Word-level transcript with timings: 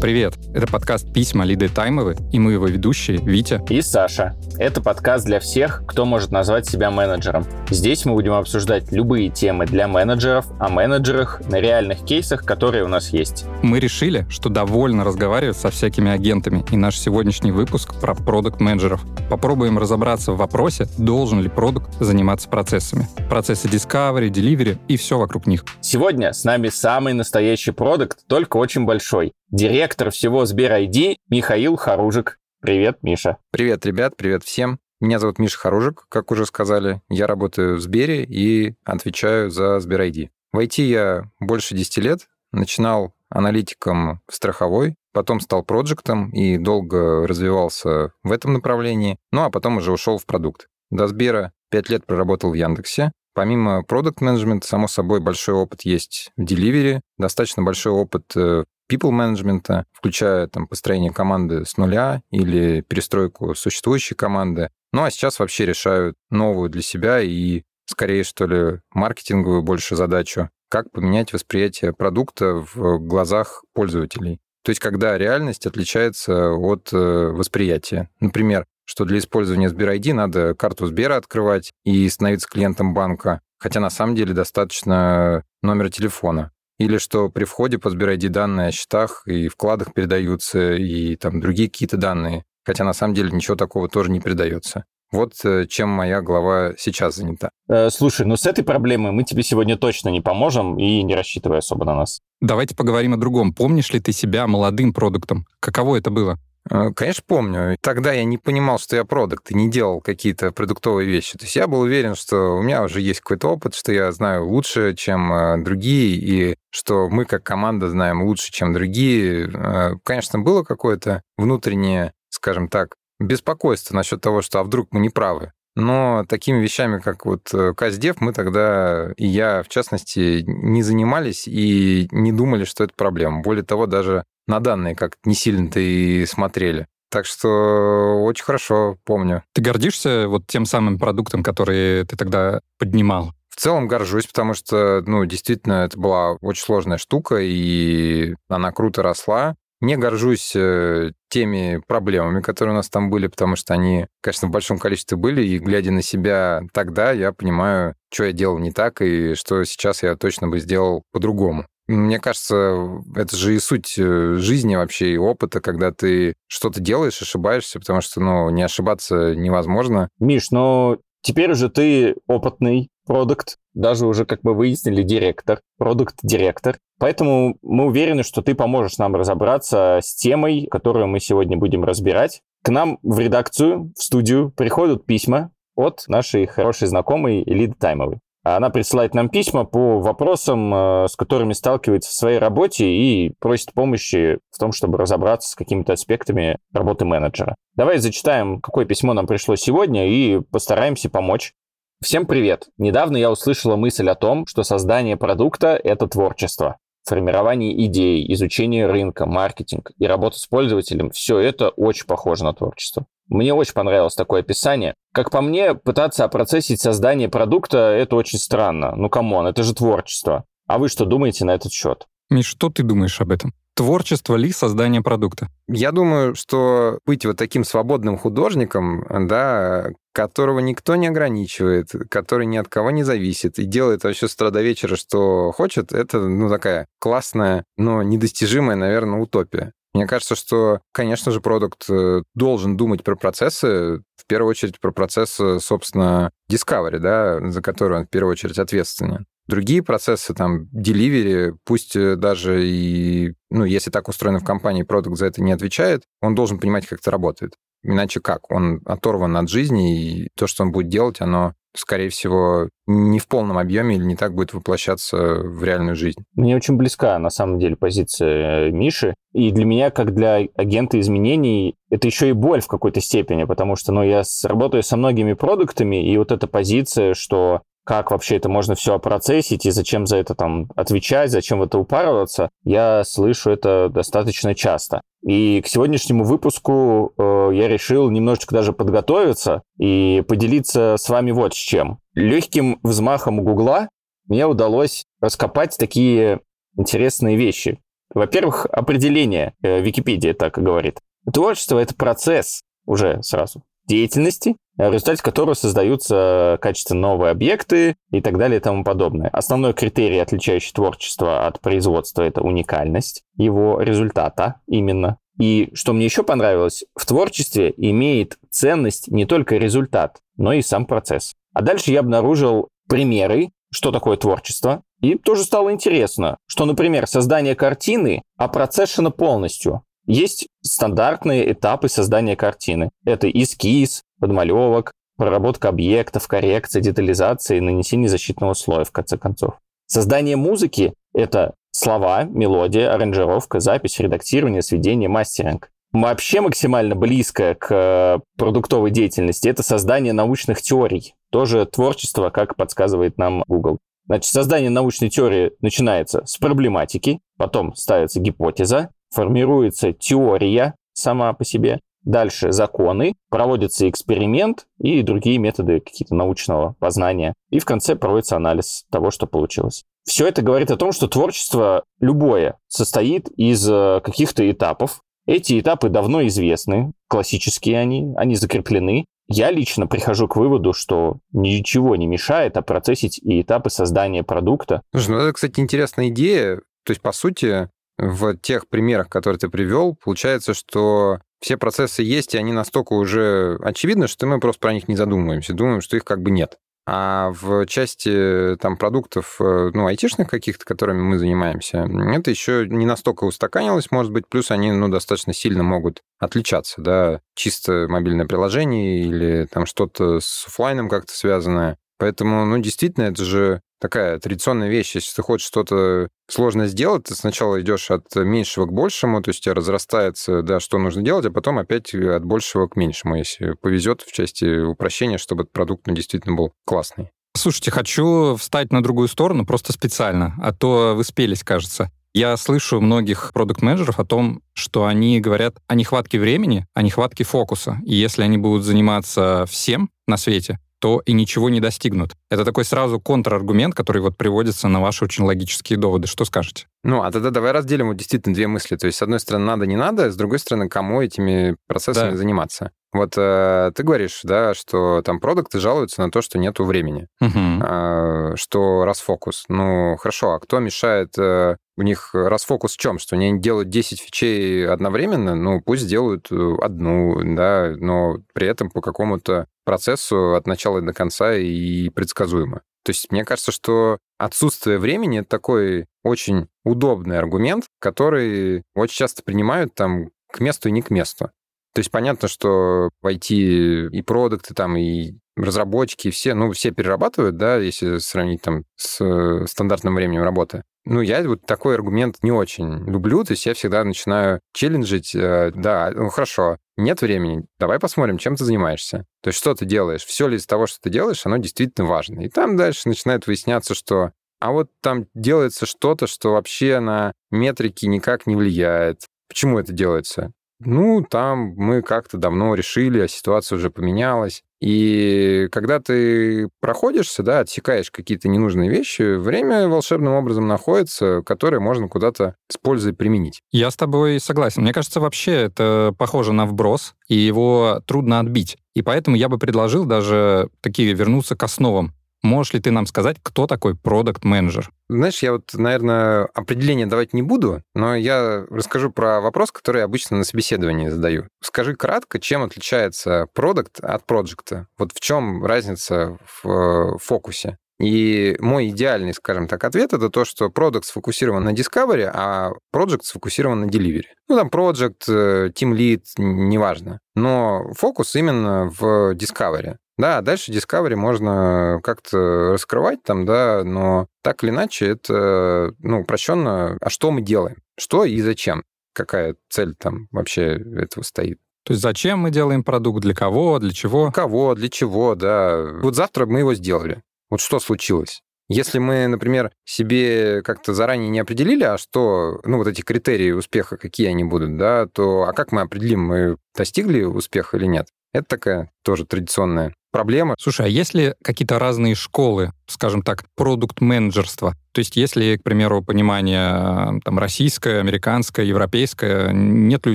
Привет! 0.00 0.37
Это 0.54 0.66
подкаст 0.66 1.12
«Письма 1.12 1.44
Лиды 1.44 1.68
Таймовы» 1.68 2.16
и 2.32 2.38
мы 2.38 2.52
его 2.52 2.66
ведущие 2.66 3.18
Витя 3.18 3.62
и 3.68 3.82
Саша. 3.82 4.34
Это 4.58 4.80
подкаст 4.80 5.26
для 5.26 5.40
всех, 5.40 5.82
кто 5.86 6.06
может 6.06 6.30
назвать 6.30 6.66
себя 6.66 6.90
менеджером. 6.90 7.44
Здесь 7.68 8.06
мы 8.06 8.14
будем 8.14 8.32
обсуждать 8.32 8.90
любые 8.90 9.28
темы 9.28 9.66
для 9.66 9.86
менеджеров, 9.86 10.46
о 10.58 10.70
менеджерах, 10.70 11.42
на 11.48 11.60
реальных 11.60 12.02
кейсах, 12.02 12.44
которые 12.44 12.84
у 12.84 12.88
нас 12.88 13.10
есть. 13.10 13.44
Мы 13.62 13.78
решили, 13.78 14.26
что 14.30 14.48
довольно 14.48 15.04
разговаривать 15.04 15.58
со 15.58 15.70
всякими 15.70 16.10
агентами, 16.10 16.64
и 16.72 16.76
наш 16.76 16.98
сегодняшний 16.98 17.52
выпуск 17.52 17.94
про 18.00 18.14
продукт-менеджеров. 18.14 19.04
Попробуем 19.28 19.78
разобраться 19.78 20.32
в 20.32 20.38
вопросе, 20.38 20.88
должен 20.96 21.42
ли 21.42 21.50
продукт 21.50 21.92
заниматься 22.00 22.48
процессами. 22.48 23.06
Процессы 23.28 23.68
discovery, 23.68 24.30
delivery 24.30 24.78
и 24.88 24.96
все 24.96 25.18
вокруг 25.18 25.46
них. 25.46 25.66
Сегодня 25.82 26.32
с 26.32 26.44
нами 26.44 26.68
самый 26.68 27.12
настоящий 27.12 27.72
продукт, 27.72 28.26
только 28.26 28.56
очень 28.56 28.86
большой 28.86 29.32
директор 29.50 30.10
всего 30.10 30.37
Сбер 30.44 30.72
ID 30.72 31.16
Михаил 31.28 31.76
Харужик. 31.76 32.38
Привет, 32.60 33.02
Миша. 33.02 33.38
Привет, 33.50 33.86
ребят, 33.86 34.16
привет 34.16 34.42
всем. 34.44 34.78
Меня 35.00 35.18
зовут 35.18 35.38
Миша 35.38 35.58
Харужик, 35.58 36.06
как 36.08 36.30
уже 36.30 36.46
сказали. 36.46 37.00
Я 37.08 37.26
работаю 37.26 37.76
в 37.76 37.80
Сбере 37.80 38.24
и 38.24 38.74
отвечаю 38.84 39.50
за 39.50 39.78
Сбер 39.80 40.02
ID. 40.02 40.28
В 40.52 40.58
IT 40.58 40.82
я 40.82 41.30
больше 41.40 41.74
10 41.74 41.98
лет. 41.98 42.20
Начинал 42.52 43.14
аналитиком 43.28 44.20
в 44.26 44.34
страховой, 44.34 44.96
потом 45.12 45.40
стал 45.40 45.62
проектом 45.62 46.30
и 46.30 46.56
долго 46.56 47.26
развивался 47.26 48.12
в 48.22 48.32
этом 48.32 48.54
направлении, 48.54 49.18
ну 49.32 49.44
а 49.44 49.50
потом 49.50 49.76
уже 49.76 49.92
ушел 49.92 50.18
в 50.18 50.26
продукт. 50.26 50.68
До 50.90 51.06
Сбера 51.06 51.52
5 51.70 51.90
лет 51.90 52.06
проработал 52.06 52.50
в 52.50 52.54
Яндексе, 52.54 53.12
Помимо 53.38 53.84
продукт 53.84 54.20
менеджмента 54.20 54.66
само 54.66 54.88
собой, 54.88 55.20
большой 55.20 55.54
опыт 55.54 55.82
есть 55.82 56.32
в 56.36 56.44
деливере, 56.44 57.02
достаточно 57.18 57.62
большой 57.62 57.92
опыт 57.92 58.24
э, 58.34 58.64
people 58.90 59.10
менеджмента, 59.10 59.86
включая 59.92 60.46
там 60.46 60.66
построение 60.66 61.12
команды 61.12 61.64
с 61.64 61.76
нуля 61.76 62.22
или 62.30 62.80
перестройку 62.80 63.54
существующей 63.54 64.14
команды. 64.14 64.70
Ну 64.92 65.04
а 65.04 65.10
сейчас 65.10 65.38
вообще 65.38 65.66
решают 65.66 66.16
новую 66.30 66.70
для 66.70 66.82
себя 66.82 67.20
и 67.20 67.62
скорее, 67.86 68.24
что 68.24 68.46
ли, 68.46 68.80
маркетинговую 68.92 69.62
больше 69.62 69.96
задачу, 69.96 70.50
как 70.68 70.90
поменять 70.90 71.32
восприятие 71.32 71.92
продукта 71.92 72.64
в 72.74 72.98
глазах 72.98 73.64
пользователей. 73.72 74.40
То 74.62 74.70
есть, 74.70 74.80
когда 74.80 75.16
реальность 75.16 75.66
отличается 75.66 76.52
от 76.52 76.92
э, 76.92 76.96
восприятия. 76.96 78.10
Например, 78.20 78.66
что 78.84 79.04
для 79.04 79.18
использования 79.18 79.68
Сбер-ID 79.68 80.12
надо 80.12 80.54
карту 80.54 80.86
Сбера 80.86 81.16
открывать 81.16 81.72
и 81.84 82.08
становиться 82.08 82.48
клиентом 82.48 82.92
банка, 82.94 83.40
хотя 83.58 83.80
на 83.80 83.90
самом 83.90 84.14
деле 84.14 84.34
достаточно 84.34 85.44
номера 85.62 85.88
телефона. 85.88 86.52
Или 86.78 86.98
что 86.98 87.28
при 87.28 87.44
входе 87.44 87.78
по 87.78 87.90
данные 87.90 88.68
о 88.68 88.72
счетах 88.72 89.22
и 89.26 89.48
вкладах 89.48 89.92
передаются, 89.92 90.74
и 90.74 91.16
там 91.16 91.40
другие 91.40 91.68
какие-то 91.68 91.96
данные. 91.96 92.44
Хотя 92.64 92.84
на 92.84 92.92
самом 92.92 93.14
деле 93.14 93.30
ничего 93.30 93.56
такого 93.56 93.88
тоже 93.88 94.10
не 94.10 94.20
передается. 94.20 94.84
Вот 95.10 95.32
э, 95.44 95.66
чем 95.66 95.88
моя 95.88 96.20
глава 96.20 96.74
сейчас 96.76 97.16
занята. 97.16 97.50
Э, 97.66 97.88
слушай, 97.90 98.26
ну 98.26 98.36
с 98.36 98.44
этой 98.46 98.62
проблемой 98.62 99.10
мы 99.10 99.24
тебе 99.24 99.42
сегодня 99.42 99.76
точно 99.76 100.10
не 100.10 100.20
поможем 100.20 100.78
и 100.78 101.02
не 101.02 101.14
рассчитывай 101.14 101.58
особо 101.58 101.86
на 101.86 101.94
нас. 101.94 102.20
Давайте 102.40 102.76
поговорим 102.76 103.14
о 103.14 103.16
другом. 103.16 103.54
Помнишь 103.54 103.90
ли 103.92 104.00
ты 104.00 104.12
себя 104.12 104.46
молодым 104.46 104.92
продуктом? 104.92 105.46
Каково 105.60 105.96
это 105.96 106.10
было? 106.10 106.38
Э, 106.70 106.90
конечно, 106.94 107.22
помню. 107.26 107.76
Тогда 107.80 108.12
я 108.12 108.24
не 108.24 108.38
понимал, 108.38 108.78
что 108.78 108.96
я 108.96 109.04
продукт, 109.04 109.50
и 109.50 109.54
не 109.54 109.70
делал 109.70 110.00
какие-то 110.00 110.52
продуктовые 110.52 111.08
вещи. 111.08 111.38
То 111.38 111.44
есть 111.44 111.56
я 111.56 111.66
был 111.66 111.80
уверен, 111.80 112.14
что 112.14 112.56
у 112.56 112.62
меня 112.62 112.82
уже 112.82 113.00
есть 113.00 113.20
какой-то 113.20 113.48
опыт, 113.48 113.74
что 113.74 113.92
я 113.92 114.12
знаю 114.12 114.46
лучше, 114.46 114.94
чем 114.94 115.32
э, 115.32 115.62
другие, 115.62 116.16
и 116.16 116.56
что 116.70 117.08
мы 117.08 117.24
как 117.24 117.42
команда 117.42 117.88
знаем 117.88 118.22
лучше, 118.22 118.52
чем 118.52 118.72
другие. 118.72 119.50
Э, 119.52 119.92
конечно, 120.02 120.38
было 120.38 120.62
какое-то 120.62 121.22
внутреннее, 121.36 122.12
скажем 122.28 122.68
так, 122.68 122.94
беспокойство 123.20 123.94
насчет 123.94 124.20
того, 124.20 124.42
что 124.42 124.60
а 124.60 124.64
вдруг 124.64 124.88
мы 124.92 125.00
не 125.00 125.10
правы. 125.10 125.52
Но 125.74 126.24
такими 126.28 126.58
вещами, 126.58 126.98
как 126.98 127.24
вот 127.24 127.52
Каздев, 127.76 128.20
мы 128.20 128.32
тогда, 128.32 129.12
и 129.16 129.26
я, 129.26 129.62
в 129.62 129.68
частности, 129.68 130.42
не 130.44 130.82
занимались 130.82 131.46
и 131.46 132.08
не 132.10 132.32
думали, 132.32 132.64
что 132.64 132.82
это 132.82 132.94
проблема. 132.96 133.42
Более 133.42 133.62
того, 133.62 133.86
даже 133.86 134.24
на 134.48 134.60
данные 134.60 134.96
как 134.96 135.16
не 135.24 135.34
сильно-то 135.34 135.78
и 135.78 136.26
смотрели. 136.26 136.86
Так 137.10 137.24
что 137.24 138.22
очень 138.22 138.44
хорошо 138.44 138.96
помню. 139.04 139.42
Ты 139.54 139.62
гордишься 139.62 140.28
вот 140.28 140.46
тем 140.46 140.66
самым 140.66 140.98
продуктом, 140.98 141.42
который 141.42 142.04
ты 142.04 142.16
тогда 142.16 142.60
поднимал? 142.78 143.32
В 143.48 143.56
целом 143.56 143.88
горжусь, 143.88 144.26
потому 144.26 144.54
что, 144.54 145.02
ну, 145.06 145.24
действительно, 145.24 145.84
это 145.84 145.98
была 145.98 146.32
очень 146.40 146.62
сложная 146.62 146.98
штука, 146.98 147.38
и 147.40 148.34
она 148.48 148.72
круто 148.72 149.02
росла. 149.02 149.56
Не 149.80 149.96
горжусь 149.96 150.54
э, 150.54 151.12
теми 151.28 151.80
проблемами, 151.86 152.40
которые 152.40 152.74
у 152.74 152.76
нас 152.76 152.88
там 152.88 153.10
были, 153.10 153.28
потому 153.28 153.56
что 153.56 153.74
они, 153.74 154.06
конечно, 154.20 154.48
в 154.48 154.50
большом 154.50 154.78
количестве 154.78 155.16
были, 155.16 155.44
и 155.44 155.58
глядя 155.58 155.92
на 155.92 156.02
себя 156.02 156.62
тогда, 156.72 157.12
я 157.12 157.32
понимаю, 157.32 157.94
что 158.12 158.24
я 158.24 158.32
делал 158.32 158.58
не 158.58 158.72
так, 158.72 159.00
и 159.02 159.34
что 159.34 159.64
сейчас 159.64 160.02
я 160.02 160.16
точно 160.16 160.48
бы 160.48 160.58
сделал 160.58 161.04
по-другому. 161.12 161.64
Мне 161.88 162.20
кажется, 162.20 163.02
это 163.16 163.34
же 163.34 163.54
и 163.54 163.58
суть 163.58 163.98
э, 163.98 164.34
жизни 164.34 164.76
вообще, 164.76 165.14
и 165.14 165.16
опыта, 165.16 165.62
когда 165.62 165.90
ты 165.90 166.34
что-то 166.46 166.80
делаешь, 166.80 167.22
ошибаешься, 167.22 167.80
потому 167.80 168.02
что, 168.02 168.20
ну, 168.20 168.50
не 168.50 168.62
ошибаться 168.62 169.34
невозможно. 169.34 170.10
Миш, 170.20 170.50
ну, 170.50 170.98
теперь 171.22 171.52
уже 171.52 171.70
ты 171.70 172.16
опытный 172.26 172.90
продукт, 173.06 173.56
даже 173.72 174.06
уже, 174.06 174.26
как 174.26 174.40
мы 174.42 174.54
выяснили, 174.54 175.02
директор, 175.02 175.60
продукт-директор. 175.78 176.76
Поэтому 176.98 177.56
мы 177.62 177.86
уверены, 177.86 178.22
что 178.22 178.42
ты 178.42 178.54
поможешь 178.54 178.98
нам 178.98 179.16
разобраться 179.16 180.00
с 180.02 180.14
темой, 180.14 180.66
которую 180.70 181.06
мы 181.06 181.20
сегодня 181.20 181.56
будем 181.56 181.84
разбирать. 181.84 182.42
К 182.62 182.68
нам 182.68 182.98
в 183.02 183.18
редакцию, 183.18 183.92
в 183.96 184.02
студию 184.02 184.52
приходят 184.54 185.06
письма 185.06 185.52
от 185.74 186.04
нашей 186.08 186.46
хорошей 186.46 186.88
знакомой 186.88 187.44
Лиды 187.44 187.74
Таймовой. 187.78 188.20
Она 188.44 188.70
присылает 188.70 189.14
нам 189.14 189.28
письма 189.28 189.64
по 189.64 190.00
вопросам, 190.00 190.72
э, 190.72 191.08
с 191.08 191.16
которыми 191.16 191.52
сталкивается 191.52 192.10
в 192.10 192.14
своей 192.14 192.38
работе 192.38 192.86
и 192.86 193.34
просит 193.40 193.72
помощи 193.72 194.38
в 194.50 194.58
том, 194.58 194.72
чтобы 194.72 194.98
разобраться 194.98 195.50
с 195.50 195.54
какими-то 195.54 195.92
аспектами 195.92 196.58
работы 196.72 197.04
менеджера. 197.04 197.56
Давай 197.74 197.98
зачитаем, 197.98 198.60
какое 198.60 198.84
письмо 198.84 199.12
нам 199.12 199.26
пришло 199.26 199.56
сегодня 199.56 200.08
и 200.08 200.40
постараемся 200.40 201.10
помочь. 201.10 201.52
Всем 202.00 202.26
привет! 202.26 202.68
Недавно 202.78 203.16
я 203.16 203.30
услышала 203.30 203.74
мысль 203.74 204.08
о 204.08 204.14
том, 204.14 204.46
что 204.46 204.62
создание 204.62 205.16
продукта– 205.16 205.78
это 205.84 206.06
творчество. 206.06 206.78
Формирование 207.08 207.86
идей, 207.86 208.30
изучение 208.34 208.86
рынка, 208.86 209.24
маркетинг 209.24 209.92
и 209.98 210.06
работа 210.06 210.38
с 210.38 210.46
пользователем– 210.46 211.10
все 211.12 211.38
это 211.38 211.70
очень 211.70 212.04
похоже 212.04 212.44
на 212.44 212.52
творчество. 212.52 213.06
Мне 213.28 213.54
очень 213.54 213.72
понравилось 213.72 214.14
такое 214.14 214.40
описание. 214.40 214.92
Как 215.14 215.30
по 215.30 215.40
мне, 215.40 215.74
пытаться 215.74 216.24
опроцессить 216.24 216.82
создание 216.82 217.30
продукта– 217.30 217.78
это 217.78 218.14
очень 218.14 218.38
странно. 218.38 218.94
Ну, 218.94 219.08
come 219.08 219.30
on, 219.30 219.46
это 219.46 219.62
же 219.62 219.74
творчество. 219.74 220.44
А 220.66 220.76
вы 220.76 220.90
что 220.90 221.06
думаете 221.06 221.46
на 221.46 221.52
этот 221.52 221.72
счет? 221.72 222.06
Миш, 222.28 222.44
что 222.44 222.68
ты 222.68 222.82
думаешь 222.82 223.18
об 223.22 223.30
этом? 223.30 223.54
Творчество 223.78 224.34
ли 224.34 224.50
создание 224.50 225.02
продукта? 225.02 225.46
Я 225.68 225.92
думаю, 225.92 226.34
что 226.34 226.98
быть 227.06 227.24
вот 227.24 227.36
таким 227.36 227.62
свободным 227.62 228.18
художником, 228.18 229.06
да, 229.28 229.90
которого 230.12 230.58
никто 230.58 230.96
не 230.96 231.06
ограничивает, 231.06 231.92
который 232.10 232.46
ни 232.46 232.56
от 232.56 232.66
кого 232.66 232.90
не 232.90 233.04
зависит 233.04 233.60
и 233.60 233.66
делает 233.66 234.02
вообще 234.02 234.26
с 234.26 234.34
утра 234.34 234.50
до 234.50 234.62
вечера, 234.62 234.96
что 234.96 235.52
хочет, 235.52 235.92
это, 235.92 236.18
ну, 236.18 236.48
такая 236.48 236.88
классная, 236.98 237.64
но 237.76 238.02
недостижимая, 238.02 238.74
наверное, 238.74 239.20
утопия. 239.20 239.70
Мне 239.94 240.08
кажется, 240.08 240.34
что, 240.34 240.80
конечно 240.90 241.30
же, 241.30 241.40
продукт 241.40 241.88
э, 241.88 242.22
должен 242.34 242.76
думать 242.76 243.04
про 243.04 243.14
процессы, 243.14 244.02
в 244.16 244.26
первую 244.26 244.50
очередь 244.50 244.80
про 244.80 244.90
процессы, 244.90 245.60
собственно, 245.60 246.32
discovery, 246.50 246.98
да, 246.98 247.48
за 247.48 247.62
который 247.62 247.98
он 247.98 248.06
в 248.06 248.10
первую 248.10 248.32
очередь 248.32 248.58
ответственен. 248.58 249.24
Другие 249.48 249.82
процессы, 249.82 250.34
там, 250.34 250.68
delivery, 250.74 251.56
пусть 251.64 251.96
э, 251.96 252.16
даже 252.16 252.66
и, 252.66 253.32
ну, 253.50 253.64
если 253.64 253.90
так 253.90 254.08
устроено 254.08 254.38
в 254.40 254.44
компании, 254.44 254.82
продукт 254.82 255.18
за 255.18 255.26
это 255.26 255.42
не 255.42 255.52
отвечает, 255.52 256.04
он 256.20 256.34
должен 256.34 256.60
понимать, 256.60 256.86
как 256.86 257.00
это 257.00 257.10
работает. 257.10 257.54
Иначе 257.82 258.20
как? 258.20 258.50
Он 258.50 258.80
оторван 258.84 259.36
от 259.36 259.48
жизни, 259.48 260.24
и 260.24 260.28
то, 260.36 260.46
что 260.46 260.64
он 260.64 260.72
будет 260.72 260.88
делать, 260.88 261.20
оно 261.20 261.54
скорее 261.74 262.08
всего, 262.08 262.68
не 262.86 263.18
в 263.18 263.28
полном 263.28 263.58
объеме 263.58 263.96
или 263.96 264.04
не 264.04 264.16
так 264.16 264.34
будет 264.34 264.52
воплощаться 264.52 265.16
в 265.16 265.62
реальную 265.62 265.96
жизнь. 265.96 266.24
Мне 266.34 266.56
очень 266.56 266.76
близка, 266.76 267.18
на 267.18 267.30
самом 267.30 267.58
деле, 267.58 267.76
позиция 267.76 268.68
э, 268.68 268.70
Миши. 268.70 269.14
И 269.32 269.50
для 269.50 269.64
меня, 269.64 269.90
как 269.90 270.14
для 270.14 270.46
агента 270.56 270.98
изменений, 270.98 271.76
это 271.90 272.08
еще 272.08 272.30
и 272.30 272.32
боль 272.32 272.60
в 272.60 272.66
какой-то 272.66 273.00
степени, 273.00 273.44
потому 273.44 273.76
что 273.76 273.92
ну, 273.92 274.02
я 274.02 274.22
работаю 274.44 274.82
со 274.82 274.96
многими 274.96 275.34
продуктами, 275.34 276.10
и 276.10 276.16
вот 276.18 276.32
эта 276.32 276.46
позиция, 276.46 277.14
что 277.14 277.62
как 277.88 278.10
вообще 278.10 278.36
это 278.36 278.50
можно 278.50 278.74
все 278.74 278.96
опроцессить 278.96 279.64
и 279.64 279.70
зачем 279.70 280.06
за 280.06 280.18
это 280.18 280.34
там 280.34 280.70
отвечать, 280.76 281.30
зачем 281.30 281.60
в 281.60 281.62
это 281.62 281.78
упарываться, 281.78 282.50
я 282.62 283.02
слышу 283.02 283.48
это 283.48 283.88
достаточно 283.88 284.54
часто. 284.54 285.00
И 285.26 285.62
к 285.64 285.68
сегодняшнему 285.68 286.24
выпуску 286.24 287.14
э, 287.16 287.50
я 287.54 287.66
решил 287.66 288.10
немножечко 288.10 288.54
даже 288.54 288.74
подготовиться 288.74 289.62
и 289.78 290.22
поделиться 290.28 290.96
с 290.98 291.08
вами 291.08 291.30
вот 291.30 291.54
с 291.54 291.56
чем. 291.56 291.98
Легким 292.12 292.78
взмахом 292.82 293.42
Гугла 293.42 293.88
мне 294.26 294.46
удалось 294.46 295.06
раскопать 295.22 295.74
такие 295.78 296.40
интересные 296.76 297.36
вещи. 297.38 297.80
Во-первых, 298.12 298.66
определение, 298.66 299.54
э, 299.62 299.80
Википедия 299.80 300.34
так 300.34 300.58
и 300.58 300.60
говорит. 300.60 301.00
Творчество— 301.32 301.78
это 301.78 301.94
процесс 301.94 302.60
уже 302.84 303.22
сразу 303.22 303.62
деятельности, 303.88 304.56
в 304.76 304.92
результате 304.92 305.22
которого 305.22 305.54
создаются 305.54 306.58
качественно 306.60 307.00
новые 307.00 307.32
объекты 307.32 307.96
и 308.12 308.20
так 308.20 308.38
далее 308.38 308.58
и 308.58 308.62
тому 308.62 308.84
подобное. 308.84 309.28
Основной 309.30 309.72
критерий, 309.72 310.18
отличающий 310.18 310.72
творчество 310.72 311.46
от 311.46 311.60
производства, 311.60 312.22
это 312.22 312.42
уникальность 312.42 313.24
его 313.36 313.80
результата 313.80 314.60
именно. 314.68 315.18
И 315.40 315.70
что 315.74 315.92
мне 315.92 316.04
еще 316.04 316.22
понравилось, 316.22 316.84
в 316.94 317.06
творчестве 317.06 317.72
имеет 317.76 318.38
ценность 318.50 319.08
не 319.08 319.24
только 319.24 319.56
результат, 319.56 320.18
но 320.36 320.52
и 320.52 320.62
сам 320.62 320.84
процесс. 320.84 321.34
А 321.54 321.62
дальше 321.62 321.90
я 321.90 322.00
обнаружил 322.00 322.68
примеры, 322.88 323.50
что 323.70 323.92
такое 323.92 324.16
творчество, 324.16 324.82
и 325.00 325.16
тоже 325.16 325.44
стало 325.44 325.72
интересно, 325.72 326.38
что, 326.46 326.64
например, 326.64 327.06
создание 327.06 327.54
картины 327.54 328.22
опроцессено 328.36 329.10
полностью. 329.10 329.82
Есть 330.06 330.48
стандартные 330.72 331.52
этапы 331.52 331.88
создания 331.88 332.36
картины. 332.36 332.90
Это 333.04 333.28
эскиз, 333.28 334.02
подмалевок, 334.20 334.92
проработка 335.16 335.68
объектов, 335.68 336.28
коррекция, 336.28 336.80
детализация 336.80 337.58
и 337.58 337.60
нанесение 337.60 338.08
защитного 338.08 338.54
слоя, 338.54 338.84
в 338.84 338.92
конце 338.92 339.18
концов. 339.18 339.54
Создание 339.86 340.36
музыки— 340.36 340.94
это 341.14 341.54
слова, 341.70 342.24
мелодия, 342.24 342.92
аранжировка, 342.92 343.60
запись, 343.60 343.98
редактирование, 343.98 344.62
сведение, 344.62 345.08
мастеринг. 345.08 345.70
Вообще 345.92 346.42
максимально 346.42 346.94
близко 346.94 347.54
к 347.54 347.68
э, 347.70 348.18
продуктовой 348.36 348.90
деятельности 348.90 349.48
это 349.48 349.62
создание 349.62 350.12
научных 350.12 350.60
теорий. 350.60 351.14
Тоже 351.30 351.64
творчество, 351.64 352.28
как 352.28 352.56
подсказывает 352.56 353.16
нам 353.16 353.42
Google. 353.48 353.78
Значит, 354.06 354.30
создание 354.30 354.70
научной 354.70 355.08
теории 355.08 355.52
начинается 355.60 356.24
с 356.26 356.36
проблематики, 356.36 357.20
потом 357.38 357.74
ставится 357.74 358.20
гипотеза, 358.20 358.90
формируется 359.10 359.92
теория 359.92 360.74
сама 360.92 361.32
по 361.32 361.44
себе, 361.44 361.80
дальше 362.02 362.52
законы, 362.52 363.14
проводится 363.30 363.88
эксперимент 363.88 364.66
и 364.78 365.02
другие 365.02 365.38
методы 365.38 365.80
какие-то 365.80 366.14
научного 366.14 366.74
познания. 366.78 367.34
И 367.50 367.58
в 367.58 367.64
конце 367.64 367.96
проводится 367.96 368.36
анализ 368.36 368.84
того, 368.90 369.10
что 369.10 369.26
получилось. 369.26 369.84
Все 370.04 370.26
это 370.26 370.42
говорит 370.42 370.70
о 370.70 370.76
том, 370.76 370.92
что 370.92 371.06
творчество 371.06 371.84
любое 372.00 372.56
состоит 372.66 373.28
из 373.36 373.68
э, 373.68 374.00
каких-то 374.02 374.50
этапов. 374.50 375.02
Эти 375.26 375.60
этапы 375.60 375.90
давно 375.90 376.26
известны, 376.26 376.92
классические 377.08 377.78
они, 377.78 378.14
они 378.16 378.34
закреплены. 378.34 379.04
Я 379.28 379.50
лично 379.50 379.86
прихожу 379.86 380.26
к 380.26 380.36
выводу, 380.36 380.72
что 380.72 381.18
ничего 381.32 381.96
не 381.96 382.06
мешает 382.06 382.56
опроцессить 382.56 383.18
и 383.18 383.42
этапы 383.42 383.68
создания 383.68 384.22
продукта. 384.22 384.80
Слушай, 384.92 385.10
ну 385.10 385.18
это, 385.18 385.32
кстати, 385.34 385.60
интересная 385.60 386.08
идея. 386.08 386.62
То 386.84 386.92
есть, 386.92 387.02
по 387.02 387.12
сути, 387.12 387.68
в 387.98 388.36
тех 388.36 388.68
примерах, 388.68 389.08
которые 389.08 389.38
ты 389.38 389.48
привел, 389.48 389.96
получается, 390.02 390.54
что 390.54 391.20
все 391.40 391.56
процессы 391.56 392.02
есть, 392.02 392.34
и 392.34 392.38
они 392.38 392.52
настолько 392.52 392.94
уже 392.94 393.58
очевидны, 393.62 394.08
что 394.08 394.26
мы 394.26 394.40
просто 394.40 394.60
про 394.60 394.72
них 394.72 394.88
не 394.88 394.96
задумываемся, 394.96 395.52
думаем, 395.52 395.80
что 395.80 395.96
их 395.96 396.04
как 396.04 396.22
бы 396.22 396.30
нет. 396.30 396.58
А 396.90 397.32
в 397.32 397.66
части 397.66 398.56
там 398.62 398.78
продуктов, 398.78 399.36
э, 399.40 399.70
ну, 399.74 399.86
айтишных 399.86 400.26
каких-то, 400.26 400.64
которыми 400.64 401.02
мы 401.02 401.18
занимаемся, 401.18 401.86
это 402.14 402.30
еще 402.30 402.66
не 402.66 402.86
настолько 402.86 403.24
устаканилось, 403.24 403.90
может 403.90 404.10
быть, 404.10 404.26
плюс 404.26 404.50
они, 404.50 404.72
ну, 404.72 404.88
достаточно 404.88 405.34
сильно 405.34 405.62
могут 405.62 406.02
отличаться, 406.18 406.80
да, 406.80 407.20
чисто 407.34 407.86
мобильное 407.90 408.24
приложение 408.24 409.02
или 409.02 409.46
там 409.52 409.66
что-то 409.66 410.20
с 410.20 410.46
офлайном 410.46 410.88
как-то 410.88 411.12
связанное. 411.12 411.76
Поэтому, 411.98 412.46
ну, 412.46 412.56
действительно, 412.56 413.04
это 413.04 413.22
же 413.22 413.60
такая 413.80 414.18
традиционная 414.18 414.68
вещь. 414.68 414.94
Если 414.94 415.14
ты 415.14 415.22
хочешь 415.22 415.46
что-то 415.46 416.08
сложно 416.28 416.66
сделать, 416.66 417.04
ты 417.04 417.14
сначала 417.14 417.60
идешь 417.60 417.90
от 417.90 418.14
меньшего 418.16 418.66
к 418.66 418.72
большему, 418.72 419.22
то 419.22 419.30
есть 419.30 419.40
у 419.40 419.42
тебя 419.44 419.54
разрастается, 419.54 420.42
да, 420.42 420.60
что 420.60 420.78
нужно 420.78 421.02
делать, 421.02 421.26
а 421.26 421.30
потом 421.30 421.58
опять 421.58 421.94
от 421.94 422.24
большего 422.24 422.68
к 422.68 422.76
меньшему, 422.76 423.16
если 423.16 423.52
повезет 423.52 424.02
в 424.02 424.12
части 424.12 424.62
упрощения, 424.62 425.18
чтобы 425.18 425.42
этот 425.42 425.52
продукт 425.52 425.86
ну, 425.86 425.94
действительно 425.94 426.36
был 426.36 426.52
классный. 426.64 427.10
Слушайте, 427.36 427.70
хочу 427.70 428.36
встать 428.36 428.72
на 428.72 428.82
другую 428.82 429.08
сторону 429.08 429.46
просто 429.46 429.72
специально, 429.72 430.34
а 430.42 430.52
то 430.52 430.94
вы 430.96 431.04
спелись, 431.04 431.44
кажется. 431.44 431.90
Я 432.14 432.36
слышу 432.36 432.80
многих 432.80 433.32
продукт-менеджеров 433.32 434.00
о 434.00 434.04
том, 434.04 434.42
что 434.54 434.86
они 434.86 435.20
говорят 435.20 435.58
о 435.68 435.74
нехватке 435.74 436.18
времени, 436.18 436.66
о 436.74 436.82
нехватке 436.82 437.22
фокуса. 437.22 437.78
И 437.84 437.94
если 437.94 438.22
они 438.22 438.38
будут 438.38 438.64
заниматься 438.64 439.44
всем 439.48 439.90
на 440.06 440.16
свете, 440.16 440.58
то 440.80 441.02
и 441.04 441.12
ничего 441.12 441.48
не 441.48 441.60
достигнут. 441.60 442.12
Это 442.30 442.44
такой 442.44 442.64
сразу 442.64 443.00
контраргумент, 443.00 443.74
который 443.74 444.02
вот 444.02 444.16
приводится 444.16 444.68
на 444.68 444.80
ваши 444.80 445.04
очень 445.04 445.24
логические 445.24 445.78
доводы. 445.78 446.06
Что 446.06 446.24
скажете? 446.24 446.66
Ну, 446.84 447.02
а 447.02 447.10
тогда 447.10 447.30
давай 447.30 447.52
разделим 447.52 447.88
вот 447.88 447.96
действительно 447.96 448.34
две 448.34 448.46
мысли. 448.46 448.76
То 448.76 448.86
есть, 448.86 448.98
с 448.98 449.02
одной 449.02 449.20
стороны, 449.20 449.44
надо, 449.44 449.66
не 449.66 449.76
надо, 449.76 450.10
с 450.10 450.16
другой 450.16 450.38
стороны, 450.38 450.68
кому 450.68 451.02
этими 451.02 451.56
процессами 451.66 452.12
да. 452.12 452.16
заниматься. 452.16 452.70
Вот 452.92 453.14
э, 453.16 453.70
ты 453.74 453.82
говоришь, 453.82 454.20
да, 454.22 454.54
что 454.54 455.02
там 455.02 455.20
продукты 455.20 455.60
жалуются 455.60 456.00
на 456.00 456.10
то, 456.10 456.22
что 456.22 456.38
нету 456.38 456.64
времени, 456.64 457.06
угу. 457.20 457.38
э, 457.62 458.36
что 458.36 458.84
расфокус. 458.84 459.44
Ну, 459.48 459.96
хорошо, 459.98 460.32
а 460.32 460.40
кто 460.40 460.58
мешает 460.58 461.18
э, 461.18 461.56
у 461.78 461.82
них 461.82 462.10
расфокус 462.12 462.74
в 462.74 462.76
чем? 462.76 462.98
Что 462.98 463.14
они 463.14 463.38
делают 463.38 463.68
10 463.68 464.00
фичей 464.00 464.68
одновременно, 464.68 465.36
ну, 465.36 465.60
пусть 465.60 465.86
делают 465.86 466.26
э, 466.32 466.56
одну, 466.60 467.20
да, 467.36 467.72
но 467.78 468.16
при 468.34 468.48
этом 468.48 468.68
по 468.68 468.80
какому-то 468.80 469.46
процессу 469.64 470.34
от 470.34 470.48
начала 470.48 470.80
до 470.80 470.92
конца 470.92 471.36
и 471.36 471.88
предсказуемо. 471.90 472.62
То 472.84 472.90
есть 472.90 473.12
мне 473.12 473.24
кажется, 473.24 473.52
что 473.52 473.98
отсутствие 474.18 474.78
времени— 474.78 475.18
это 475.20 475.28
такой 475.28 475.86
очень 476.02 476.48
удобный 476.64 477.16
аргумент, 477.18 477.66
который 477.78 478.64
очень 478.74 478.96
часто 478.96 479.22
принимают 479.22 479.74
там 479.74 480.10
к 480.32 480.40
месту 480.40 480.68
и 480.68 480.72
не 480.72 480.82
к 480.82 480.90
месту. 480.90 481.30
То 481.74 481.80
есть 481.80 481.92
понятно, 481.92 482.26
что 482.26 482.90
в 483.02 483.06
IT 483.06 483.90
и 483.90 484.02
продукты 484.02 484.52
там, 484.52 484.76
и 484.76 485.12
разработчики, 485.42 486.10
все, 486.10 486.34
ну, 486.34 486.52
все 486.52 486.70
перерабатывают, 486.70 487.36
да, 487.36 487.56
если 487.56 487.98
сравнить 487.98 488.42
там 488.42 488.64
с 488.76 489.00
э, 489.04 489.46
стандартным 489.46 489.94
временем 489.94 490.22
работы. 490.22 490.62
Ну, 490.84 491.00
я 491.00 491.22
вот 491.22 491.44
такой 491.46 491.74
аргумент 491.74 492.16
не 492.22 492.32
очень 492.32 492.88
люблю, 492.88 493.22
то 493.24 493.32
есть 493.32 493.46
я 493.46 493.54
всегда 493.54 493.84
начинаю 493.84 494.40
челленджить, 494.52 495.14
э, 495.14 495.52
да, 495.54 495.92
ну 495.94 496.08
хорошо, 496.08 496.58
нет 496.76 497.02
времени, 497.02 497.44
давай 497.58 497.78
посмотрим, 497.78 498.18
чем 498.18 498.36
ты 498.36 498.44
занимаешься. 498.44 499.04
То 499.22 499.28
есть 499.28 499.38
что 499.38 499.54
ты 499.54 499.66
делаешь, 499.66 500.04
все 500.04 500.28
ли 500.28 500.36
из 500.36 500.46
того, 500.46 500.66
что 500.66 500.78
ты 500.80 500.90
делаешь, 500.90 501.26
оно 501.26 501.36
действительно 501.36 501.86
важно. 501.86 502.20
И 502.20 502.28
там 502.28 502.56
дальше 502.56 502.88
начинает 502.88 503.26
выясняться, 503.26 503.74
что 503.74 504.12
а 504.40 504.52
вот 504.52 504.70
там 504.80 505.06
делается 505.14 505.66
что-то, 505.66 506.06
что 506.06 506.32
вообще 506.32 506.78
на 506.80 507.12
метрики 507.30 507.86
никак 507.86 508.26
не 508.26 508.36
влияет. 508.36 509.06
Почему 509.28 509.58
это 509.58 509.72
делается? 509.72 510.32
Ну, 510.60 511.04
там 511.08 511.54
мы 511.56 511.82
как-то 511.82 512.18
давно 512.18 512.54
решили, 512.54 513.00
а 513.00 513.08
ситуация 513.08 513.56
уже 513.56 513.70
поменялась. 513.70 514.42
И 514.60 515.48
когда 515.52 515.78
ты 515.78 516.48
проходишься, 516.60 517.22
да, 517.22 517.40
отсекаешь 517.40 517.90
какие-то 517.90 518.28
ненужные 518.28 518.68
вещи, 518.68 519.16
время 519.16 519.68
волшебным 519.68 520.14
образом 520.14 520.48
находится, 520.48 521.22
которое 521.24 521.60
можно 521.60 521.88
куда-то 521.88 522.34
с 522.48 522.56
пользой 522.56 522.92
применить. 522.92 523.40
Я 523.52 523.70
с 523.70 523.76
тобой 523.76 524.18
согласен. 524.20 524.62
Мне 524.62 524.72
кажется, 524.72 525.00
вообще 525.00 525.32
это 525.32 525.94
похоже 525.96 526.32
на 526.32 526.46
вброс, 526.46 526.94
и 527.08 527.16
его 527.16 527.80
трудно 527.86 528.20
отбить. 528.20 528.56
И 528.74 528.82
поэтому 528.82 529.16
я 529.16 529.28
бы 529.28 529.38
предложил 529.38 529.84
даже 529.84 530.50
такие 530.60 530.92
вернуться 530.92 531.36
к 531.36 531.42
основам. 531.42 531.92
Можешь 532.28 532.52
ли 532.52 532.60
ты 532.60 532.70
нам 532.70 532.84
сказать, 532.84 533.16
кто 533.22 533.46
такой 533.46 533.74
продукт 533.74 534.22
менеджер 534.22 534.70
Знаешь, 534.90 535.22
я 535.22 535.32
вот, 535.32 535.54
наверное, 535.54 536.28
определение 536.34 536.86
давать 536.86 537.14
не 537.14 537.22
буду, 537.22 537.62
но 537.74 537.96
я 537.96 538.44
расскажу 538.50 538.90
про 538.90 539.22
вопрос, 539.22 539.50
который 539.50 539.78
я 539.78 539.84
обычно 539.84 540.18
на 540.18 540.24
собеседовании 540.24 540.88
задаю. 540.88 541.28
Скажи 541.42 541.74
кратко, 541.74 542.20
чем 542.20 542.42
отличается 542.42 543.28
продукт 543.32 543.80
от 543.80 544.04
проекта? 544.04 544.66
Вот 544.76 544.92
в 544.92 545.00
чем 545.00 545.42
разница 545.42 546.18
в 546.42 546.48
э, 546.48 546.98
фокусе? 546.98 547.56
И 547.80 548.36
мой 548.40 548.68
идеальный, 548.68 549.14
скажем 549.14 549.46
так, 549.46 549.62
ответ 549.62 549.92
это 549.92 550.10
то, 550.10 550.24
что 550.24 550.50
продукт 550.50 550.86
сфокусирован 550.86 551.44
на 551.44 551.52
Discovery, 551.52 552.10
а 552.12 552.50
Project 552.74 553.02
сфокусирован 553.04 553.60
на 553.60 553.70
Delivery. 553.70 554.06
Ну, 554.28 554.36
там 554.36 554.48
Project, 554.48 555.04
э, 555.08 555.50
Team 555.50 555.72
Lead, 555.74 556.02
неважно. 556.16 556.98
Но 557.14 557.72
фокус 557.74 558.16
именно 558.16 558.72
в 558.76 559.14
Discovery. 559.14 559.76
Да, 559.96 560.20
дальше 560.22 560.52
Discovery 560.52 560.96
можно 560.96 561.80
как-то 561.82 562.52
раскрывать 562.52 563.02
там, 563.02 563.26
да, 563.26 563.62
но 563.64 564.06
так 564.22 564.42
или 564.42 564.50
иначе 564.50 564.86
это, 564.86 565.72
ну, 565.78 566.00
упрощенно, 566.00 566.78
а 566.80 566.90
что 566.90 567.10
мы 567.10 567.20
делаем? 567.20 567.56
Что 567.76 568.04
и 568.04 568.20
зачем? 568.20 568.64
Какая 568.92 569.36
цель 569.50 569.74
там 569.76 570.08
вообще 570.12 570.60
этого 570.76 571.02
стоит? 571.02 571.38
То 571.64 571.72
есть 571.72 571.82
зачем 571.82 572.20
мы 572.20 572.30
делаем 572.30 572.64
продукт, 572.64 573.02
для 573.02 573.14
кого, 573.14 573.58
для 573.58 573.72
чего? 573.72 574.10
Кого, 574.10 574.54
для 574.54 574.68
чего, 574.68 575.14
да. 575.14 575.64
Вот 575.82 575.96
завтра 575.96 576.26
мы 576.26 576.38
его 576.38 576.54
сделали. 576.54 577.02
Вот 577.30 577.40
что 577.40 577.60
случилось? 577.60 578.22
Если 578.50 578.78
мы, 578.78 579.06
например, 579.08 579.52
себе 579.66 580.40
как-то 580.42 580.72
заранее 580.72 581.10
не 581.10 581.18
определили, 581.18 581.64
а 581.64 581.76
что, 581.76 582.40
ну, 582.44 582.56
вот 582.56 582.66
эти 582.66 582.80
критерии 582.80 583.32
успеха, 583.32 583.76
какие 583.76 584.06
они 584.08 584.24
будут, 584.24 584.56
да, 584.56 584.86
то 584.86 585.24
а 585.24 585.34
как 585.34 585.52
мы 585.52 585.60
определим, 585.60 586.00
мы 586.00 586.36
достигли 586.56 587.02
успеха 587.02 587.58
или 587.58 587.66
нет? 587.66 587.88
Это 588.14 588.26
такая 588.26 588.70
тоже 588.82 589.04
традиционная 589.04 589.74
проблемы. 589.92 590.34
Слушай, 590.38 590.66
а 590.66 590.68
есть 590.68 590.94
ли 590.94 591.14
какие-то 591.22 591.58
разные 591.58 591.94
школы, 591.94 592.52
скажем 592.66 593.02
так, 593.02 593.24
продукт-менеджерства? 593.36 594.54
То 594.72 594.78
есть 594.78 594.96
если, 594.96 595.36
к 595.36 595.42
примеру, 595.42 595.82
понимание 595.82 597.00
там, 597.04 597.18
российское, 597.18 597.80
американское, 597.80 598.46
европейское, 598.46 599.32
нет 599.32 599.84
ли 599.84 599.92
у 599.92 599.94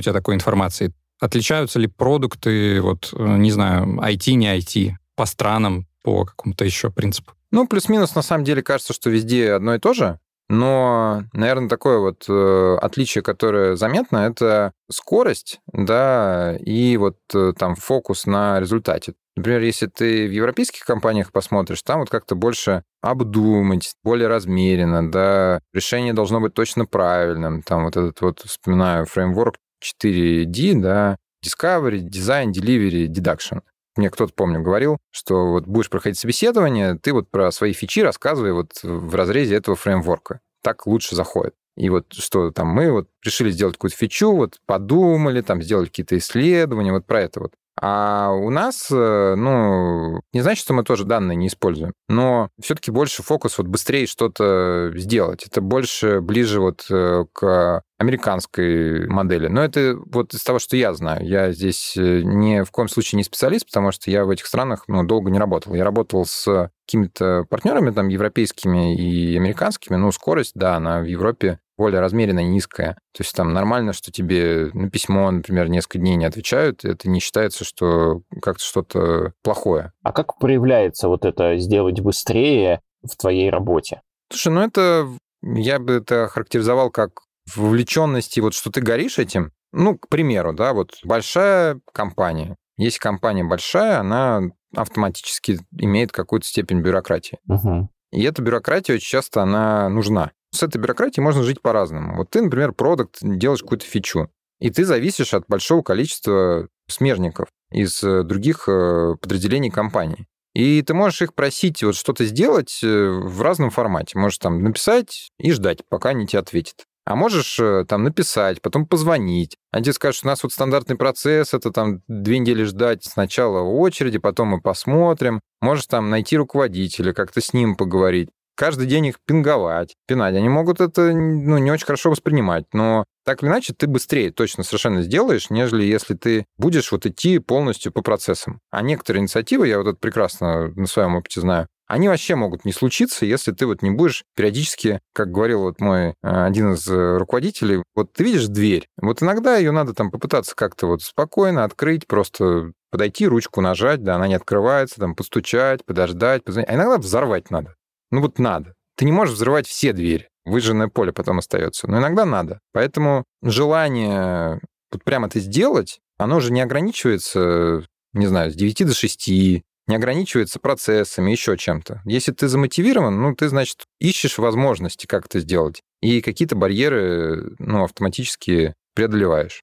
тебя 0.00 0.12
такой 0.12 0.36
информации? 0.36 0.92
Отличаются 1.20 1.80
ли 1.80 1.88
продукты, 1.88 2.80
вот, 2.80 3.12
э, 3.12 3.36
не 3.38 3.50
знаю, 3.50 3.98
IT, 4.00 4.34
не 4.34 4.58
IT, 4.58 4.92
по 5.16 5.26
странам, 5.26 5.86
по 6.04 6.24
какому-то 6.24 6.64
еще 6.64 6.90
принципу? 6.90 7.32
Ну, 7.50 7.66
плюс-минус, 7.66 8.14
на 8.14 8.22
самом 8.22 8.44
деле, 8.44 8.62
кажется, 8.62 8.92
что 8.92 9.10
везде 9.10 9.52
одно 9.52 9.74
и 9.74 9.78
то 9.80 9.94
же. 9.94 10.20
Но, 10.48 11.24
наверное, 11.32 11.70
такое 11.70 11.98
вот 11.98 12.26
э, 12.28 12.78
отличие, 12.82 13.22
которое 13.22 13.76
заметно, 13.76 14.18
это 14.18 14.72
скорость, 14.90 15.60
да, 15.72 16.54
и 16.60 16.98
вот 16.98 17.16
э, 17.34 17.54
там 17.58 17.76
фокус 17.76 18.26
на 18.26 18.60
результате. 18.60 19.14
Например, 19.36 19.62
если 19.62 19.86
ты 19.86 20.28
в 20.28 20.32
европейских 20.32 20.84
компаниях 20.84 21.32
посмотришь, 21.32 21.82
там 21.82 22.00
вот 22.00 22.10
как-то 22.10 22.34
больше 22.34 22.84
обдумать, 23.00 23.94
более 24.04 24.28
размеренно, 24.28 25.10
да, 25.10 25.60
решение 25.72 26.12
должно 26.12 26.40
быть 26.40 26.52
точно 26.52 26.84
правильным. 26.84 27.62
Там 27.62 27.84
вот 27.84 27.96
этот 27.96 28.20
вот, 28.20 28.40
вспоминаю, 28.40 29.06
фреймворк 29.06 29.56
4D, 29.82 30.74
да, 30.74 31.16
Discovery, 31.44 32.00
Design, 32.00 32.52
Delivery, 32.52 33.06
Deduction. 33.06 33.62
Мне 33.96 34.10
кто-то, 34.10 34.32
помню, 34.34 34.60
говорил, 34.60 34.98
что 35.10 35.52
вот 35.52 35.66
будешь 35.66 35.88
проходить 35.88 36.18
собеседование, 36.18 36.98
ты 36.98 37.12
вот 37.12 37.30
про 37.30 37.50
свои 37.52 37.72
фичи 37.72 38.00
рассказывай 38.00 38.52
вот 38.52 38.72
в 38.82 39.14
разрезе 39.14 39.54
этого 39.54 39.76
фреймворка. 39.76 40.40
Так 40.62 40.86
лучше 40.86 41.14
заходит. 41.14 41.54
И 41.76 41.88
вот 41.90 42.12
что 42.12 42.50
там 42.50 42.68
мы 42.68 42.90
вот 42.90 43.08
решили 43.24 43.50
сделать 43.50 43.76
какую-то 43.76 43.96
фичу, 43.96 44.32
вот 44.32 44.58
подумали, 44.66 45.40
там 45.40 45.62
сделали 45.62 45.86
какие-то 45.86 46.16
исследования, 46.18 46.92
вот 46.92 47.06
про 47.06 47.22
это 47.22 47.40
вот. 47.40 47.54
А 47.80 48.30
у 48.30 48.50
нас, 48.50 48.88
э, 48.90 49.34
ну, 49.36 50.20
не 50.32 50.40
значит, 50.42 50.62
что 50.62 50.74
мы 50.74 50.84
тоже 50.84 51.04
данные 51.04 51.36
не 51.36 51.48
используем, 51.48 51.92
но 52.08 52.48
все-таки 52.60 52.90
больше 52.90 53.22
фокус 53.22 53.58
вот 53.58 53.66
быстрее 53.66 54.06
что-то 54.06 54.92
сделать. 54.94 55.46
Это 55.46 55.60
больше 55.60 56.20
ближе 56.20 56.60
вот 56.60 56.86
э, 56.90 57.24
к 57.32 57.82
американской 57.98 59.08
модели. 59.08 59.48
Но 59.48 59.64
это 59.64 59.96
вот 60.06 60.34
из 60.34 60.42
того, 60.44 60.58
что 60.58 60.76
я 60.76 60.94
знаю. 60.94 61.26
Я 61.26 61.52
здесь 61.52 61.96
э, 61.96 62.22
ни 62.22 62.62
в 62.62 62.70
коем 62.70 62.88
случае 62.88 63.16
не 63.16 63.24
специалист, 63.24 63.66
потому 63.66 63.90
что 63.90 64.10
я 64.10 64.24
в 64.24 64.30
этих 64.30 64.46
странах 64.46 64.84
ну, 64.86 65.04
долго 65.04 65.30
не 65.30 65.38
работал. 65.38 65.74
Я 65.74 65.84
работал 65.84 66.24
с 66.24 66.70
какими-то 66.86 67.44
партнерами 67.48 67.90
там 67.90 68.08
европейскими 68.08 68.96
и 68.96 69.36
американскими. 69.36 69.96
Ну, 69.96 70.12
скорость, 70.12 70.52
да, 70.54 70.76
она 70.76 71.00
в 71.00 71.04
Европе 71.04 71.58
более 71.76 72.00
размеренная, 72.00 72.44
низкая. 72.44 72.94
То 73.12 73.22
есть 73.22 73.34
там 73.34 73.52
нормально, 73.52 73.92
что 73.92 74.12
тебе 74.12 74.70
на 74.72 74.90
письмо, 74.90 75.30
например, 75.30 75.68
несколько 75.68 75.98
дней 75.98 76.16
не 76.16 76.24
отвечают, 76.24 76.84
это 76.84 77.08
не 77.08 77.20
считается, 77.20 77.64
что 77.64 78.22
как-то 78.40 78.64
что-то 78.64 79.32
плохое. 79.42 79.92
А 80.02 80.12
как 80.12 80.38
проявляется 80.38 81.08
вот 81.08 81.24
это 81.24 81.56
сделать 81.56 82.00
быстрее 82.00 82.80
в 83.02 83.16
твоей 83.16 83.50
работе? 83.50 84.00
Слушай, 84.30 84.52
ну 84.52 84.60
это 84.62 85.08
я 85.42 85.78
бы 85.78 85.94
это 85.94 86.28
характеризовал 86.28 86.90
как 86.90 87.20
вовлеченности, 87.54 88.40
вот 88.40 88.54
что 88.54 88.70
ты 88.70 88.80
горишь 88.80 89.18
этим. 89.18 89.52
Ну, 89.72 89.98
к 89.98 90.08
примеру, 90.08 90.52
да, 90.52 90.72
вот 90.72 90.98
большая 91.04 91.80
компания. 91.92 92.56
Если 92.76 92.98
компания 92.98 93.44
большая, 93.44 94.00
она 94.00 94.42
автоматически 94.74 95.60
имеет 95.76 96.12
какую-то 96.12 96.46
степень 96.46 96.80
бюрократии. 96.80 97.38
Угу. 97.48 97.88
И 98.12 98.22
эта 98.22 98.42
бюрократия 98.42 98.94
очень 98.94 99.08
часто 99.08 99.42
она 99.42 99.88
нужна. 99.88 100.30
С 100.54 100.62
этой 100.62 100.78
бюрократией 100.78 101.24
можно 101.24 101.42
жить 101.42 101.60
по-разному. 101.60 102.16
Вот 102.16 102.30
ты, 102.30 102.40
например, 102.40 102.72
продукт, 102.72 103.18
делаешь 103.20 103.62
какую-то 103.62 103.84
фичу, 103.84 104.30
и 104.60 104.70
ты 104.70 104.84
зависишь 104.84 105.34
от 105.34 105.44
большого 105.48 105.82
количества 105.82 106.68
смежников 106.88 107.48
из 107.72 108.02
э, 108.04 108.22
других 108.22 108.68
э, 108.68 109.16
подразделений 109.20 109.70
компании. 109.70 110.26
И 110.54 110.80
ты 110.82 110.94
можешь 110.94 111.22
их 111.22 111.34
просить 111.34 111.82
вот 111.82 111.96
что-то 111.96 112.24
сделать 112.24 112.78
э, 112.84 112.86
в 112.86 113.42
разном 113.42 113.70
формате. 113.70 114.16
Можешь 114.16 114.38
там 114.38 114.62
написать 114.62 115.30
и 115.40 115.50
ждать, 115.50 115.80
пока 115.88 116.10
они 116.10 116.26
тебе 116.28 116.38
ответят. 116.38 116.84
А 117.04 117.16
можешь 117.16 117.60
там 117.86 118.04
написать, 118.04 118.62
потом 118.62 118.86
позвонить. 118.86 119.58
Они 119.72 119.84
тебе 119.84 119.92
скажут, 119.92 120.18
что 120.18 120.28
у 120.28 120.30
нас 120.30 120.42
вот 120.42 120.52
стандартный 120.52 120.96
процесс, 120.96 121.52
это 121.52 121.70
там 121.70 122.00
две 122.08 122.38
недели 122.38 122.62
ждать 122.62 123.04
сначала 123.04 123.60
очереди, 123.60 124.16
потом 124.16 124.48
мы 124.48 124.60
посмотрим. 124.62 125.40
Можешь 125.60 125.86
там 125.86 126.08
найти 126.08 126.38
руководителя, 126.38 127.12
как-то 127.12 127.42
с 127.42 127.52
ним 127.52 127.76
поговорить 127.76 128.30
каждый 128.54 128.86
день 128.86 129.06
их 129.06 129.16
пинговать, 129.24 129.96
пинать. 130.06 130.34
Они 130.34 130.48
могут 130.48 130.80
это 130.80 131.12
ну, 131.12 131.58
не 131.58 131.70
очень 131.70 131.86
хорошо 131.86 132.10
воспринимать, 132.10 132.64
но 132.72 133.04
так 133.24 133.42
или 133.42 133.50
иначе 133.50 133.72
ты 133.72 133.86
быстрее 133.86 134.30
точно 134.30 134.64
совершенно 134.64 135.02
сделаешь, 135.02 135.50
нежели 135.50 135.84
если 135.84 136.14
ты 136.14 136.46
будешь 136.58 136.92
вот 136.92 137.06
идти 137.06 137.38
полностью 137.38 137.92
по 137.92 138.02
процессам. 138.02 138.60
А 138.70 138.82
некоторые 138.82 139.22
инициативы, 139.22 139.68
я 139.68 139.78
вот 139.78 139.88
это 139.88 139.98
прекрасно 139.98 140.68
на 140.74 140.86
своем 140.86 141.16
опыте 141.16 141.40
знаю, 141.40 141.68
они 141.86 142.08
вообще 142.08 142.34
могут 142.34 142.64
не 142.64 142.72
случиться, 142.72 143.26
если 143.26 143.52
ты 143.52 143.66
вот 143.66 143.82
не 143.82 143.90
будешь 143.90 144.24
периодически, 144.34 145.00
как 145.12 145.30
говорил 145.30 145.60
вот 145.60 145.80
мой 145.80 146.08
э, 146.08 146.12
один 146.22 146.72
из 146.72 146.88
э, 146.88 147.18
руководителей, 147.18 147.82
вот 147.94 148.12
ты 148.14 148.24
видишь 148.24 148.46
дверь, 148.46 148.88
вот 148.96 149.22
иногда 149.22 149.56
ее 149.56 149.70
надо 149.70 149.92
там 149.92 150.10
попытаться 150.10 150.54
как-то 150.56 150.86
вот 150.86 151.02
спокойно 151.02 151.64
открыть, 151.64 152.06
просто 152.06 152.72
подойти, 152.90 153.26
ручку 153.26 153.60
нажать, 153.60 154.02
да, 154.02 154.14
она 154.14 154.28
не 154.28 154.34
открывается, 154.34 155.00
там 155.00 155.14
постучать, 155.14 155.84
подождать, 155.84 156.44
позвонить. 156.44 156.70
А 156.70 156.74
иногда 156.74 156.96
взорвать 156.96 157.50
надо. 157.50 157.74
Ну 158.10 158.20
вот 158.20 158.38
надо. 158.38 158.74
Ты 158.96 159.04
не 159.04 159.12
можешь 159.12 159.34
взрывать 159.34 159.66
все 159.66 159.92
двери. 159.92 160.28
Выжженное 160.44 160.88
поле 160.88 161.12
потом 161.12 161.38
остается. 161.38 161.88
Но 161.88 161.98
иногда 161.98 162.24
надо. 162.24 162.60
Поэтому 162.72 163.24
желание 163.42 164.60
вот 164.92 165.02
прямо 165.04 165.26
это 165.26 165.40
сделать, 165.40 166.00
оно 166.18 166.36
уже 166.36 166.52
не 166.52 166.60
ограничивается, 166.60 167.84
не 168.12 168.26
знаю, 168.26 168.50
с 168.50 168.54
9 168.54 168.86
до 168.86 168.94
6, 168.94 169.28
не 169.28 169.96
ограничивается 169.96 170.60
процессами, 170.60 171.30
еще 171.30 171.56
чем-то. 171.56 172.00
Если 172.04 172.32
ты 172.32 172.48
замотивирован, 172.48 173.20
ну, 173.20 173.34
ты, 173.34 173.48
значит, 173.48 173.84
ищешь 174.00 174.38
возможности, 174.38 175.06
как 175.06 175.26
это 175.26 175.40
сделать. 175.40 175.82
И 176.00 176.20
какие-то 176.20 176.56
барьеры, 176.56 177.54
ну, 177.58 177.84
автоматически 177.84 178.74
преодолеваешь. 178.94 179.62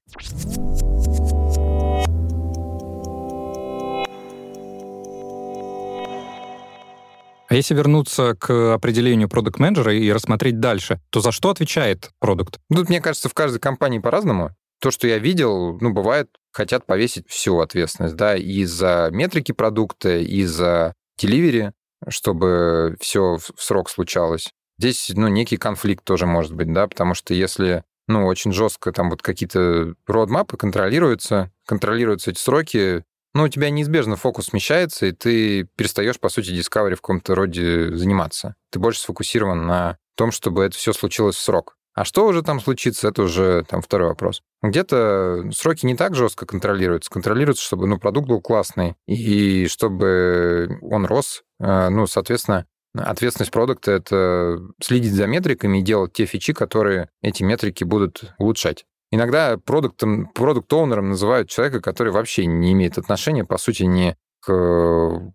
А 7.52 7.54
если 7.54 7.74
вернуться 7.74 8.34
к 8.34 8.72
определению 8.72 9.28
продукт 9.28 9.58
менеджера 9.58 9.92
и 9.94 10.10
рассмотреть 10.10 10.58
дальше, 10.58 11.02
то 11.10 11.20
за 11.20 11.32
что 11.32 11.50
отвечает 11.50 12.08
продукт? 12.18 12.58
Тут, 12.74 12.88
мне 12.88 13.02
кажется, 13.02 13.28
в 13.28 13.34
каждой 13.34 13.58
компании 13.58 13.98
по-разному. 13.98 14.56
То, 14.80 14.90
что 14.90 15.06
я 15.06 15.18
видел, 15.18 15.76
ну, 15.78 15.92
бывает, 15.92 16.30
хотят 16.50 16.86
повесить 16.86 17.28
всю 17.28 17.60
ответственность, 17.60 18.16
да, 18.16 18.36
и 18.36 18.64
за 18.64 19.10
метрики 19.12 19.52
продукта, 19.52 20.16
и 20.16 20.46
за 20.46 20.94
деливери, 21.18 21.74
чтобы 22.08 22.96
все 23.02 23.36
в 23.36 23.62
срок 23.62 23.90
случалось. 23.90 24.50
Здесь, 24.78 25.12
ну, 25.14 25.28
некий 25.28 25.58
конфликт 25.58 26.04
тоже 26.04 26.24
может 26.24 26.54
быть, 26.54 26.72
да, 26.72 26.86
потому 26.86 27.12
что 27.12 27.34
если, 27.34 27.84
ну, 28.08 28.24
очень 28.24 28.54
жестко 28.54 28.92
там 28.92 29.10
вот 29.10 29.20
какие-то 29.20 29.92
родмапы 30.06 30.56
контролируются, 30.56 31.52
контролируются 31.66 32.30
эти 32.30 32.38
сроки, 32.38 33.04
ну, 33.34 33.44
у 33.44 33.48
тебя 33.48 33.70
неизбежно 33.70 34.16
фокус 34.16 34.46
смещается, 34.46 35.06
и 35.06 35.12
ты 35.12 35.64
перестаешь, 35.76 36.20
по 36.20 36.28
сути, 36.28 36.50
Discovery 36.50 36.94
в 36.94 37.00
каком-то 37.00 37.34
роде 37.34 37.94
заниматься. 37.96 38.54
Ты 38.70 38.78
больше 38.78 39.00
сфокусирован 39.00 39.66
на 39.66 39.98
том, 40.16 40.32
чтобы 40.32 40.64
это 40.64 40.76
все 40.76 40.92
случилось 40.92 41.36
в 41.36 41.40
срок. 41.40 41.76
А 41.94 42.04
что 42.04 42.26
уже 42.26 42.42
там 42.42 42.60
случится, 42.60 43.08
это 43.08 43.22
уже 43.22 43.64
там 43.68 43.82
второй 43.82 44.08
вопрос. 44.08 44.42
Где-то 44.62 45.50
сроки 45.52 45.84
не 45.84 45.94
так 45.94 46.14
жестко 46.14 46.46
контролируются. 46.46 47.10
Контролируется, 47.10 47.64
чтобы 47.64 47.86
ну, 47.86 47.98
продукт 47.98 48.28
был 48.28 48.40
классный, 48.40 48.94
и 49.06 49.66
чтобы 49.66 50.78
он 50.80 51.04
рос. 51.04 51.42
А, 51.60 51.90
ну, 51.90 52.06
соответственно, 52.06 52.66
ответственность 52.96 53.52
продукта— 53.52 53.90
это 53.92 54.58
следить 54.80 55.12
за 55.12 55.26
метриками 55.26 55.78
и 55.78 55.82
делать 55.82 56.14
те 56.14 56.24
фичи, 56.24 56.54
которые 56.54 57.10
эти 57.20 57.42
метрики 57.42 57.84
будут 57.84 58.34
улучшать. 58.38 58.86
Иногда 59.12 59.58
продуктом, 59.58 60.26
продукт-оунером 60.26 61.10
называют 61.10 61.50
человека, 61.50 61.82
который 61.82 62.12
вообще 62.12 62.46
не 62.46 62.72
имеет 62.72 62.96
отношения, 62.96 63.44
по 63.44 63.58
сути, 63.58 63.82
ни 63.82 64.16
к 64.40 64.50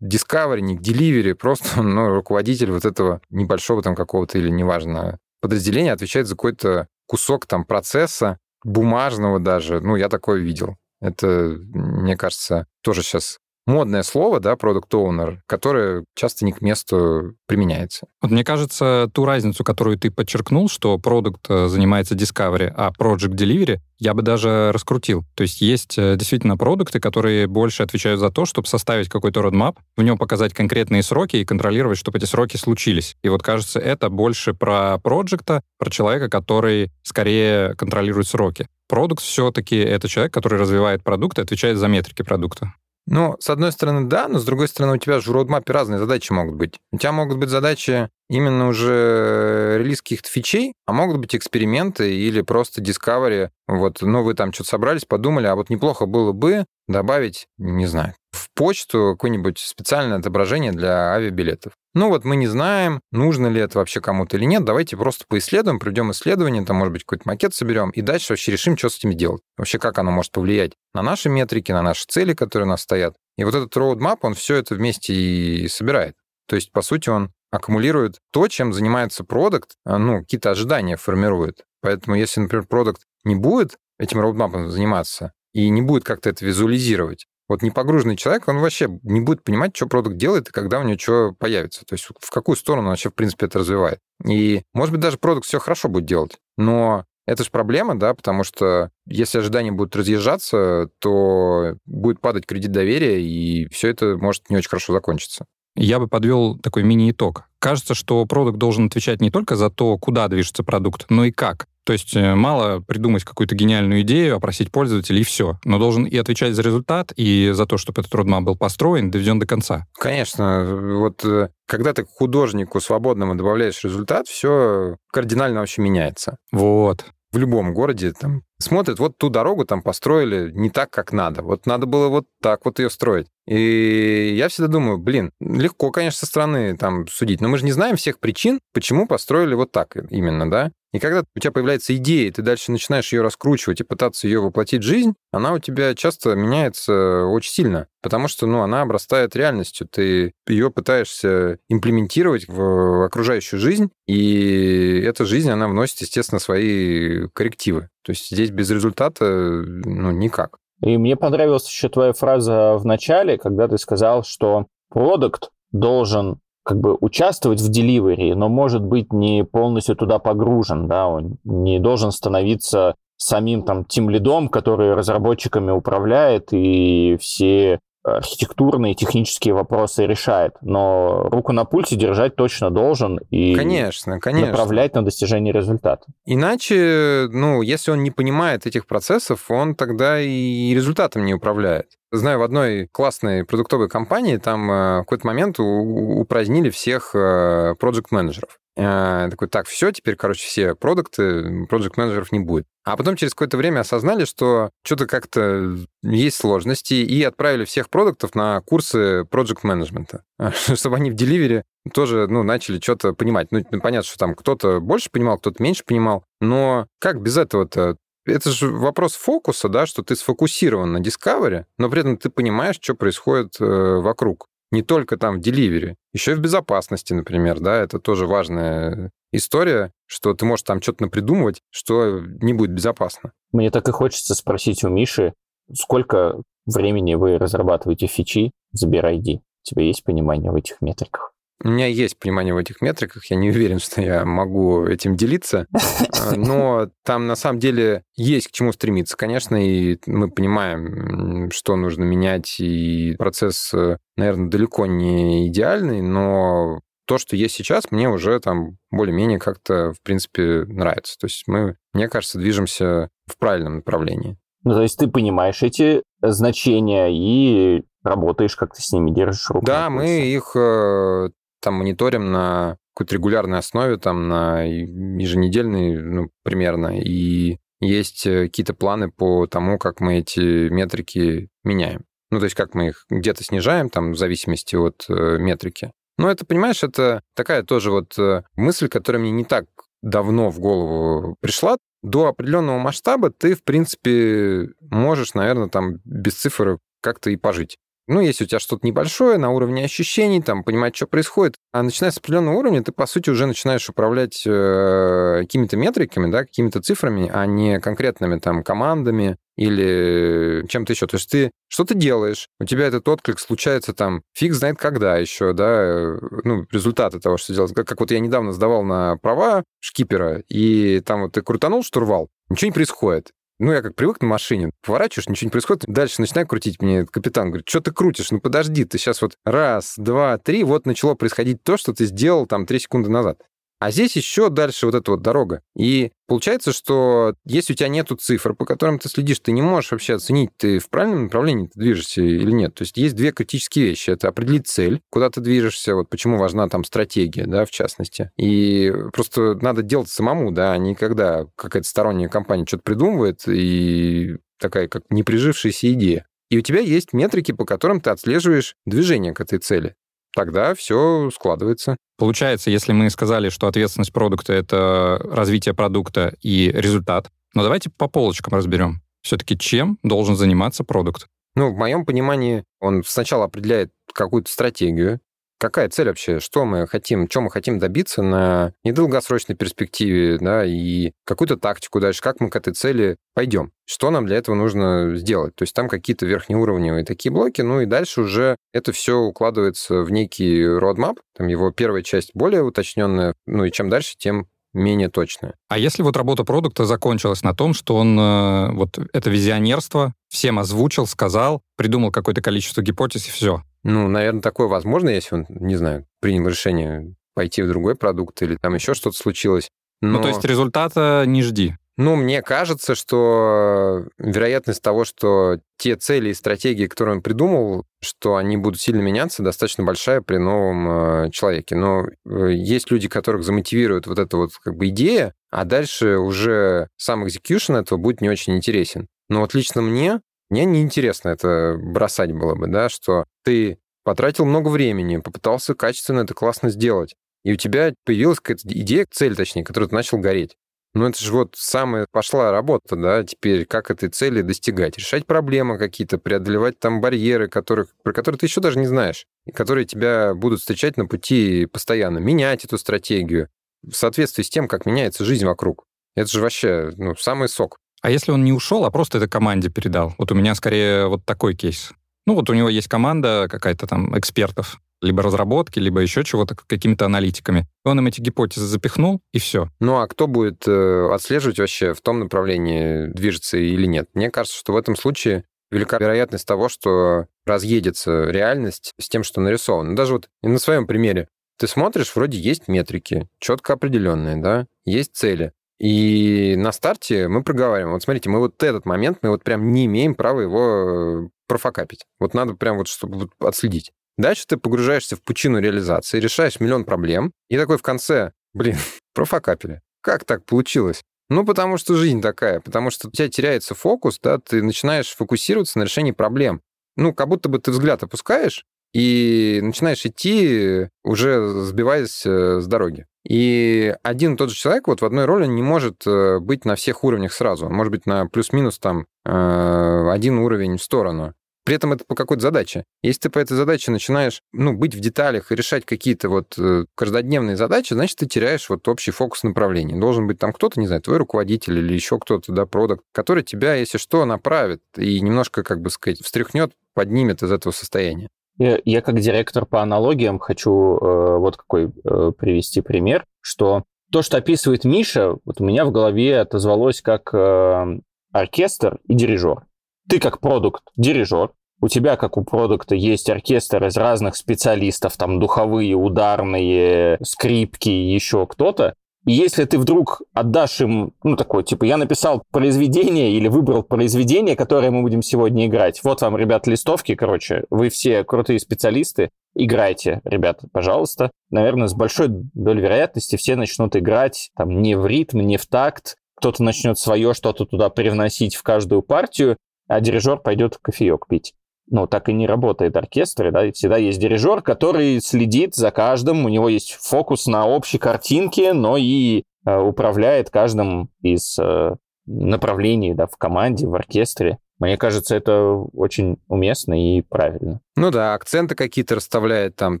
Discovery, 0.02 0.60
ни 0.60 0.76
к 0.76 0.80
Delivery, 0.80 1.34
просто 1.40 1.82
ну, 1.82 2.14
руководитель 2.14 2.70
вот 2.70 2.84
этого 2.84 3.22
небольшого 3.30 3.82
там 3.82 3.94
какого-то 3.94 4.38
или 4.38 4.50
неважно 4.50 5.18
подразделения, 5.40 5.92
отвечает 5.92 6.26
за 6.26 6.34
какой-то 6.34 6.86
кусок 7.06 7.46
там 7.46 7.64
процесса, 7.64 8.38
бумажного 8.62 9.40
даже. 9.40 9.80
Ну, 9.80 9.96
я 9.96 10.10
такое 10.10 10.40
видел. 10.40 10.76
Это, 11.00 11.56
мне 11.72 12.16
кажется, 12.16 12.66
тоже 12.82 13.02
сейчас 13.02 13.38
модное 13.66 14.02
слово, 14.02 14.40
да, 14.40 14.56
продукт 14.56 14.92
owner, 14.92 15.38
которое 15.46 16.04
часто 16.14 16.44
не 16.44 16.52
к 16.52 16.60
месту 16.60 17.34
применяется. 17.46 18.06
Вот 18.20 18.30
мне 18.30 18.44
кажется, 18.44 19.08
ту 19.12 19.24
разницу, 19.24 19.64
которую 19.64 19.98
ты 19.98 20.10
подчеркнул, 20.10 20.68
что 20.68 20.98
продукт 20.98 21.46
э, 21.48 21.68
занимается 21.68 22.14
discovery, 22.14 22.72
а 22.76 22.90
project 22.98 23.34
delivery, 23.34 23.78
я 23.98 24.14
бы 24.14 24.22
даже 24.22 24.72
раскрутил. 24.72 25.24
То 25.34 25.42
есть 25.42 25.60
есть 25.60 25.96
э, 25.96 26.16
действительно 26.16 26.56
продукты, 26.56 26.98
которые 26.98 27.46
больше 27.46 27.82
отвечают 27.82 28.20
за 28.20 28.30
то, 28.30 28.46
чтобы 28.46 28.66
составить 28.66 29.08
какой-то 29.08 29.40
roadmap, 29.40 29.76
в 29.96 30.02
нем 30.02 30.18
показать 30.18 30.54
конкретные 30.54 31.02
сроки 31.02 31.36
и 31.36 31.44
контролировать, 31.44 31.98
чтобы 31.98 32.18
эти 32.18 32.24
сроки 32.24 32.56
случились. 32.56 33.16
И 33.22 33.28
вот 33.28 33.42
кажется, 33.42 33.78
это 33.78 34.08
больше 34.10 34.54
про 34.54 34.98
проекта, 34.98 35.62
про 35.78 35.90
человека, 35.90 36.28
который 36.28 36.90
скорее 37.02 37.74
контролирует 37.74 38.26
сроки. 38.26 38.66
Продукт 38.88 39.22
все-таки 39.22 39.76
это 39.76 40.08
человек, 40.08 40.34
который 40.34 40.58
развивает 40.58 41.02
продукт 41.02 41.38
и 41.38 41.42
отвечает 41.42 41.78
за 41.78 41.88
метрики 41.88 42.22
продукта. 42.22 42.74
Ну, 43.06 43.36
с 43.40 43.50
одной 43.50 43.72
стороны, 43.72 44.08
да, 44.08 44.28
но 44.28 44.38
с 44.38 44.44
другой 44.44 44.68
стороны, 44.68 44.94
у 44.94 44.96
тебя 44.96 45.20
же 45.20 45.30
в 45.30 45.32
роудмапе 45.34 45.72
разные 45.72 45.98
задачи 45.98 46.32
могут 46.32 46.54
быть. 46.54 46.78
У 46.92 46.98
тебя 46.98 47.10
могут 47.12 47.38
быть 47.38 47.48
задачи 47.48 48.08
именно 48.30 48.68
уже 48.68 49.76
релиз 49.78 50.02
каких-то 50.02 50.28
фичей, 50.28 50.74
а 50.86 50.92
могут 50.92 51.18
быть 51.18 51.34
эксперименты 51.34 52.14
или 52.14 52.42
просто 52.42 52.80
discovery. 52.80 53.50
Вот, 53.66 54.02
ну, 54.02 54.22
вы 54.22 54.34
там 54.34 54.52
что-то 54.52 54.70
собрались, 54.70 55.04
подумали, 55.04 55.46
а 55.46 55.56
вот 55.56 55.68
неплохо 55.68 56.06
было 56.06 56.32
бы 56.32 56.64
добавить, 56.86 57.46
не 57.58 57.86
знаю, 57.86 58.14
в 58.30 58.48
почту 58.54 59.12
какое-нибудь 59.12 59.58
специальное 59.58 60.18
отображение 60.18 60.72
для 60.72 61.12
авиабилетов. 61.12 61.72
Ну 61.94 62.08
вот 62.08 62.24
мы 62.24 62.36
не 62.36 62.46
знаем, 62.46 63.02
нужно 63.10 63.48
ли 63.48 63.60
это 63.60 63.78
вообще 63.78 64.00
кому-то 64.00 64.38
или 64.38 64.46
нет. 64.46 64.64
Давайте 64.64 64.96
просто 64.96 65.26
поисследуем, 65.28 65.78
проведем 65.78 66.10
исследование, 66.10 66.64
там, 66.64 66.76
может 66.76 66.92
быть, 66.92 67.04
какой-то 67.04 67.24
макет 67.28 67.54
соберем, 67.54 67.90
и 67.90 68.00
дальше 68.00 68.32
вообще 68.32 68.52
решим, 68.52 68.78
что 68.78 68.88
с 68.88 68.96
этим 68.96 69.12
делать. 69.12 69.42
Вообще, 69.58 69.78
как 69.78 69.98
оно 69.98 70.10
может 70.10 70.32
повлиять 70.32 70.72
на 70.94 71.02
наши 71.02 71.28
метрики, 71.28 71.70
на 71.70 71.82
наши 71.82 72.06
цели, 72.08 72.32
которые 72.32 72.66
у 72.66 72.70
нас 72.70 72.80
стоят. 72.80 73.16
И 73.36 73.44
вот 73.44 73.54
этот 73.54 73.76
roadmap, 73.76 74.18
он 74.22 74.34
все 74.34 74.56
это 74.56 74.74
вместе 74.74 75.12
и 75.12 75.68
собирает. 75.68 76.16
То 76.46 76.56
есть, 76.56 76.72
по 76.72 76.80
сути, 76.80 77.10
он 77.10 77.30
аккумулирует 77.50 78.20
то, 78.32 78.48
чем 78.48 78.72
занимается 78.72 79.22
продукт, 79.22 79.72
а, 79.84 79.98
ну, 79.98 80.20
какие-то 80.20 80.50
ожидания 80.50 80.96
формирует. 80.96 81.64
Поэтому 81.82 82.16
если, 82.16 82.40
например, 82.40 82.66
продукт 82.66 83.02
не 83.24 83.34
будет 83.34 83.76
этим 83.98 84.20
роудмапом 84.20 84.70
заниматься 84.70 85.32
и 85.52 85.68
не 85.68 85.82
будет 85.82 86.04
как-то 86.04 86.30
это 86.30 86.46
визуализировать, 86.46 87.26
вот 87.48 87.62
непогруженный 87.62 88.16
человек, 88.16 88.48
он 88.48 88.58
вообще 88.58 88.88
не 89.02 89.20
будет 89.20 89.42
понимать, 89.42 89.76
что 89.76 89.86
продукт 89.86 90.16
делает 90.16 90.48
и 90.48 90.52
когда 90.52 90.80
у 90.80 90.84
него 90.84 90.98
что 90.98 91.32
появится. 91.38 91.84
То 91.84 91.94
есть 91.94 92.08
в 92.18 92.30
какую 92.30 92.56
сторону 92.56 92.84
он 92.84 92.90
вообще, 92.90 93.10
в 93.10 93.14
принципе, 93.14 93.46
это 93.46 93.58
развивает. 93.58 93.98
И, 94.26 94.62
может 94.72 94.92
быть, 94.92 95.00
даже 95.00 95.18
продукт 95.18 95.46
все 95.46 95.58
хорошо 95.58 95.88
будет 95.88 96.06
делать, 96.06 96.38
но 96.56 97.04
это 97.26 97.44
же 97.44 97.50
проблема, 97.50 97.98
да, 97.98 98.14
потому 98.14 98.42
что 98.42 98.90
если 99.06 99.38
ожидания 99.38 99.70
будут 99.70 99.94
разъезжаться, 99.94 100.88
то 100.98 101.76
будет 101.86 102.20
падать 102.20 102.46
кредит 102.46 102.72
доверия, 102.72 103.22
и 103.22 103.68
все 103.68 103.88
это 103.88 104.16
может 104.16 104.50
не 104.50 104.56
очень 104.56 104.68
хорошо 104.68 104.92
закончиться. 104.92 105.46
Я 105.74 105.98
бы 105.98 106.08
подвел 106.08 106.58
такой 106.58 106.82
мини-итог. 106.82 107.44
Кажется, 107.58 107.94
что 107.94 108.24
продукт 108.26 108.58
должен 108.58 108.86
отвечать 108.86 109.20
не 109.20 109.30
только 109.30 109.56
за 109.56 109.70
то, 109.70 109.96
куда 109.98 110.28
движется 110.28 110.64
продукт, 110.64 111.06
но 111.08 111.24
и 111.24 111.30
как. 111.30 111.66
То 111.84 111.92
есть 111.92 112.14
э, 112.16 112.34
мало 112.34 112.80
придумать 112.80 113.24
какую-то 113.24 113.54
гениальную 113.54 114.02
идею, 114.02 114.36
опросить 114.36 114.70
пользователей 114.70 115.22
и 115.22 115.24
все. 115.24 115.58
Но 115.64 115.78
должен 115.78 116.04
и 116.04 116.16
отвечать 116.16 116.54
за 116.54 116.62
результат, 116.62 117.12
и 117.16 117.50
за 117.52 117.66
то, 117.66 117.76
чтобы 117.76 118.02
этот 118.02 118.14
родмап 118.14 118.44
был 118.44 118.56
построен, 118.56 119.10
доведен 119.10 119.38
до 119.38 119.46
конца. 119.46 119.86
Конечно. 119.98 120.64
Вот 120.98 121.24
э, 121.24 121.48
когда 121.66 121.92
ты 121.92 122.04
художнику 122.04 122.80
свободному 122.80 123.34
добавляешь 123.34 123.82
результат, 123.82 124.28
все 124.28 124.96
кардинально 125.12 125.60
вообще 125.60 125.82
меняется. 125.82 126.36
Вот. 126.52 127.04
В 127.32 127.38
любом 127.38 127.72
городе 127.72 128.12
там 128.12 128.42
смотрят, 128.62 128.98
вот 128.98 129.18
ту 129.18 129.28
дорогу 129.28 129.64
там 129.64 129.82
построили 129.82 130.50
не 130.52 130.70
так, 130.70 130.90
как 130.90 131.12
надо. 131.12 131.42
Вот 131.42 131.66
надо 131.66 131.86
было 131.86 132.08
вот 132.08 132.26
так 132.40 132.64
вот 132.64 132.78
ее 132.78 132.88
строить. 132.88 133.26
И 133.46 134.34
я 134.36 134.48
всегда 134.48 134.68
думаю, 134.68 134.98
блин, 134.98 135.32
легко, 135.40 135.90
конечно, 135.90 136.18
со 136.18 136.26
стороны 136.26 136.76
там 136.76 137.06
судить, 137.08 137.40
но 137.40 137.48
мы 137.48 137.58
же 137.58 137.64
не 137.64 137.72
знаем 137.72 137.96
всех 137.96 138.20
причин, 138.20 138.60
почему 138.72 139.06
построили 139.06 139.54
вот 139.54 139.72
так 139.72 139.96
именно, 140.10 140.48
да? 140.50 140.70
И 140.92 140.98
когда 140.98 141.24
у 141.34 141.40
тебя 141.40 141.52
появляется 141.52 141.96
идея, 141.96 142.30
ты 142.30 142.42
дальше 142.42 142.70
начинаешь 142.70 143.12
ее 143.12 143.22
раскручивать 143.22 143.80
и 143.80 143.84
пытаться 143.84 144.26
ее 144.26 144.40
воплотить 144.40 144.82
в 144.82 144.86
жизнь, 144.86 145.14
она 145.32 145.54
у 145.54 145.58
тебя 145.58 145.94
часто 145.94 146.34
меняется 146.34 147.24
очень 147.24 147.50
сильно, 147.50 147.88
потому 148.02 148.28
что 148.28 148.46
ну, 148.46 148.60
она 148.60 148.82
обрастает 148.82 149.34
реальностью. 149.34 149.88
Ты 149.90 150.34
ее 150.46 150.70
пытаешься 150.70 151.58
имплементировать 151.70 152.46
в 152.46 153.06
окружающую 153.06 153.58
жизнь, 153.58 153.90
и 154.06 155.02
эта 155.04 155.24
жизнь, 155.24 155.50
она 155.50 155.66
вносит, 155.66 156.02
естественно, 156.02 156.38
свои 156.38 157.26
коррективы. 157.28 157.88
То 158.04 158.10
есть 158.10 158.30
здесь 158.30 158.50
без 158.50 158.70
результата 158.70 159.24
ну, 159.24 160.10
никак. 160.10 160.58
И 160.82 160.96
мне 160.98 161.16
понравилась 161.16 161.68
еще 161.68 161.88
твоя 161.88 162.12
фраза 162.12 162.76
в 162.76 162.84
начале, 162.84 163.38
когда 163.38 163.68
ты 163.68 163.78
сказал, 163.78 164.24
что 164.24 164.66
продукт 164.90 165.50
должен 165.70 166.38
как 166.64 166.78
бы 166.78 166.96
участвовать 167.00 167.60
в 167.60 167.68
деливере, 167.70 168.34
но 168.34 168.48
может 168.48 168.82
быть 168.82 169.12
не 169.12 169.44
полностью 169.44 169.96
туда 169.96 170.18
погружен, 170.18 170.86
да, 170.88 171.08
он 171.08 171.38
не 171.44 171.78
должен 171.80 172.12
становиться 172.12 172.94
самим 173.16 173.62
там 173.62 173.84
тем 173.84 174.10
лидом, 174.10 174.48
который 174.48 174.94
разработчиками 174.94 175.70
управляет 175.70 176.48
и 176.52 177.16
все 177.20 177.80
архитектурные, 178.04 178.94
технические 178.94 179.54
вопросы 179.54 180.06
решает, 180.06 180.54
но 180.60 181.28
руку 181.30 181.52
на 181.52 181.64
пульсе 181.64 181.96
держать 181.96 182.36
точно 182.36 182.70
должен 182.70 183.18
и 183.30 183.54
конечно, 183.54 184.18
конечно. 184.20 184.50
направлять 184.50 184.94
на 184.94 185.04
достижение 185.04 185.52
результата. 185.52 186.04
Иначе, 186.24 187.28
ну, 187.30 187.62
если 187.62 187.92
он 187.92 188.02
не 188.02 188.10
понимает 188.10 188.66
этих 188.66 188.86
процессов, 188.86 189.50
он 189.50 189.74
тогда 189.74 190.20
и 190.20 190.74
результатом 190.74 191.24
не 191.24 191.34
управляет. 191.34 191.86
Знаю, 192.10 192.40
в 192.40 192.42
одной 192.42 192.88
классной 192.92 193.44
продуктовой 193.44 193.88
компании 193.88 194.36
там 194.36 194.70
э, 194.70 194.98
в 194.98 195.00
какой-то 195.04 195.26
момент 195.26 195.58
упразднили 195.58 196.68
всех 196.68 197.14
э, 197.14 197.74
проект-менеджеров. 197.80 198.58
Э, 198.74 199.28
такой, 199.30 199.48
так, 199.48 199.66
все, 199.66 199.90
теперь, 199.92 200.16
короче, 200.16 200.46
все 200.46 200.74
продукты, 200.74 201.66
проект 201.66 201.96
менеджеров 201.96 202.32
не 202.32 202.40
будет. 202.40 202.66
А 202.84 202.96
потом 202.96 203.16
через 203.16 203.32
какое-то 203.32 203.58
время 203.58 203.80
осознали, 203.80 204.24
что 204.24 204.70
что-то 204.84 205.06
как-то 205.06 205.76
есть 206.02 206.36
сложности, 206.38 206.94
и 206.94 207.22
отправили 207.22 207.64
всех 207.64 207.90
продуктов 207.90 208.34
на 208.34 208.60
курсы 208.62 209.24
проект 209.24 209.62
менеджмента, 209.62 210.24
чтобы 210.74 210.96
они 210.96 211.10
в 211.10 211.14
деливере 211.14 211.64
тоже 211.92 212.26
ну, 212.28 212.42
начали 212.42 212.80
что-то 212.80 213.12
понимать. 213.12 213.48
Ну, 213.50 213.62
понятно, 213.82 214.08
что 214.08 214.18
там 214.18 214.34
кто-то 214.34 214.80
больше 214.80 215.10
понимал, 215.10 215.38
кто-то 215.38 215.62
меньше 215.62 215.84
понимал, 215.84 216.24
но 216.40 216.86
как 216.98 217.20
без 217.20 217.36
этого-то? 217.36 217.96
Это 218.24 218.50
же 218.50 218.70
вопрос 218.70 219.16
фокуса, 219.16 219.68
да, 219.68 219.84
что 219.84 220.02
ты 220.02 220.14
сфокусирован 220.14 220.92
на 220.92 220.98
Discovery, 220.98 221.64
но 221.76 221.90
при 221.90 222.00
этом 222.00 222.16
ты 222.16 222.30
понимаешь, 222.30 222.78
что 222.80 222.94
происходит 222.94 223.56
э, 223.60 223.64
вокруг 223.64 224.46
не 224.72 224.82
только 224.82 225.16
там 225.16 225.36
в 225.36 225.40
деливере, 225.40 225.96
еще 226.12 226.32
и 226.32 226.34
в 226.34 226.40
безопасности, 226.40 227.12
например, 227.12 227.60
да, 227.60 227.76
это 227.76 228.00
тоже 228.00 228.26
важная 228.26 229.10
история, 229.32 229.92
что 230.06 230.34
ты 230.34 230.44
можешь 230.44 230.64
там 230.64 230.82
что-то 230.82 231.04
напридумывать, 231.04 231.60
что 231.70 232.20
не 232.20 232.52
будет 232.52 232.72
безопасно. 232.72 233.32
Мне 233.52 233.70
так 233.70 233.88
и 233.88 233.92
хочется 233.92 234.34
спросить 234.34 234.82
у 234.82 234.88
Миши, 234.88 235.34
сколько 235.72 236.42
времени 236.66 237.14
вы 237.14 237.38
разрабатываете 237.38 238.06
фичи 238.06 238.52
в? 238.72 239.42
У 239.64 239.64
тебя 239.64 239.84
есть 239.84 240.04
понимание 240.04 240.50
в 240.50 240.56
этих 240.56 240.80
метриках? 240.80 241.31
У 241.64 241.68
меня 241.68 241.86
есть 241.86 242.18
понимание 242.18 242.52
в 242.54 242.56
этих 242.56 242.80
метриках, 242.80 243.24
я 243.26 243.36
не 243.36 243.50
уверен, 243.50 243.78
что 243.78 244.00
я 244.00 244.24
могу 244.24 244.84
этим 244.84 245.16
делиться, 245.16 245.66
а, 245.72 246.34
но 246.36 246.90
там 247.04 247.26
на 247.26 247.36
самом 247.36 247.58
деле 247.58 248.02
есть 248.16 248.48
к 248.48 248.52
чему 248.52 248.72
стремиться, 248.72 249.16
конечно, 249.16 249.56
и 249.56 249.98
мы 250.06 250.30
понимаем, 250.30 251.50
что 251.50 251.76
нужно 251.76 252.04
менять, 252.04 252.58
и 252.58 253.14
процесс, 253.18 253.72
э, 253.74 253.98
наверное, 254.16 254.50
далеко 254.50 254.86
не 254.86 255.48
идеальный, 255.48 256.02
но 256.02 256.80
то, 257.06 257.18
что 257.18 257.36
есть 257.36 257.54
сейчас, 257.54 257.90
мне 257.90 258.08
уже 258.08 258.38
там 258.40 258.78
более-менее 258.90 259.38
как-то, 259.38 259.92
в 259.92 260.02
принципе, 260.02 260.64
нравится. 260.66 261.18
То 261.18 261.26
есть 261.26 261.44
мы, 261.46 261.76
мне 261.92 262.08
кажется, 262.08 262.38
движемся 262.38 263.10
в 263.26 263.36
правильном 263.38 263.76
направлении. 263.76 264.38
Ну, 264.64 264.74
то 264.74 264.82
есть 264.82 264.98
ты 264.98 265.08
понимаешь 265.08 265.62
эти 265.62 266.02
значения 266.22 267.08
и 267.10 267.82
работаешь 268.04 268.56
как-то 268.56 268.80
с 268.80 268.92
ними, 268.92 269.10
держишь 269.10 269.50
руку. 269.50 269.66
Да, 269.66 269.90
мы 269.90 270.20
их 270.20 270.52
э, 270.54 271.30
там 271.62 271.74
мониторим 271.74 272.30
на 272.32 272.76
какой-то 272.94 273.14
регулярной 273.14 273.58
основе, 273.58 273.96
там 273.96 274.28
на 274.28 274.62
еженедельной, 274.62 275.96
ну, 275.96 276.30
примерно, 276.42 276.98
и 276.98 277.58
есть 277.80 278.26
э, 278.26 278.44
какие-то 278.44 278.74
планы 278.74 279.10
по 279.10 279.46
тому, 279.46 279.78
как 279.78 280.00
мы 280.00 280.18
эти 280.18 280.68
метрики 280.68 281.48
меняем. 281.64 282.04
Ну, 282.30 282.38
то 282.38 282.44
есть 282.44 282.54
как 282.54 282.74
мы 282.74 282.88
их 282.88 283.04
где-то 283.10 283.44
снижаем, 283.44 283.90
там, 283.90 284.12
в 284.12 284.16
зависимости 284.16 284.76
от 284.76 285.04
э, 285.08 285.38
метрики. 285.38 285.92
Но 286.18 286.30
это, 286.30 286.46
понимаешь, 286.46 286.82
это 286.82 287.22
такая 287.34 287.62
тоже 287.62 287.90
вот 287.90 288.18
э, 288.18 288.42
мысль, 288.56 288.88
которая 288.88 289.20
мне 289.20 289.32
не 289.32 289.44
так 289.44 289.64
давно 290.02 290.50
в 290.50 290.60
голову 290.60 291.36
пришла. 291.40 291.76
До 292.02 292.26
определенного 292.26 292.78
масштаба 292.78 293.30
ты, 293.30 293.54
в 293.54 293.62
принципе, 293.64 294.68
можешь, 294.80 295.34
наверное, 295.34 295.68
там 295.68 295.98
без 296.04 296.34
цифр 296.34 296.78
как-то 297.00 297.30
и 297.30 297.36
пожить. 297.36 297.78
Ну, 298.08 298.20
если 298.20 298.44
у 298.44 298.46
тебя 298.48 298.58
что-то 298.58 298.84
небольшое 298.84 299.38
на 299.38 299.50
уровне 299.50 299.84
ощущений, 299.84 300.42
там, 300.42 300.64
понимать, 300.64 300.96
что 300.96 301.06
происходит, 301.06 301.56
а 301.72 301.82
начиная 301.84 302.10
с 302.10 302.18
определенного 302.18 302.56
уровня, 302.56 302.82
ты, 302.82 302.90
по 302.90 303.06
сути, 303.06 303.30
уже 303.30 303.46
начинаешь 303.46 303.88
управлять 303.88 304.42
э, 304.44 305.38
какими-то 305.42 305.76
метриками, 305.76 306.30
да, 306.30 306.40
какими-то 306.40 306.82
цифрами, 306.82 307.30
а 307.32 307.46
не 307.46 307.78
конкретными 307.78 308.40
там 308.40 308.64
командами 308.64 309.36
или 309.56 310.66
чем-то 310.68 310.92
еще. 310.92 311.06
То 311.06 311.16
есть 311.16 311.30
ты 311.30 311.52
что-то 311.68 311.94
делаешь, 311.94 312.48
у 312.58 312.64
тебя 312.64 312.86
этот 312.86 313.06
отклик 313.06 313.38
случается 313.38 313.92
там 313.92 314.22
фиг 314.34 314.52
знает 314.54 314.78
когда 314.78 315.16
еще, 315.18 315.52
да, 315.52 315.82
э, 315.84 316.18
ну, 316.44 316.66
результаты 316.72 317.20
того, 317.20 317.36
что 317.36 317.54
делать. 317.54 317.72
Как, 317.72 317.86
как 317.86 318.00
вот 318.00 318.10
я 318.10 318.18
недавно 318.18 318.52
сдавал 318.52 318.82
на 318.82 319.16
права 319.18 319.62
шкипера, 319.78 320.42
и 320.48 321.00
там 321.00 321.22
вот 321.22 321.32
ты 321.32 321.42
крутанул 321.42 321.84
штурвал, 321.84 322.30
ничего 322.48 322.66
не 322.66 322.72
происходит. 322.72 323.30
Ну, 323.64 323.70
я 323.70 323.80
как 323.80 323.94
привык 323.94 324.20
на 324.20 324.26
машине, 324.26 324.72
поворачиваешь, 324.84 325.28
ничего 325.28 325.46
не 325.46 325.52
происходит. 325.52 325.84
Дальше 325.86 326.20
начинаю 326.20 326.48
крутить. 326.48 326.82
Мне 326.82 327.06
капитан 327.06 327.46
говорит, 327.46 327.68
что 327.68 327.78
ты 327.78 327.92
крутишь? 327.92 328.32
Ну, 328.32 328.40
подожди, 328.40 328.84
ты 328.84 328.98
сейчас 328.98 329.22
вот 329.22 329.38
раз, 329.44 329.94
два, 329.96 330.36
три, 330.38 330.64
вот 330.64 330.84
начало 330.84 331.14
происходить 331.14 331.62
то, 331.62 331.76
что 331.76 331.92
ты 331.92 332.06
сделал 332.06 332.46
там 332.46 332.66
три 332.66 332.80
секунды 332.80 333.08
назад. 333.08 333.38
А 333.82 333.90
здесь 333.90 334.14
еще 334.14 334.48
дальше 334.48 334.86
вот 334.86 334.94
эта 334.94 335.10
вот 335.10 335.22
дорога. 335.22 335.60
И 335.76 336.12
получается, 336.28 336.72
что 336.72 337.34
если 337.44 337.72
у 337.72 337.76
тебя 337.76 337.88
нету 337.88 338.14
цифр, 338.14 338.54
по 338.54 338.64
которым 338.64 339.00
ты 339.00 339.08
следишь, 339.08 339.40
ты 339.40 339.50
не 339.50 339.60
можешь 339.60 339.90
вообще 339.90 340.14
оценить, 340.14 340.50
ты 340.56 340.78
в 340.78 340.88
правильном 340.88 341.24
направлении 341.24 341.66
ты 341.66 341.80
движешься 341.80 342.22
или 342.22 342.52
нет. 342.52 342.74
То 342.74 342.82
есть 342.82 342.96
есть 342.96 343.16
две 343.16 343.32
критические 343.32 343.86
вещи. 343.86 344.10
Это 344.10 344.28
определить 344.28 344.68
цель, 344.68 345.00
куда 345.10 345.30
ты 345.30 345.40
движешься, 345.40 345.96
вот 345.96 346.08
почему 346.08 346.38
важна 346.38 346.68
там 346.68 346.84
стратегия, 346.84 347.44
да, 347.44 347.64
в 347.64 347.72
частности. 347.72 348.30
И 348.36 348.94
просто 349.12 349.58
надо 349.60 349.82
делать 349.82 350.10
самому, 350.10 350.52
да, 350.52 350.74
а 350.74 350.78
не 350.78 350.94
когда 350.94 351.46
какая-то 351.56 351.88
сторонняя 351.88 352.28
компания 352.28 352.64
что-то 352.64 352.84
придумывает 352.84 353.48
и 353.48 354.36
такая 354.60 354.86
как 354.86 355.02
неприжившаяся 355.10 355.92
идея. 355.92 356.24
И 356.50 356.58
у 356.58 356.60
тебя 356.60 356.78
есть 356.78 357.12
метрики, 357.12 357.50
по 357.50 357.64
которым 357.64 358.00
ты 358.00 358.10
отслеживаешь 358.10 358.76
движение 358.86 359.34
к 359.34 359.40
этой 359.40 359.58
цели 359.58 359.96
тогда 360.34 360.74
все 360.74 361.30
складывается. 361.30 361.96
Получается, 362.18 362.70
если 362.70 362.92
мы 362.92 363.10
сказали, 363.10 363.48
что 363.48 363.66
ответственность 363.66 364.12
продукта— 364.12 364.52
это 364.54 365.20
развитие 365.24 365.74
продукта 365.74 366.34
и 366.40 366.70
результат, 366.72 367.30
но 367.54 367.62
давайте 367.62 367.90
по 367.90 368.08
полочкам 368.08 368.54
разберем. 368.54 369.02
Все-таки 369.22 369.56
чем 369.56 369.98
должен 370.02 370.36
заниматься 370.36 370.84
продукт? 370.84 371.26
Ну, 371.54 371.72
в 371.72 371.76
моем 371.76 372.04
понимании, 372.04 372.64
он 372.80 373.04
сначала 373.04 373.44
определяет 373.44 373.92
какую-то 374.12 374.50
стратегию, 374.50 375.20
какая 375.62 375.88
цель 375.88 376.08
вообще, 376.08 376.40
что 376.40 376.64
мы 376.64 376.88
хотим, 376.88 377.30
что 377.30 377.40
мы 377.40 377.48
хотим 377.48 377.78
добиться 377.78 378.20
на 378.20 378.72
недолгосрочной 378.82 379.54
перспективе, 379.54 380.38
да, 380.38 380.64
и 380.64 381.12
какую-то 381.24 381.56
тактику 381.56 382.00
дальше, 382.00 382.20
как 382.20 382.40
мы 382.40 382.50
к 382.50 382.56
этой 382.56 382.74
цели 382.74 383.16
пойдем, 383.32 383.70
что 383.84 384.10
нам 384.10 384.26
для 384.26 384.38
этого 384.38 384.56
нужно 384.56 385.14
сделать. 385.14 385.54
То 385.54 385.62
есть 385.62 385.72
там 385.72 385.88
какие-то 385.88 386.26
верхнеуровневые 386.26 387.04
такие 387.04 387.30
блоки, 387.30 387.60
ну 387.60 387.80
и 387.80 387.86
дальше 387.86 388.22
уже 388.22 388.56
это 388.72 388.90
все 388.90 389.18
укладывается 389.18 390.02
в 390.02 390.10
некий 390.10 390.64
roadmap, 390.64 391.18
там 391.36 391.46
его 391.46 391.70
первая 391.70 392.02
часть 392.02 392.32
более 392.34 392.64
уточненная, 392.64 393.34
ну 393.46 393.64
и 393.64 393.70
чем 393.70 393.88
дальше, 393.88 394.16
тем 394.18 394.48
менее 394.72 395.08
точная. 395.08 395.54
А 395.68 395.78
если 395.78 396.02
вот 396.02 396.16
работа 396.16 396.44
продукта 396.44 396.84
закончилась 396.84 397.42
на 397.42 397.54
том, 397.54 397.74
что 397.74 397.96
он 397.96 398.18
э, 398.18 398.72
вот 398.72 398.98
это 399.12 399.30
визионерство 399.30 400.14
всем 400.28 400.58
озвучил, 400.58 401.06
сказал, 401.06 401.62
придумал 401.76 402.10
какое-то 402.10 402.40
количество 402.40 402.82
гипотез 402.82 403.28
и 403.28 403.30
все, 403.30 403.62
ну, 403.84 404.06
наверное, 404.08 404.42
такое 404.42 404.68
возможно, 404.68 405.08
если 405.08 405.34
он, 405.34 405.46
не 405.48 405.76
знаю, 405.76 406.06
принял 406.20 406.46
решение 406.46 407.14
пойти 407.34 407.62
в 407.62 407.68
другой 407.68 407.96
продукт 407.96 408.40
или 408.42 408.56
там 408.56 408.74
еще 408.74 408.94
что-то 408.94 409.16
случилось. 409.16 409.70
Но... 410.00 410.18
Ну, 410.18 410.22
то 410.22 410.28
есть 410.28 410.44
результата 410.44 411.24
не 411.26 411.42
жди. 411.42 411.76
Ну, 411.98 412.16
мне 412.16 412.40
кажется, 412.40 412.94
что 412.94 414.06
вероятность 414.16 414.80
того, 414.80 415.04
что 415.04 415.58
те 415.76 415.96
цели 415.96 416.30
и 416.30 416.34
стратегии, 416.34 416.86
которые 416.86 417.16
он 417.16 417.22
придумал, 417.22 417.84
что 418.00 418.36
они 418.36 418.56
будут 418.56 418.80
сильно 418.80 419.02
меняться, 419.02 419.42
достаточно 419.42 419.84
большая 419.84 420.22
при 420.22 420.38
новом 420.38 421.26
э, 421.26 421.30
человеке. 421.30 421.76
Но 421.76 422.04
э, 422.04 422.52
есть 422.52 422.90
люди, 422.90 423.08
которых 423.08 423.44
замотивирует 423.44 424.06
вот 424.06 424.18
эта 424.18 424.36
вот 424.38 424.52
как 424.62 424.76
бы 424.76 424.88
идея, 424.88 425.34
а 425.50 425.64
дальше 425.64 426.16
уже 426.16 426.88
сам 426.96 427.26
экзекьюшн 427.26 427.74
этого 427.74 427.98
будет 427.98 428.22
не 428.22 428.30
очень 428.30 428.56
интересен. 428.56 429.08
Но 429.28 429.40
вот 429.40 429.52
лично 429.52 429.82
мне 429.82 430.20
мне 430.52 430.66
неинтересно 430.66 431.30
это 431.30 431.78
бросать 431.78 432.32
было 432.32 432.54
бы, 432.54 432.66
да, 432.66 432.90
что 432.90 433.24
ты 433.42 433.78
потратил 434.04 434.44
много 434.44 434.68
времени, 434.68 435.16
попытался 435.16 435.74
качественно 435.74 436.20
это 436.20 436.34
классно 436.34 436.68
сделать, 436.68 437.14
и 437.42 437.52
у 437.54 437.56
тебя 437.56 437.94
появилась 438.04 438.38
какая-то 438.38 438.68
идея, 438.68 439.06
цель, 439.10 439.34
точнее, 439.34 439.64
которую 439.64 439.88
ты 439.88 439.94
начал 439.94 440.18
гореть. 440.18 440.58
Ну, 440.94 441.06
это 441.06 441.18
же 441.18 441.32
вот 441.32 441.54
самая 441.56 442.06
пошла 442.10 442.50
работа, 442.50 442.96
да, 442.96 443.24
теперь 443.24 443.64
как 443.64 443.90
этой 443.90 444.10
цели 444.10 444.42
достигать. 444.42 444.98
Решать 444.98 445.26
проблемы 445.26 445.78
какие-то, 445.78 446.18
преодолевать 446.18 446.78
там 446.78 447.00
барьеры, 447.00 447.48
которых, 447.48 447.88
про 448.02 448.12
которые 448.12 448.38
ты 448.38 448.46
еще 448.46 448.60
даже 448.60 448.78
не 448.78 448.86
знаешь, 448.86 449.24
и 449.46 449.52
которые 449.52 449.86
тебя 449.86 450.34
будут 450.34 450.60
встречать 450.60 450.98
на 450.98 451.06
пути 451.06 451.66
постоянно. 451.66 452.18
Менять 452.18 452.64
эту 452.64 452.76
стратегию 452.76 453.48
в 453.82 453.92
соответствии 453.92 454.42
с 454.42 454.50
тем, 454.50 454.68
как 454.68 454.84
меняется 454.84 455.24
жизнь 455.24 455.46
вокруг. 455.46 455.84
Это 456.14 456.30
же 456.30 456.40
вообще 456.42 456.90
ну, 456.96 457.16
самый 457.16 457.48
сок. 457.48 457.78
А 458.02 458.10
если 458.10 458.30
он 458.32 458.44
не 458.44 458.52
ушел, 458.52 458.84
а 458.84 458.90
просто 458.90 459.18
это 459.18 459.28
команде 459.28 459.70
передал? 459.70 460.14
Вот 460.18 460.30
у 460.30 460.34
меня 460.34 460.54
скорее 460.54 461.06
вот 461.06 461.24
такой 461.24 461.54
кейс. 461.54 461.92
Ну 462.26 462.34
вот 462.34 462.50
у 462.50 462.54
него 462.54 462.68
есть 462.68 462.88
команда 462.88 463.46
какая-то 463.50 463.86
там 463.86 464.16
экспертов, 464.18 464.78
либо 465.02 465.22
разработки, 465.22 465.78
либо 465.78 466.00
еще 466.00 466.24
чего-то, 466.24 466.54
какими-то 466.54 467.04
аналитиками. 467.04 467.66
Он 467.84 467.98
им 467.98 468.06
эти 468.06 468.20
гипотезы 468.20 468.66
запихнул, 468.66 469.20
и 469.32 469.38
все. 469.38 469.68
Ну 469.80 469.96
а 469.96 470.06
кто 470.06 470.26
будет 470.26 470.66
э, 470.66 471.12
отслеживать 471.12 471.58
вообще 471.58 471.92
в 471.92 472.00
том 472.00 472.20
направлении, 472.20 473.08
движется 473.08 473.58
или 473.58 473.86
нет? 473.86 474.08
Мне 474.14 474.30
кажется, 474.30 474.58
что 474.58 474.72
в 474.72 474.76
этом 474.76 474.96
случае 474.96 475.44
велика 475.70 475.98
вероятность 475.98 476.46
того, 476.46 476.68
что 476.68 477.26
разъедется 477.44 478.30
реальность 478.30 478.92
с 479.00 479.08
тем, 479.08 479.24
что 479.24 479.40
нарисовано. 479.40 479.96
Даже 479.96 480.12
вот 480.14 480.28
на 480.42 480.58
своем 480.58 480.86
примере. 480.86 481.28
Ты 481.58 481.66
смотришь, 481.66 482.14
вроде 482.14 482.38
есть 482.38 482.68
метрики, 482.68 483.28
четко 483.38 483.74
определенные, 483.74 484.36
да, 484.36 484.66
есть 484.84 485.14
цели. 485.14 485.52
И 485.78 486.54
на 486.56 486.70
старте 486.70 487.26
мы 487.26 487.42
проговариваем, 487.42 487.94
вот 487.94 488.02
смотрите, 488.02 488.30
мы 488.30 488.38
вот 488.38 488.62
этот 488.62 488.86
момент, 488.86 489.18
мы 489.22 489.30
вот 489.30 489.42
прям 489.42 489.72
не 489.72 489.86
имеем 489.86 490.14
права 490.14 490.40
его 490.40 491.24
э, 491.24 491.28
профокапить. 491.48 492.06
Вот 492.20 492.34
надо 492.34 492.54
прям 492.54 492.76
вот, 492.76 492.86
чтобы 492.86 493.28
отследить. 493.40 493.92
Дальше 494.18 494.44
ты 494.46 494.56
погружаешься 494.56 495.16
в 495.16 495.22
пучину 495.22 495.60
реализации, 495.60 496.20
решаешь 496.20 496.60
миллион 496.60 496.84
проблем, 496.84 497.32
и 497.48 497.56
такой 497.56 497.78
в 497.78 497.82
конце, 497.82 498.32
блин, 498.52 498.76
профокапили. 499.14 499.80
Как 500.02 500.24
так 500.24 500.44
получилось? 500.44 501.02
Ну, 501.30 501.46
потому 501.46 501.78
что 501.78 501.94
жизнь 501.94 502.20
такая, 502.20 502.60
потому 502.60 502.90
что 502.90 503.08
у 503.08 503.10
тебя 503.10 503.28
теряется 503.28 503.74
фокус, 503.74 504.18
да, 504.22 504.38
ты 504.38 504.62
начинаешь 504.62 505.14
фокусироваться 505.14 505.78
на 505.78 505.84
решении 505.84 506.12
проблем. 506.12 506.60
Ну, 506.96 507.14
как 507.14 507.28
будто 507.28 507.48
бы 507.48 507.58
ты 507.58 507.70
взгляд 507.70 508.02
опускаешь, 508.02 508.66
и 508.92 509.60
начинаешь 509.62 510.04
идти, 510.04 510.88
уже 511.02 511.48
сбиваясь 511.62 512.26
э, 512.26 512.60
с 512.60 512.66
дороги. 512.66 513.06
И 513.26 513.94
один 514.02 514.34
и 514.34 514.36
тот 514.36 514.50
же 514.50 514.56
человек 514.56 514.88
вот 514.88 515.00
в 515.00 515.04
одной 515.04 515.24
роли 515.24 515.46
не 515.46 515.62
может 515.62 516.06
э, 516.06 516.38
быть 516.40 516.64
на 516.64 516.74
всех 516.74 517.04
уровнях 517.04 517.32
сразу. 517.32 517.66
Он 517.66 517.72
может 517.72 517.90
быть 517.90 518.06
на 518.06 518.26
плюс-минус 518.26 518.78
там 518.78 519.06
э, 519.24 520.10
один 520.10 520.38
уровень 520.38 520.76
в 520.76 520.82
сторону. 520.82 521.34
При 521.64 521.76
этом 521.76 521.92
это 521.92 522.04
по 522.04 522.14
какой-то 522.14 522.42
задаче. 522.42 522.84
Если 523.02 523.22
ты 523.22 523.30
по 523.30 523.38
этой 523.38 523.56
задаче 523.56 523.90
начинаешь 523.90 524.40
ну, 524.52 524.76
быть 524.76 524.94
в 524.94 525.00
деталях 525.00 525.52
и 525.52 525.54
решать 525.54 525.84
какие-то 525.84 526.28
вот 526.28 526.58
каждодневные 526.94 527.56
задачи, 527.56 527.94
значит, 527.94 528.18
ты 528.18 528.26
теряешь 528.26 528.68
вот 528.68 528.86
общий 528.88 529.12
фокус 529.12 529.42
направления. 529.44 529.98
Должен 529.98 530.26
быть 530.26 530.38
там 530.38 530.52
кто-то, 530.52 530.80
не 530.80 530.86
знаю, 530.86 531.02
твой 531.02 531.18
руководитель 531.18 531.78
или 531.78 531.94
еще 531.94 532.18
кто-то, 532.18 532.52
да, 532.52 532.66
продукт, 532.66 533.04
который 533.12 533.42
тебя, 533.42 533.74
если 533.74 533.98
что, 533.98 534.24
направит 534.24 534.82
и 534.96 535.20
немножко, 535.20 535.62
как 535.62 535.80
бы 535.80 535.90
сказать, 535.90 536.20
встряхнет, 536.20 536.72
поднимет 536.94 537.42
из 537.42 537.52
этого 537.52 537.72
состояния. 537.72 538.28
Я, 538.58 538.78
я 538.84 539.00
как 539.00 539.18
директор 539.18 539.66
по 539.66 539.82
аналогиям 539.82 540.38
хочу 540.38 540.98
э, 540.98 541.38
вот 541.38 541.56
какой 541.56 541.86
э, 541.86 542.32
привести 542.36 542.80
пример, 542.80 543.24
что 543.40 543.84
то, 544.10 544.20
что 544.22 544.36
описывает 544.36 544.84
Миша, 544.84 545.36
вот 545.44 545.60
у 545.60 545.64
меня 545.64 545.84
в 545.86 545.90
голове 545.90 546.40
отозвалось 546.40 547.00
как 547.00 547.30
э, 547.32 547.98
оркестр 548.30 548.98
и 549.06 549.14
дирижер. 549.14 549.62
Ты 550.08 550.18
как 550.18 550.40
продукт 550.40 550.82
дирижер, 550.96 551.50
у 551.80 551.88
тебя, 551.88 552.16
как 552.16 552.36
у 552.36 552.44
продукта, 552.44 552.94
есть 552.94 553.28
оркестр 553.28 553.84
из 553.86 553.96
разных 553.96 554.36
специалистов, 554.36 555.16
там 555.16 555.40
духовые, 555.40 555.94
ударные, 555.94 557.18
скрипки, 557.22 557.88
еще 557.88 558.46
кто-то, 558.46 558.94
и 559.24 559.32
если 559.32 559.64
ты 559.64 559.78
вдруг 559.78 560.22
отдашь 560.32 560.80
им, 560.80 561.14
ну, 561.22 561.36
такое, 561.36 561.62
типа, 561.62 561.84
я 561.84 561.96
написал 561.96 562.42
произведение 562.50 563.32
или 563.32 563.46
выбрал 563.46 563.84
произведение, 563.84 564.56
которое 564.56 564.90
мы 564.90 565.02
будем 565.02 565.22
сегодня 565.22 565.66
играть. 565.66 566.00
Вот 566.02 566.22
вам, 566.22 566.36
ребят, 566.36 566.66
листовки, 566.66 567.14
короче, 567.14 567.64
вы 567.70 567.88
все 567.88 568.24
крутые 568.24 568.58
специалисты, 568.58 569.30
играйте, 569.54 570.22
ребята, 570.24 570.66
пожалуйста. 570.72 571.30
Наверное, 571.50 571.86
с 571.86 571.94
большой 571.94 572.28
долей 572.30 572.80
вероятности 572.80 573.36
все 573.36 573.54
начнут 573.54 573.94
играть 573.94 574.50
там 574.56 574.82
не 574.82 574.96
в 574.96 575.06
ритм, 575.06 575.38
не 575.38 575.56
в 575.56 575.66
такт. 575.66 576.16
Кто-то 576.34 576.64
начнет 576.64 576.98
свое 576.98 577.34
что-то 577.34 577.64
туда 577.64 577.90
привносить 577.90 578.56
в 578.56 578.64
каждую 578.64 579.02
партию, 579.02 579.56
а 579.92 580.00
дирижер 580.00 580.38
пойдет 580.38 580.78
кофеек 580.80 581.26
пить 581.28 581.54
ну, 581.92 582.06
так 582.06 582.28
и 582.28 582.32
не 582.32 582.46
работает 582.46 582.96
оркестр, 582.96 583.50
да, 583.52 583.66
и 583.66 583.72
всегда 583.72 583.96
есть 583.96 584.18
дирижер, 584.18 584.62
который 584.62 585.20
следит 585.20 585.74
за 585.74 585.90
каждым, 585.90 586.44
у 586.44 586.48
него 586.48 586.68
есть 586.68 586.92
фокус 586.92 587.46
на 587.46 587.66
общей 587.66 587.98
картинке, 587.98 588.72
но 588.72 588.96
и 588.96 589.44
э, 589.66 589.78
управляет 589.78 590.48
каждым 590.48 591.10
из 591.22 591.58
э, 591.58 591.96
направлений, 592.26 593.14
да, 593.14 593.26
в 593.26 593.36
команде, 593.36 593.86
в 593.86 593.94
оркестре. 593.94 594.58
Мне 594.78 594.96
кажется, 594.96 595.36
это 595.36 595.74
очень 595.92 596.38
уместно 596.48 596.94
и 596.94 597.20
правильно. 597.22 597.80
Ну 597.94 598.10
да, 598.10 598.34
акценты 598.34 598.74
какие-то 598.74 599.16
расставляет 599.16 599.76
там 599.76 600.00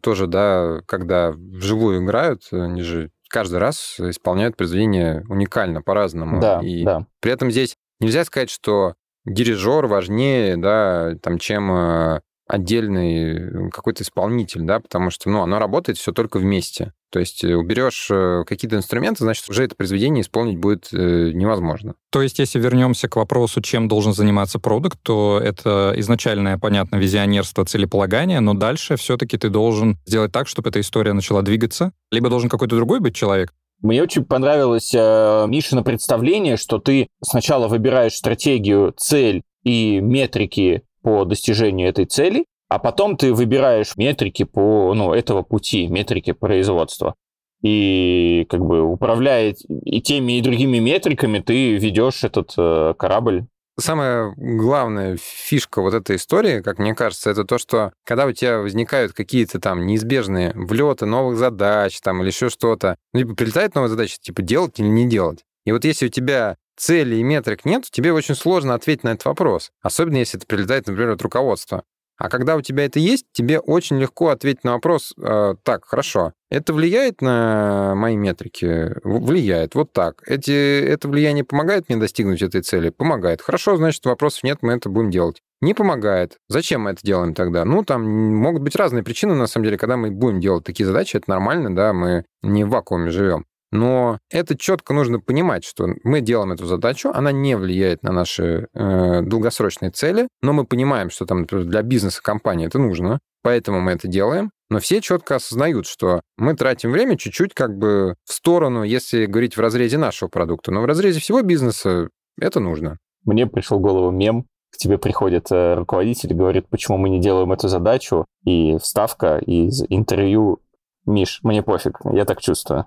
тоже, 0.00 0.26
да, 0.26 0.80
когда 0.86 1.32
вживую 1.32 2.02
играют, 2.02 2.48
они 2.52 2.82
же 2.82 3.10
каждый 3.28 3.58
раз 3.58 3.96
исполняют 3.98 4.56
произведение 4.56 5.24
уникально, 5.28 5.82
по-разному. 5.82 6.40
Да, 6.40 6.60
и 6.62 6.84
да. 6.84 7.06
При 7.20 7.32
этом 7.32 7.50
здесь 7.50 7.76
нельзя 8.00 8.24
сказать, 8.24 8.50
что 8.50 8.94
дирижер 9.24 9.86
важнее, 9.86 10.56
да, 10.56 11.14
там, 11.22 11.38
чем 11.38 11.70
э, 11.72 12.20
отдельный 12.46 13.70
какой-то 13.70 14.02
исполнитель, 14.02 14.62
да, 14.62 14.80
потому 14.80 15.10
что, 15.10 15.30
ну, 15.30 15.42
оно 15.42 15.58
работает 15.58 15.98
все 15.98 16.12
только 16.12 16.38
вместе. 16.38 16.92
То 17.10 17.20
есть 17.20 17.44
э, 17.44 17.54
уберешь 17.54 18.08
э, 18.10 18.44
какие-то 18.46 18.76
инструменты, 18.76 19.24
значит, 19.24 19.48
уже 19.48 19.64
это 19.64 19.76
произведение 19.76 20.22
исполнить 20.22 20.58
будет 20.58 20.88
невозможно. 20.92 21.94
То 22.10 22.22
есть, 22.22 22.38
если 22.38 22.58
вернемся 22.58 23.08
к 23.08 23.16
вопросу, 23.16 23.60
чем 23.60 23.88
должен 23.88 24.12
заниматься 24.12 24.58
продукт, 24.58 24.98
то 25.02 25.40
это 25.42 25.92
изначальное, 25.96 26.58
понятно, 26.58 26.96
визионерство, 26.96 27.64
целеполагание, 27.64 28.40
но 28.40 28.54
дальше 28.54 28.96
все-таки 28.96 29.38
ты 29.38 29.48
должен 29.48 29.98
сделать 30.06 30.32
так, 30.32 30.48
чтобы 30.48 30.70
эта 30.70 30.80
история 30.80 31.12
начала 31.12 31.42
двигаться. 31.42 31.92
Либо 32.10 32.28
должен 32.28 32.48
какой-то 32.48 32.76
другой 32.76 33.00
быть 33.00 33.14
человек, 33.14 33.52
Мне 33.82 34.00
очень 34.00 34.24
понравилось 34.24 34.94
э, 34.94 35.46
Мишина 35.48 35.82
представление, 35.82 36.56
что 36.56 36.78
ты 36.78 37.08
сначала 37.20 37.66
выбираешь 37.66 38.14
стратегию, 38.14 38.94
цель 38.96 39.42
и 39.64 39.98
метрики 40.00 40.82
по 41.02 41.24
достижению 41.24 41.88
этой 41.88 42.04
цели, 42.04 42.46
а 42.68 42.78
потом 42.78 43.16
ты 43.16 43.34
выбираешь 43.34 43.96
метрики 43.96 44.44
по 44.44 44.94
ну, 44.94 45.12
этого 45.12 45.42
пути, 45.42 45.88
метрики 45.88 46.32
производства. 46.32 47.16
И 47.62 48.46
как 48.48 48.64
бы 48.64 48.82
управляя 48.82 49.54
и 49.68 50.00
теми, 50.00 50.38
и 50.38 50.42
другими 50.42 50.78
метриками, 50.78 51.40
ты 51.40 51.76
ведешь 51.76 52.22
этот 52.22 52.54
э, 52.56 52.94
корабль 52.96 53.46
Самая 53.82 54.32
главная 54.36 55.16
фишка 55.20 55.82
вот 55.82 55.92
этой 55.92 56.14
истории, 56.14 56.60
как 56.60 56.78
мне 56.78 56.94
кажется, 56.94 57.30
это 57.30 57.42
то, 57.42 57.58
что 57.58 57.92
когда 58.04 58.26
у 58.26 58.32
тебя 58.32 58.58
возникают 58.58 59.12
какие-то 59.12 59.58
там 59.58 59.84
неизбежные 59.86 60.52
влеты 60.54 61.04
новых 61.04 61.36
задач 61.36 62.00
там 62.00 62.22
или 62.22 62.28
еще 62.28 62.48
что-то, 62.48 62.96
ну, 63.12 63.18
либо 63.18 63.34
прилетает 63.34 63.74
новая 63.74 63.88
задача, 63.88 64.18
типа 64.20 64.40
делать 64.40 64.78
или 64.78 64.86
не 64.86 65.08
делать. 65.08 65.44
И 65.64 65.72
вот 65.72 65.84
если 65.84 66.06
у 66.06 66.10
тебя 66.10 66.58
цели 66.76 67.16
и 67.16 67.24
метрик 67.24 67.64
нет, 67.64 67.88
тебе 67.90 68.12
очень 68.12 68.36
сложно 68.36 68.74
ответить 68.74 69.02
на 69.02 69.14
этот 69.14 69.24
вопрос. 69.24 69.72
Особенно 69.82 70.18
если 70.18 70.38
это 70.38 70.46
прилетает, 70.46 70.86
например, 70.86 71.10
от 71.10 71.22
руководства. 71.22 71.82
А 72.16 72.28
когда 72.28 72.56
у 72.56 72.60
тебя 72.60 72.84
это 72.84 72.98
есть, 72.98 73.26
тебе 73.32 73.58
очень 73.58 73.98
легко 73.98 74.28
ответить 74.28 74.64
на 74.64 74.72
вопрос, 74.72 75.12
э, 75.20 75.54
так, 75.62 75.84
хорошо, 75.84 76.32
это 76.50 76.72
влияет 76.72 77.20
на 77.20 77.94
мои 77.96 78.16
метрики? 78.16 78.92
Влияет, 79.02 79.74
вот 79.74 79.92
так. 79.92 80.22
Эти, 80.26 80.84
это 80.84 81.08
влияние 81.08 81.44
помогает 81.44 81.88
мне 81.88 81.98
достигнуть 81.98 82.42
этой 82.42 82.62
цели? 82.62 82.90
Помогает. 82.90 83.40
Хорошо, 83.40 83.76
значит, 83.76 84.04
вопросов 84.04 84.44
нет, 84.44 84.58
мы 84.62 84.74
это 84.74 84.88
будем 84.88 85.10
делать. 85.10 85.40
Не 85.60 85.74
помогает. 85.74 86.38
Зачем 86.48 86.82
мы 86.82 86.90
это 86.90 87.00
делаем 87.02 87.34
тогда? 87.34 87.64
Ну, 87.64 87.84
там 87.84 88.02
могут 88.08 88.62
быть 88.62 88.76
разные 88.76 89.02
причины, 89.02 89.34
на 89.34 89.46
самом 89.46 89.64
деле, 89.64 89.78
когда 89.78 89.96
мы 89.96 90.10
будем 90.10 90.40
делать 90.40 90.64
такие 90.64 90.86
задачи, 90.86 91.16
это 91.16 91.30
нормально, 91.30 91.74
да, 91.74 91.92
мы 91.92 92.24
не 92.42 92.64
в 92.64 92.68
вакууме 92.68 93.10
живем. 93.10 93.46
Но 93.72 94.18
это 94.30 94.56
четко 94.56 94.92
нужно 94.92 95.18
понимать, 95.18 95.64
что 95.64 95.88
мы 96.04 96.20
делаем 96.20 96.52
эту 96.52 96.66
задачу, 96.66 97.10
она 97.12 97.32
не 97.32 97.56
влияет 97.56 98.02
на 98.02 98.12
наши 98.12 98.68
э, 98.74 99.22
долгосрочные 99.22 99.90
цели, 99.90 100.28
но 100.42 100.52
мы 100.52 100.66
понимаем, 100.66 101.08
что 101.08 101.24
там, 101.24 101.40
например, 101.40 101.64
для 101.64 101.82
бизнеса 101.82 102.22
компании 102.22 102.66
это 102.66 102.78
нужно, 102.78 103.18
поэтому 103.42 103.80
мы 103.80 103.92
это 103.92 104.08
делаем. 104.08 104.50
Но 104.68 104.78
все 104.78 105.00
четко 105.00 105.36
осознают, 105.36 105.86
что 105.86 106.20
мы 106.36 106.54
тратим 106.54 106.92
время 106.92 107.16
чуть-чуть 107.16 107.54
как 107.54 107.76
бы 107.76 108.14
в 108.24 108.32
сторону, 108.32 108.82
если 108.82 109.26
говорить 109.26 109.56
в 109.56 109.60
разрезе 109.60 109.96
нашего 109.96 110.28
продукта, 110.28 110.70
но 110.70 110.82
в 110.82 110.84
разрезе 110.84 111.20
всего 111.20 111.40
бизнеса 111.42 112.08
это 112.38 112.60
нужно. 112.60 112.98
Мне 113.24 113.46
пришел 113.46 113.78
в 113.78 113.82
голову 113.82 114.10
мем, 114.10 114.44
к 114.70 114.76
тебе 114.76 114.98
приходит 114.98 115.50
э, 115.50 115.74
руководитель 115.74 116.32
и 116.32 116.36
говорит, 116.36 116.68
почему 116.68 116.98
мы 116.98 117.08
не 117.08 117.20
делаем 117.20 117.52
эту 117.52 117.68
задачу, 117.68 118.26
и 118.44 118.76
вставка 118.78 119.38
из 119.38 119.82
интервью 119.88 120.60
Миш, 121.06 121.40
мне 121.42 121.62
пофиг, 121.62 121.98
я 122.12 122.24
так 122.24 122.40
чувствую. 122.40 122.86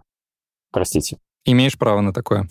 Простите. 0.76 1.20
Имеешь 1.46 1.78
право 1.78 2.02
на 2.02 2.12
такое. 2.12 2.50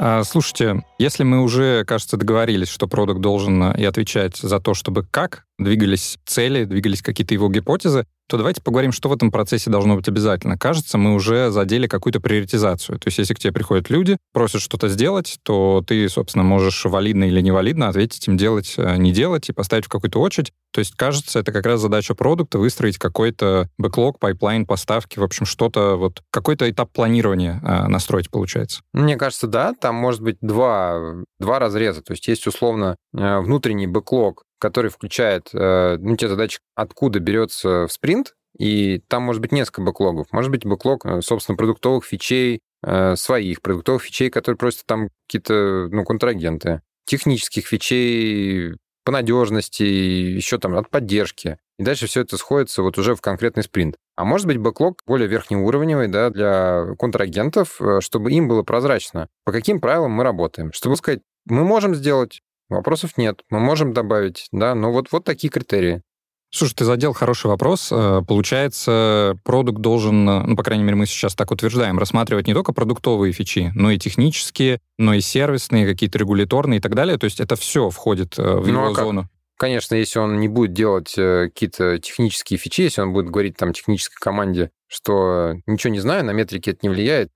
А, 0.00 0.24
слушайте, 0.24 0.82
если 0.98 1.22
мы 1.22 1.44
уже, 1.44 1.84
кажется, 1.84 2.16
договорились, 2.16 2.66
что 2.66 2.88
продукт 2.88 3.20
должен 3.20 3.72
и 3.72 3.84
отвечать 3.84 4.36
за 4.36 4.58
то, 4.58 4.74
чтобы 4.74 5.04
как 5.04 5.44
двигались 5.60 6.18
цели, 6.26 6.64
двигались 6.64 7.02
какие-то 7.02 7.34
его 7.34 7.48
гипотезы, 7.48 8.04
то 8.28 8.36
давайте 8.36 8.62
поговорим, 8.62 8.92
что 8.92 9.08
в 9.08 9.12
этом 9.12 9.30
процессе 9.30 9.70
должно 9.70 9.96
быть 9.96 10.08
обязательно. 10.08 10.58
Кажется, 10.58 10.98
мы 10.98 11.14
уже 11.14 11.50
задели 11.50 11.86
какую-то 11.86 12.20
приоритизацию. 12.20 12.98
То 12.98 13.08
есть 13.08 13.18
если 13.18 13.34
к 13.34 13.38
тебе 13.38 13.52
приходят 13.52 13.90
люди, 13.90 14.16
просят 14.32 14.60
что-то 14.60 14.88
сделать, 14.88 15.38
то 15.42 15.82
ты, 15.86 16.08
собственно, 16.08 16.44
можешь 16.44 16.84
валидно 16.84 17.24
или 17.24 17.40
невалидно 17.40 17.88
ответить 17.88 18.26
им 18.28 18.36
делать, 18.36 18.74
э, 18.76 18.96
не 18.96 19.12
делать 19.12 19.48
и 19.48 19.52
поставить 19.52 19.86
в 19.86 19.88
какую-то 19.88 20.20
очередь. 20.20 20.52
То 20.72 20.80
есть, 20.80 20.94
кажется, 20.96 21.38
это 21.38 21.52
как 21.52 21.64
раз 21.66 21.80
задача 21.80 22.14
продукта 22.14 22.58
выстроить 22.58 22.98
какой-то 22.98 23.68
бэклог, 23.78 24.18
пайплайн, 24.18 24.66
поставки, 24.66 25.18
в 25.18 25.22
общем, 25.22 25.46
что-то, 25.46 25.96
вот 25.96 26.22
какой-то 26.30 26.68
этап 26.68 26.92
планирования 26.92 27.60
э, 27.62 27.86
настроить, 27.88 28.30
получается. 28.30 28.82
Мне 28.92 29.16
кажется, 29.16 29.46
да, 29.46 29.72
там 29.72 29.94
может 29.94 30.20
быть 30.20 30.36
два, 30.40 31.14
два 31.38 31.58
разреза. 31.58 32.02
То 32.02 32.12
есть 32.12 32.26
есть 32.26 32.46
условно 32.46 32.96
э, 33.16 33.38
внутренний 33.38 33.86
бэклог, 33.86 34.42
который 34.58 34.90
включает 34.90 35.50
э, 35.52 35.96
ну, 35.98 36.16
те 36.16 36.28
задачи, 36.28 36.58
откуда 36.74 37.20
берется 37.20 37.86
в 37.86 37.92
спринт, 37.92 38.34
и 38.58 39.02
там 39.08 39.22
может 39.22 39.42
быть 39.42 39.52
несколько 39.52 39.82
бэклогов. 39.82 40.28
Может 40.32 40.50
быть 40.50 40.64
бэклог, 40.64 41.04
э, 41.04 41.20
собственно, 41.20 41.56
продуктовых 41.56 42.04
фичей, 42.04 42.60
э, 42.82 43.16
своих 43.16 43.60
продуктовых 43.62 44.02
фичей, 44.02 44.30
которые 44.30 44.58
просто 44.58 44.82
там 44.86 45.08
какие-то, 45.26 45.88
ну, 45.90 46.04
контрагенты, 46.04 46.80
технических 47.04 47.66
фичей 47.66 48.76
по 49.04 49.12
надежности, 49.12 49.82
еще 49.82 50.58
там 50.58 50.76
от 50.76 50.90
поддержки. 50.90 51.58
И 51.78 51.84
дальше 51.84 52.06
все 52.06 52.22
это 52.22 52.38
сходится 52.38 52.82
вот 52.82 52.98
уже 52.98 53.14
в 53.14 53.20
конкретный 53.20 53.62
спринт. 53.62 53.96
А 54.16 54.24
может 54.24 54.46
быть 54.46 54.56
бэклог 54.56 55.02
более 55.06 55.28
верхнеуровневый, 55.28 56.08
да, 56.08 56.30
для 56.30 56.86
контрагентов, 56.98 57.78
чтобы 58.00 58.32
им 58.32 58.48
было 58.48 58.62
прозрачно, 58.62 59.28
по 59.44 59.52
каким 59.52 59.80
правилам 59.80 60.12
мы 60.12 60.24
работаем. 60.24 60.72
Чтобы 60.72 60.96
сказать, 60.96 61.20
мы 61.44 61.64
можем 61.64 61.94
сделать, 61.94 62.40
Вопросов 62.68 63.16
нет. 63.16 63.42
Мы 63.50 63.60
можем 63.60 63.92
добавить, 63.92 64.48
да, 64.52 64.74
но 64.74 64.92
вот, 64.92 65.12
вот 65.12 65.24
такие 65.24 65.50
критерии. 65.50 66.02
Слушай, 66.50 66.74
ты 66.74 66.84
задел 66.84 67.12
хороший 67.12 67.48
вопрос. 67.48 67.90
Э, 67.92 68.22
получается, 68.26 69.36
продукт 69.44 69.80
должен, 69.80 70.28
э, 70.28 70.42
ну, 70.46 70.56
по 70.56 70.62
крайней 70.62 70.84
мере, 70.84 70.96
мы 70.96 71.06
сейчас 71.06 71.34
так 71.34 71.50
утверждаем, 71.50 71.98
рассматривать 71.98 72.46
не 72.46 72.54
только 72.54 72.72
продуктовые 72.72 73.32
фичи, 73.32 73.72
но 73.74 73.90
и 73.90 73.98
технические, 73.98 74.80
но 74.96 75.14
и 75.14 75.20
сервисные, 75.20 75.86
какие-то 75.86 76.18
регуляторные 76.18 76.78
и 76.78 76.80
так 76.80 76.94
далее. 76.94 77.18
То 77.18 77.24
есть 77.24 77.40
это 77.40 77.56
все 77.56 77.90
входит 77.90 78.38
э, 78.38 78.42
в 78.42 78.66
ну, 78.66 78.80
его 78.80 78.90
а 78.90 78.94
зону. 78.94 79.28
Конечно, 79.58 79.94
если 79.94 80.18
он 80.18 80.38
не 80.38 80.48
будет 80.48 80.74
делать 80.74 81.14
какие-то 81.14 81.98
технические 81.98 82.58
фичи, 82.58 82.82
если 82.82 83.00
он 83.00 83.14
будет 83.14 83.30
говорить 83.30 83.56
там 83.56 83.72
технической 83.72 84.18
команде, 84.20 84.70
что 84.86 85.54
ничего 85.66 85.92
не 85.92 86.00
знаю, 86.00 86.26
на 86.26 86.32
метрики 86.32 86.70
это 86.70 86.80
не 86.82 86.90
влияет, 86.90 87.30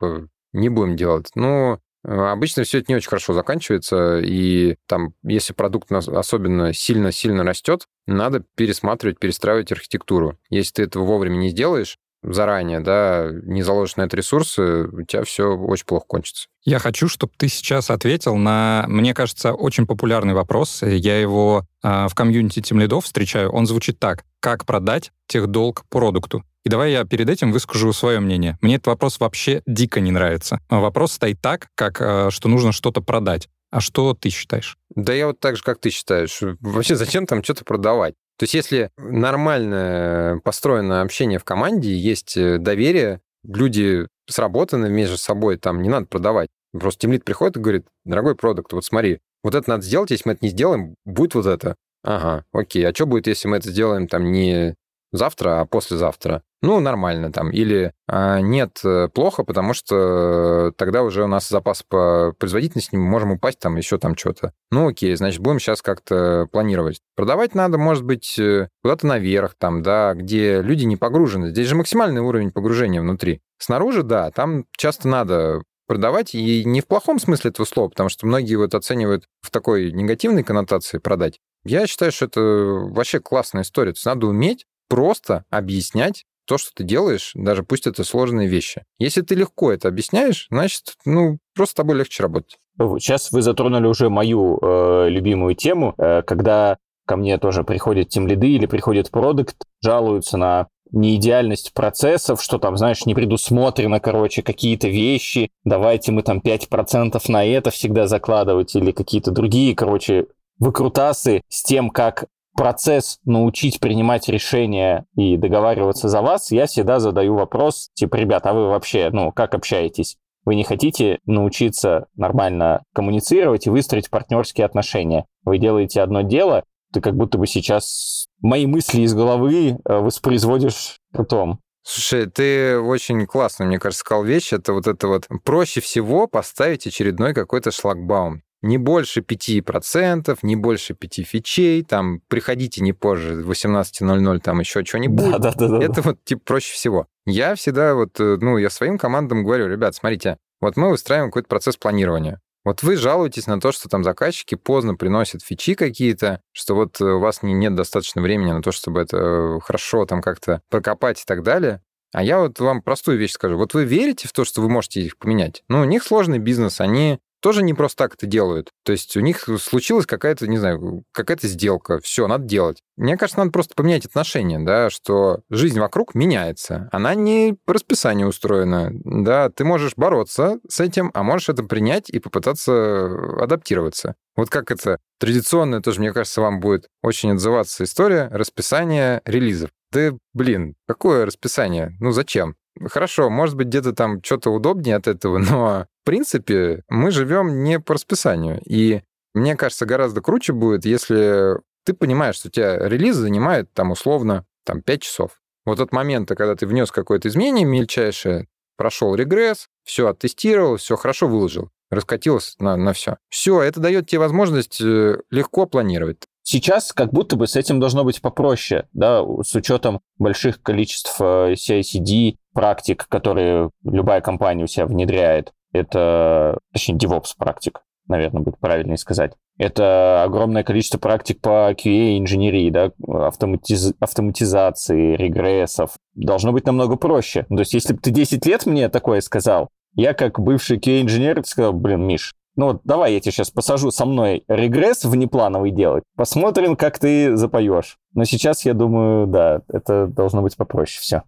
не 0.53 0.69
будем 0.69 0.97
делать. 0.97 1.31
Но 1.35 1.71
Э, 1.75 1.77
обычно 2.05 2.65
все 2.65 2.79
это 2.79 2.91
не 2.91 2.97
очень 2.97 3.09
хорошо 3.09 3.33
заканчивается, 3.33 4.19
и 4.19 4.77
там, 4.87 5.15
если 5.23 5.53
продукт 5.53 5.91
особенно 5.93 6.73
сильно-сильно 6.73 7.45
растет, 7.45 7.87
надо 8.07 8.45
пересматривать, 8.57 9.19
перестраивать 9.19 9.73
архитектуру. 9.73 10.39
Если 10.49 10.75
ты 10.75 10.83
этого 10.85 11.05
вовремя 11.05 11.37
не 11.37 11.51
сделаешь, 11.51 11.99
заранее, 12.23 12.81
да, 12.81 13.31
не 13.45 13.63
заложишь 13.63 13.97
на 13.97 14.03
это 14.03 14.17
ресурсы, 14.17 14.85
у 14.85 15.03
тебя 15.03 15.25
все 15.25 15.57
очень 15.57 15.87
плохо 15.87 16.05
кончится. 16.07 16.49
Я 16.65 16.79
хочу, 16.79 17.09
чтобы 17.09 17.33
ты 17.37 17.49
сейчас 17.49 17.91
ответил 17.91 18.37
на, 18.37 18.85
мне 18.89 19.15
кажется, 19.15 19.53
очень 19.53 19.87
популярный 19.87 20.35
вопрос. 20.35 20.83
Я 20.83 21.19
его 21.19 21.65
э, 21.83 22.07
в 22.09 22.15
комьюнити 22.15 22.61
тем 22.61 22.79
лидов 22.79 23.05
встречаю. 23.05 23.51
Он 23.51 23.67
звучит 23.67 23.99
так. 23.99 24.25
Как 24.41 24.67
продать 24.67 25.13
техдолг 25.27 25.85
продукту? 25.89 26.45
И 26.65 26.69
давай 26.69 26.93
я 26.93 27.05
перед 27.05 27.29
этим 27.29 27.53
выскажу 27.53 27.93
свое 27.93 28.21
мнение. 28.21 28.59
Мне 28.61 28.77
этот 28.77 28.89
вопрос 28.89 29.19
вообще 29.19 29.63
дико 29.67 30.01
не 30.01 30.11
нравится. 30.11 30.61
Вопрос 30.69 31.13
стоит 31.13 31.41
так, 31.41 31.69
как 31.75 32.01
э, 32.01 32.31
что 32.31 32.49
нужно 32.49 32.73
что-то 32.73 33.01
продать. 33.01 33.49
А 33.71 33.81
что 33.81 34.15
ты 34.15 34.31
считаешь? 34.31 34.77
Да 34.95 35.13
я 35.13 35.29
вот 35.29 35.41
так 35.41 35.57
же, 35.57 35.63
как 35.63 35.79
ты 35.79 35.91
считаешь. 35.91 36.41
Вообще 36.61 36.97
зачем 36.97 37.27
там 37.27 37.43
что-то 37.43 37.65
продавать? 37.65 38.15
То 38.37 38.45
есть 38.45 38.55
если 38.55 38.91
нормально 38.97 40.41
построено 40.43 41.03
общение 41.03 41.39
в 41.39 41.45
команде, 41.45 41.95
есть 41.95 42.37
э, 42.37 42.59
доверие, 42.59 43.21
люди 43.45 44.07
сработаны 44.29 44.89
между 44.89 45.17
собой, 45.17 45.57
там 45.57 45.83
не 45.83 45.89
надо 45.89 46.07
продавать. 46.07 46.49
Просто 46.73 47.03
тимлит 47.03 47.25
приходит 47.25 47.57
и 47.57 47.61
говорит, 47.61 47.87
дорогой 48.05 48.37
продукт, 48.37 48.73
вот 48.73 48.85
смотри, 48.85 49.21
вот 49.43 49.55
это 49.55 49.69
надо 49.69 49.83
сделать, 49.83 50.11
если 50.11 50.29
мы 50.29 50.35
это 50.35 50.45
не 50.45 50.51
сделаем, 50.51 50.95
будет 51.05 51.35
вот 51.35 51.47
это. 51.47 51.77
Ага, 52.03 52.45
окей, 52.53 52.87
а 52.87 52.95
что 52.95 53.07
будет, 53.07 53.27
если 53.27 53.49
мы 53.49 53.59
это 53.59 53.71
сделаем 53.71 54.09
там 54.09 54.31
не 54.31 54.75
завтра, 55.13 55.61
а 55.61 55.67
послезавтра. 55.67 56.43
Ну, 56.63 56.79
нормально 56.81 57.33
там. 57.33 57.51
Или 57.51 57.93
а, 58.07 58.41
нет, 58.41 58.81
э, 58.85 59.09
плохо, 59.09 59.45
потому 59.45 59.73
что 59.73 60.73
тогда 60.77 61.03
уже 61.03 61.25
у 61.25 61.27
нас 61.27 61.49
запас 61.49 61.83
по 61.83 62.35
производительности, 62.39 62.97
мы 62.97 63.03
можем 63.03 63.33
упасть 63.33 63.59
там 63.61 63.77
еще 63.77 63.99
там 63.99 64.17
что-то. 64.17 64.53
Ну, 64.71 64.89
окей, 64.89 65.15
значит, 65.17 65.41
будем 65.41 65.59
сейчас 65.59 65.81
как-то 65.81 66.49
планировать. 66.53 67.01
Продавать 67.17 67.55
надо, 67.55 67.79
может 67.79 68.05
быть, 68.05 68.39
э, 68.39 68.69
куда-то 68.83 69.07
наверх 69.07 69.55
там, 69.59 69.83
да, 69.83 70.13
где 70.15 70.61
люди 70.61 70.85
не 70.85 70.97
погружены. 70.97 71.51
Здесь 71.51 71.69
же 71.69 71.77
максимальный 71.77 72.21
уровень 72.21 72.51
погружения 72.51 73.01
внутри. 73.01 73.41
Снаружи, 73.59 74.03
да, 74.03 74.31
там 74.31 74.65
часто 74.77 75.09
надо 75.09 75.63
продавать, 75.87 76.35
и 76.35 76.65
не 76.65 76.83
в 76.83 76.87
плохом 76.87 77.19
смысле 77.19 77.51
этого 77.51 77.67
слова, 77.67 77.89
потому 77.89 78.09
что 78.11 78.27
многие 78.27 78.55
вот 78.55 78.75
оценивают 78.75 79.25
в 79.41 79.51
такой 79.51 79.91
негативной 79.91 80.45
коннотации 80.45 80.99
продать. 80.99 81.41
Я 81.65 81.87
считаю, 81.87 82.13
что 82.13 82.27
это 82.27 82.41
вообще 82.41 83.19
классная 83.19 83.63
история. 83.63 83.93
То 83.93 83.97
есть 83.97 84.07
надо 84.07 84.27
уметь 84.27 84.67
просто 84.89 85.45
объяснять 85.51 86.25
то, 86.51 86.59
что 86.59 86.73
ты 86.75 86.83
делаешь, 86.83 87.31
даже 87.37 87.63
пусть 87.63 87.87
это 87.87 88.03
сложные 88.03 88.49
вещи. 88.49 88.83
Если 88.99 89.21
ты 89.21 89.37
легко 89.37 89.71
это 89.71 89.87
объясняешь, 89.87 90.49
значит, 90.51 90.97
ну, 91.05 91.39
просто 91.55 91.71
с 91.71 91.77
тобой 91.77 91.97
легче 91.97 92.25
работать. 92.25 92.59
Сейчас 92.77 93.31
вы 93.31 93.41
затронули 93.41 93.87
уже 93.87 94.11
мою 94.11 94.59
э, 94.61 95.11
любимую 95.11 95.55
тему, 95.55 95.95
э, 95.97 96.23
когда 96.23 96.79
ко 97.07 97.15
мне 97.15 97.39
тоже 97.39 97.63
приходят 97.63 98.09
тем 98.09 98.27
лиды 98.27 98.49
или 98.49 98.67
приходит 98.67 99.13
продукт, 99.13 99.55
жалуются 99.81 100.39
на 100.39 100.67
неидеальность 100.91 101.73
процессов, 101.73 102.43
что 102.43 102.59
там, 102.59 102.77
знаешь, 102.77 103.07
не 103.07 103.15
предусмотрено, 103.15 104.01
короче, 104.01 104.43
какие-то 104.43 104.89
вещи, 104.89 105.51
давайте 105.63 106.11
мы 106.11 106.25
там 106.25 106.39
5% 106.39 107.23
на 107.29 107.47
это 107.47 107.71
всегда 107.71 108.09
закладывать 108.09 108.75
или 108.75 108.91
какие-то 108.91 109.31
другие, 109.31 109.77
короче, 109.77 110.27
выкрутасы 110.59 111.43
с 111.49 111.63
тем, 111.63 111.91
как 111.91 112.25
процесс 112.57 113.19
научить 113.25 113.81
принимать 113.81 114.29
решения 114.29 115.07
и 115.17 115.37
договариваться 115.37 116.09
за 116.09 116.23
вас, 116.23 116.51
я 116.51 116.67
всегда 116.67 117.01
задаю 117.01 117.35
вопрос, 117.35 117.91
типа, 117.95 118.17
ребят, 118.17 118.47
а 118.47 118.53
вы 118.53 118.69
вообще, 118.69 119.11
ну, 119.13 119.33
как 119.33 119.55
общаетесь? 119.55 120.17
Вы 120.45 120.55
не 120.55 120.65
хотите 120.65 121.19
научиться 121.27 122.07
нормально 122.17 122.83
коммуницировать 122.95 123.67
и 123.67 123.71
выстроить 123.71 124.11
партнерские 124.11 124.65
отношения. 124.65 125.27
Вы 125.45 125.59
делаете 125.59 126.01
одно 126.01 126.23
дело, 126.23 126.65
ты 126.93 127.01
как 127.01 127.15
будто 127.15 127.39
бы 127.39 127.47
сейчас 127.47 128.27
мои 128.41 128.67
мысли 128.67 129.03
из 129.03 129.15
головы 129.15 129.71
э, 129.71 129.77
воспроизводишь 129.85 130.99
потом. 131.13 131.61
Слушай, 131.83 132.27
ты 132.27 132.79
очень 132.79 133.27
классно, 133.27 133.65
мне 133.65 133.79
кажется, 133.79 134.01
сказал 134.01 134.25
вещь. 134.25 134.53
Это 134.53 134.73
вот 134.73 134.87
это 134.87 135.09
вот 135.09 135.29
проще 135.45 135.81
всего 135.81 136.27
поставить 136.27 136.87
очередной 136.87 137.33
какой-то 137.33 137.71
шлагбаум. 137.71 138.43
Не 138.63 138.77
больше 138.77 139.21
5%, 139.21 140.39
не 140.43 140.57
больше 140.57 140.95
5 140.95 141.27
фичей, 141.27 141.83
там, 141.83 142.21
приходите 142.29 142.83
не 142.83 142.93
позже 142.93 143.43
18.00, 143.43 144.39
там 144.41 144.61
еще 144.61 144.85
что-нибудь. 144.85 145.31
Да, 145.31 145.39
да, 145.39 145.53
да, 145.55 145.69
да. 145.69 145.85
Это 145.85 146.03
вот, 146.03 146.23
типа, 146.25 146.43
проще 146.45 146.75
всего. 146.75 147.07
Я 147.27 147.55
всегда 147.55 147.95
вот, 147.95 148.21
э, 148.21 148.37
ну, 148.41 148.59
я 148.59 148.69
своим 148.69 148.99
командам 148.99 149.45
говорю, 149.45 149.69
ребят, 149.69 149.95
смотрите, 149.95 150.37
вот 150.61 150.77
мы 150.77 150.91
выстраиваем 150.91 151.31
какой-то 151.31 151.49
процесс 151.49 151.77
планирования. 151.77 152.41
Вот 152.65 152.83
вы 152.83 152.97
жалуетесь 152.97 153.47
на 153.47 153.59
то, 153.59 153.73
что 153.73 153.89
там 153.89 154.05
заказчики 154.05 154.55
поздно 154.55 154.95
приносят 154.95 155.43
фичи 155.43 155.75
какие-то, 155.75 156.43
что 156.53 156.75
вот 156.75 157.01
у 157.01 157.19
вас 157.19 157.43
не, 157.43 157.55
нет 157.55 157.75
достаточно 157.75 158.21
времени 158.21 158.53
на 158.53 158.61
то, 158.61 158.71
чтобы 158.71 159.01
это 159.01 159.17
э, 159.17 159.61
хорошо 159.63 160.05
там 160.05 160.21
как-то 160.21 160.61
прокопать 160.69 161.23
и 161.23 161.25
так 161.25 161.43
далее. 161.43 161.81
А 162.13 162.23
я 162.23 162.41
вот 162.41 162.59
вам 162.61 162.83
простую 162.83 163.19
вещь 163.19 163.33
скажу. 163.33 163.57
Вот 163.57 163.73
вы 163.73 163.85
верите 163.85 164.29
в 164.29 164.33
то, 164.33 164.45
что 164.45 164.61
вы 164.61 164.69
можете 164.69 165.01
их 165.01 165.17
поменять? 165.17 165.63
Ну, 165.69 165.81
у 165.81 165.85
них 165.85 166.03
сложный 166.03 166.39
бизнес, 166.39 166.81
они 166.81 167.21
тоже 167.41 167.63
не 167.63 167.75
просто 167.75 168.05
так 168.05 168.15
это 168.15 168.27
делают. 168.27 168.71
То 168.85 168.93
есть 168.93 169.17
у 169.17 169.21
них 169.21 169.49
случилась 169.61 170.07
какая-то, 170.07 170.47
не 170.47 170.59
знаю, 170.59 171.05
какая-то 171.13 171.49
сделка, 171.49 172.01
все, 172.01 172.27
надо 172.27 172.45
делать. 172.45 172.83
Мне 172.97 173.17
кажется, 173.17 173.39
надо 173.39 173.51
просто 173.51 173.75
поменять 173.75 174.05
отношения, 174.05 174.59
да, 174.59 174.91
что 174.91 175.41
жизнь 175.49 175.81
вокруг 175.81 176.15
меняется. 176.15 176.89
Она 176.93 177.15
не 177.15 177.57
по 177.65 177.75
расписанию 177.75 178.29
устроена, 178.29 178.91
да, 178.93 179.49
ты 179.51 179.65
можешь 179.65 179.95
бороться 179.97 180.59
с 180.69 180.81
этим, 180.81 181.11
а 181.15 181.23
можешь 181.23 181.49
это 181.49 181.63
принять 181.63 182.11
и 182.11 182.19
попытаться 182.19 183.43
адаптироваться. 183.43 184.15
Вот 184.37 184.51
как 184.51 184.71
это 184.71 184.99
традиционная 185.19 185.81
тоже, 185.81 186.01
мне 186.01 186.13
кажется, 186.13 186.41
вам 186.41 186.61
будет 186.61 186.89
очень 187.03 187.33
отзываться 187.33 187.85
история 187.85 188.29
расписания 188.31 189.23
релизов. 189.25 189.71
Да, 189.93 190.13
блин, 190.35 190.75
какое 190.87 191.27
расписание? 191.27 191.97
Ну, 192.01 192.13
зачем? 192.13 192.55
Хорошо, 192.89 193.29
может 193.29 193.57
быть, 193.57 193.69
где-то 193.69 193.93
там 193.93 194.23
что-то 194.23 194.51
удобнее 194.51 194.97
от 194.97 195.07
этого, 195.07 195.39
но 195.39 195.87
в 196.03 196.05
принципе 196.05 196.83
мы 196.89 197.11
живем 197.11 197.63
не 197.63 197.79
по 197.79 197.95
расписанию. 197.95 198.61
И 198.65 199.03
мне 199.35 199.57
кажется, 199.57 199.87
гораздо 199.87 200.21
круче 200.21 200.53
будет, 200.53 200.85
если 200.85 201.57
ты 201.85 201.93
понимаешь, 201.93 202.37
что 202.37 202.49
у 202.49 202.51
тебя 202.51 202.89
релиз 202.89 203.17
занимает 203.17 203.73
там 203.73 203.91
условно 203.91 204.45
там 204.65 204.83
5 204.83 205.03
часов. 205.03 205.33
Вот 205.67 205.81
от 205.81 205.93
момента, 205.93 206.35
когда 206.35 206.57
ты 206.57 206.67
внес 206.67 206.91
какое-то 206.91 207.29
изменение 207.29 207.65
мельчайшее, 207.65 208.49
прошел 208.77 209.15
регресс, 209.15 209.69
все 209.85 210.09
оттестировал, 210.09 210.77
все 210.77 210.97
хорошо 210.97 211.29
выложил, 211.29 211.71
раскатилось 211.91 212.57
на, 212.59 212.77
на 212.77 212.93
все. 212.93 213.19
Все, 213.29 213.61
это 213.61 213.79
дает 213.79 214.09
тебе 214.09 214.21
возможность 214.21 214.81
э, 214.81 215.21
легко 215.31 215.67
планировать. 215.67 216.23
Сейчас 216.43 216.93
как 216.93 217.13
будто 217.13 217.37
бы 217.37 217.47
с 217.47 217.57
этим 217.57 217.81
должно 217.81 218.05
быть 218.05 218.21
попроще, 218.21 218.89
да, 218.93 219.23
с 219.43 219.55
учетом 219.55 220.01
больших 220.19 220.63
количеств 220.63 221.17
э, 221.21 221.53
CI-CD 221.53 222.37
практик, 222.53 223.07
которые 223.09 223.71
любая 223.85 224.21
компания 224.21 224.65
у 224.65 224.67
себя 224.67 224.87
внедряет. 224.87 225.53
Это, 225.73 226.59
точнее, 226.73 226.97
DevOps 226.97 227.35
практик, 227.39 227.83
наверное, 228.09 228.43
будет 228.43 228.59
правильнее 228.59 228.97
сказать. 228.97 229.33
Это 229.59 230.23
огромное 230.25 230.65
количество 230.65 230.99
практик 230.99 231.41
по 231.41 231.71
QA-инженерии, 231.73 232.71
да, 232.71 232.93
автоматиз... 233.07 233.93
автоматизации, 234.01 235.17
регрессов. 235.17 235.93
Должно 236.15 236.53
быть 236.53 236.67
намного 236.67 236.97
проще. 236.97 237.45
То 237.49 237.59
есть, 237.59 237.75
если 237.75 237.93
бы 237.93 238.01
ты 238.01 238.11
10 238.11 238.45
лет 238.47 238.65
мне 238.65 238.89
такое 238.89 239.21
сказал, 239.21 239.69
я 239.95 240.15
как 240.15 240.41
бывший 240.41 240.79
QA-инженер 240.79 241.45
сказал, 241.45 241.75
блин, 241.75 242.07
Миш, 242.07 242.35
ну 242.61 242.79
давай 242.85 243.15
я 243.15 243.21
тебе 243.21 243.33
сейчас 243.33 243.51
посажу 243.51 243.91
со 243.91 244.05
мной 244.05 244.45
регресс 244.47 245.05
внеплановый 245.05 245.71
делать, 245.71 246.05
посмотрим, 246.15 246.77
как 246.77 246.99
ты 246.99 247.35
запоешь. 247.35 247.97
Но 248.13 248.25
сейчас 248.25 248.67
я 248.67 248.75
думаю, 248.75 249.27
да, 249.27 249.63
это 249.69 250.07
должно 250.07 250.43
быть 250.43 250.57
попроще 250.57 251.01
все. 251.01 251.23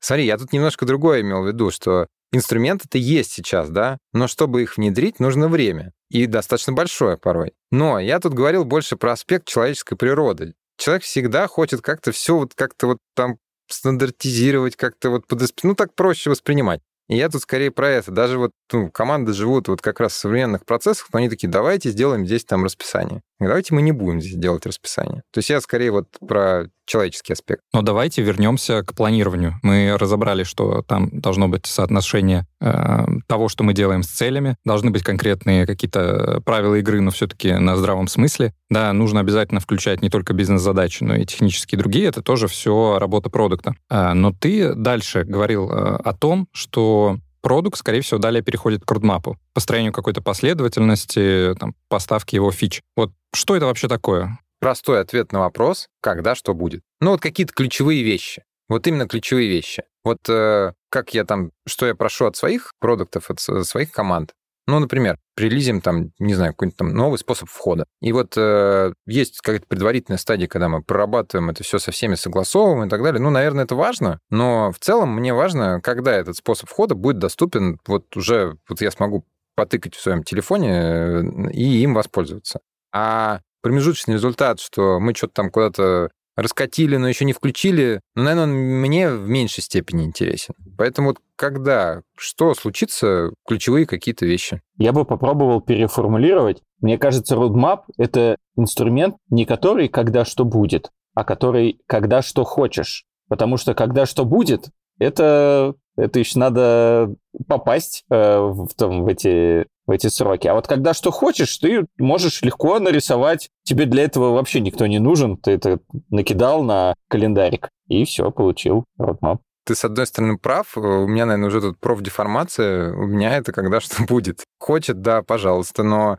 Смотри, 0.00 0.24
я 0.24 0.38
тут 0.38 0.54
немножко 0.54 0.86
другое 0.86 1.20
имел 1.20 1.42
в 1.42 1.46
виду, 1.46 1.70
что 1.70 2.06
инструменты-то 2.32 2.96
есть 2.96 3.32
сейчас, 3.32 3.68
да, 3.68 3.98
но 4.14 4.28
чтобы 4.28 4.62
их 4.62 4.78
внедрить, 4.78 5.20
нужно 5.20 5.48
время. 5.48 5.92
И 6.08 6.24
достаточно 6.24 6.72
большое 6.72 7.18
порой. 7.18 7.52
Но 7.70 7.98
я 7.98 8.18
тут 8.18 8.32
говорил 8.32 8.64
больше 8.64 8.96
про 8.96 9.12
аспект 9.12 9.46
человеческой 9.46 9.96
природы. 9.96 10.54
Человек 10.78 11.02
всегда 11.02 11.46
хочет 11.48 11.82
как-то 11.82 12.12
все 12.12 12.38
вот 12.38 12.54
как-то 12.54 12.86
вот 12.86 12.98
там 13.14 13.36
стандартизировать, 13.68 14.76
как-то 14.76 15.10
вот 15.10 15.26
подосп... 15.26 15.60
ну 15.64 15.74
так 15.74 15.94
проще 15.94 16.30
воспринимать. 16.30 16.80
И 17.08 17.16
я 17.16 17.28
тут 17.28 17.42
скорее 17.42 17.70
про 17.70 17.88
это. 17.88 18.10
Даже 18.10 18.38
вот 18.38 18.52
ну, 18.72 18.90
команды 18.90 19.32
живут 19.32 19.68
вот 19.68 19.80
как 19.80 20.00
раз 20.00 20.12
в 20.12 20.16
современных 20.16 20.64
процессах, 20.66 21.08
но 21.12 21.18
они 21.18 21.28
такие, 21.28 21.48
давайте 21.48 21.90
сделаем 21.90 22.26
здесь 22.26 22.44
там 22.44 22.64
расписание. 22.64 23.22
Давайте 23.38 23.74
мы 23.74 23.82
не 23.82 23.92
будем 23.92 24.20
здесь 24.20 24.34
делать 24.34 24.66
расписание. 24.66 25.22
То 25.32 25.38
есть 25.38 25.50
я 25.50 25.60
скорее 25.60 25.90
вот 25.90 26.08
про 26.26 26.68
человеческий 26.88 27.34
аспект. 27.34 27.62
Но 27.72 27.82
давайте 27.82 28.22
вернемся 28.22 28.82
к 28.82 28.94
планированию. 28.94 29.60
Мы 29.62 29.96
разобрали, 29.96 30.42
что 30.42 30.82
там 30.82 31.10
должно 31.12 31.46
быть 31.46 31.66
соотношение 31.66 32.46
э, 32.60 33.04
того, 33.26 33.48
что 33.48 33.62
мы 33.62 33.74
делаем 33.74 34.02
с 34.02 34.08
целями, 34.08 34.56
должны 34.64 34.90
быть 34.90 35.02
конкретные 35.02 35.66
какие-то 35.66 36.40
правила 36.44 36.76
игры, 36.76 37.00
но 37.00 37.10
все-таки 37.10 37.52
на 37.52 37.76
здравом 37.76 38.08
смысле. 38.08 38.54
Да, 38.70 38.92
нужно 38.92 39.20
обязательно 39.20 39.60
включать 39.60 40.02
не 40.02 40.08
только 40.08 40.32
бизнес-задачи, 40.32 41.04
но 41.04 41.14
и 41.14 41.26
технические 41.26 41.78
другие. 41.78 42.06
Это 42.06 42.22
тоже 42.22 42.48
все 42.48 42.98
работа 42.98 43.28
продукта. 43.28 43.74
Э, 43.90 44.14
но 44.14 44.32
ты 44.32 44.74
дальше 44.74 45.24
говорил 45.24 45.70
э, 45.70 45.96
о 45.96 46.14
том, 46.14 46.48
что 46.52 47.18
продукт, 47.42 47.78
скорее 47.78 48.00
всего, 48.00 48.18
далее 48.18 48.42
переходит 48.42 48.84
к 48.84 48.90
родмапу, 48.90 49.36
построению 49.52 49.92
какой-то 49.92 50.22
последовательности, 50.22 51.54
там, 51.60 51.74
поставки 51.88 52.34
его 52.34 52.50
фич. 52.50 52.80
Вот 52.96 53.12
что 53.34 53.56
это 53.56 53.66
вообще 53.66 53.88
такое? 53.88 54.38
Простой 54.60 55.00
ответ 55.00 55.32
на 55.32 55.40
вопрос, 55.40 55.88
когда 56.00 56.34
что 56.34 56.54
будет. 56.54 56.82
Ну 57.00 57.12
вот 57.12 57.20
какие-то 57.20 57.52
ключевые 57.52 58.02
вещи. 58.02 58.44
Вот 58.68 58.86
именно 58.86 59.08
ключевые 59.08 59.48
вещи. 59.48 59.84
Вот 60.04 60.28
э, 60.28 60.72
как 60.90 61.14
я 61.14 61.24
там, 61.24 61.52
что 61.66 61.86
я 61.86 61.94
прошу 61.94 62.26
от 62.26 62.36
своих 62.36 62.72
продуктов, 62.80 63.30
от 63.30 63.40
своих 63.40 63.92
команд. 63.92 64.32
Ну, 64.68 64.80
например, 64.80 65.16
прилизим 65.34 65.80
там, 65.80 66.12
не 66.18 66.34
знаю, 66.34 66.52
какой-нибудь 66.52 66.76
там 66.76 66.92
новый 66.92 67.18
способ 67.18 67.48
входа. 67.48 67.86
И 68.02 68.12
вот 68.12 68.34
э, 68.36 68.92
есть 69.06 69.40
какая-то 69.40 69.66
предварительная 69.66 70.18
стадия, 70.18 70.46
когда 70.46 70.68
мы 70.68 70.82
прорабатываем 70.82 71.48
это 71.48 71.64
все 71.64 71.78
со 71.78 71.90
всеми, 71.90 72.16
согласовываем 72.16 72.84
и 72.84 72.90
так 72.90 73.02
далее. 73.02 73.18
Ну, 73.18 73.30
наверное, 73.30 73.64
это 73.64 73.74
важно, 73.74 74.20
но 74.28 74.70
в 74.70 74.78
целом 74.78 75.14
мне 75.14 75.32
важно, 75.32 75.80
когда 75.80 76.12
этот 76.12 76.36
способ 76.36 76.68
входа 76.68 76.94
будет 76.94 77.18
доступен, 77.18 77.80
вот 77.86 78.14
уже 78.14 78.58
вот 78.68 78.82
я 78.82 78.90
смогу 78.90 79.24
потыкать 79.56 79.94
в 79.94 80.02
своем 80.02 80.22
телефоне 80.22 80.70
э, 80.70 81.22
и 81.52 81.82
им 81.82 81.94
воспользоваться. 81.94 82.60
А 82.92 83.40
промежуточный 83.68 84.14
результат, 84.14 84.60
что 84.60 84.98
мы 84.98 85.14
что-то 85.14 85.34
там 85.34 85.50
куда-то 85.50 86.08
раскатили, 86.36 86.96
но 86.96 87.06
еще 87.06 87.26
не 87.26 87.34
включили, 87.34 88.00
ну, 88.14 88.22
наверное, 88.22 88.44
он 88.44 88.50
мне 88.80 89.10
в 89.10 89.28
меньшей 89.28 89.62
степени 89.62 90.04
интересен. 90.04 90.54
Поэтому 90.78 91.08
вот 91.08 91.18
когда, 91.36 92.00
что 92.16 92.54
случится, 92.54 93.30
ключевые 93.46 93.84
какие-то 93.84 94.24
вещи. 94.24 94.62
Я 94.78 94.92
бы 94.94 95.04
попробовал 95.04 95.60
переформулировать. 95.60 96.62
Мне 96.80 96.96
кажется, 96.96 97.34
roadmap— 97.34 97.80
это 97.98 98.38
инструмент, 98.56 99.16
не 99.28 99.44
который 99.44 99.88
«когда 99.88 100.24
что 100.24 100.46
будет», 100.46 100.90
а 101.14 101.24
который 101.24 101.78
«когда 101.86 102.22
что 102.22 102.44
хочешь». 102.44 103.04
Потому 103.28 103.58
что 103.58 103.74
«когда 103.74 104.06
что 104.06 104.24
будет»— 104.24 104.70
это, 104.98 105.74
это 105.96 106.18
еще 106.18 106.38
надо 106.38 107.14
попасть 107.46 108.04
э, 108.10 108.38
в, 108.38 108.68
там, 108.76 109.04
в 109.04 109.08
эти 109.08 109.66
в 109.88 109.90
эти 109.90 110.08
сроки. 110.08 110.46
А 110.46 110.54
вот 110.54 110.68
когда 110.68 110.92
что 110.92 111.10
хочешь, 111.10 111.56
ты 111.56 111.86
можешь 111.96 112.42
легко 112.42 112.78
нарисовать. 112.78 113.48
Тебе 113.64 113.86
для 113.86 114.04
этого 114.04 114.34
вообще 114.34 114.60
никто 114.60 114.86
не 114.86 114.98
нужен. 114.98 115.38
Ты 115.38 115.52
это 115.52 115.80
накидал 116.10 116.62
на 116.62 116.94
календарик. 117.08 117.70
И 117.88 118.04
все, 118.04 118.30
получил 118.30 118.84
roadmap. 119.00 119.38
Ты, 119.64 119.74
с 119.74 119.84
одной 119.84 120.06
стороны, 120.06 120.36
прав. 120.36 120.76
У 120.76 121.06
меня, 121.06 121.24
наверное, 121.24 121.48
уже 121.48 121.62
тут 121.62 121.80
профдеформация. 121.80 122.92
У 122.92 123.06
меня 123.06 123.38
это 123.38 123.52
когда 123.52 123.80
что 123.80 124.02
будет. 124.08 124.44
Хочет, 124.60 125.00
да, 125.00 125.22
пожалуйста, 125.22 125.82
но 125.82 126.18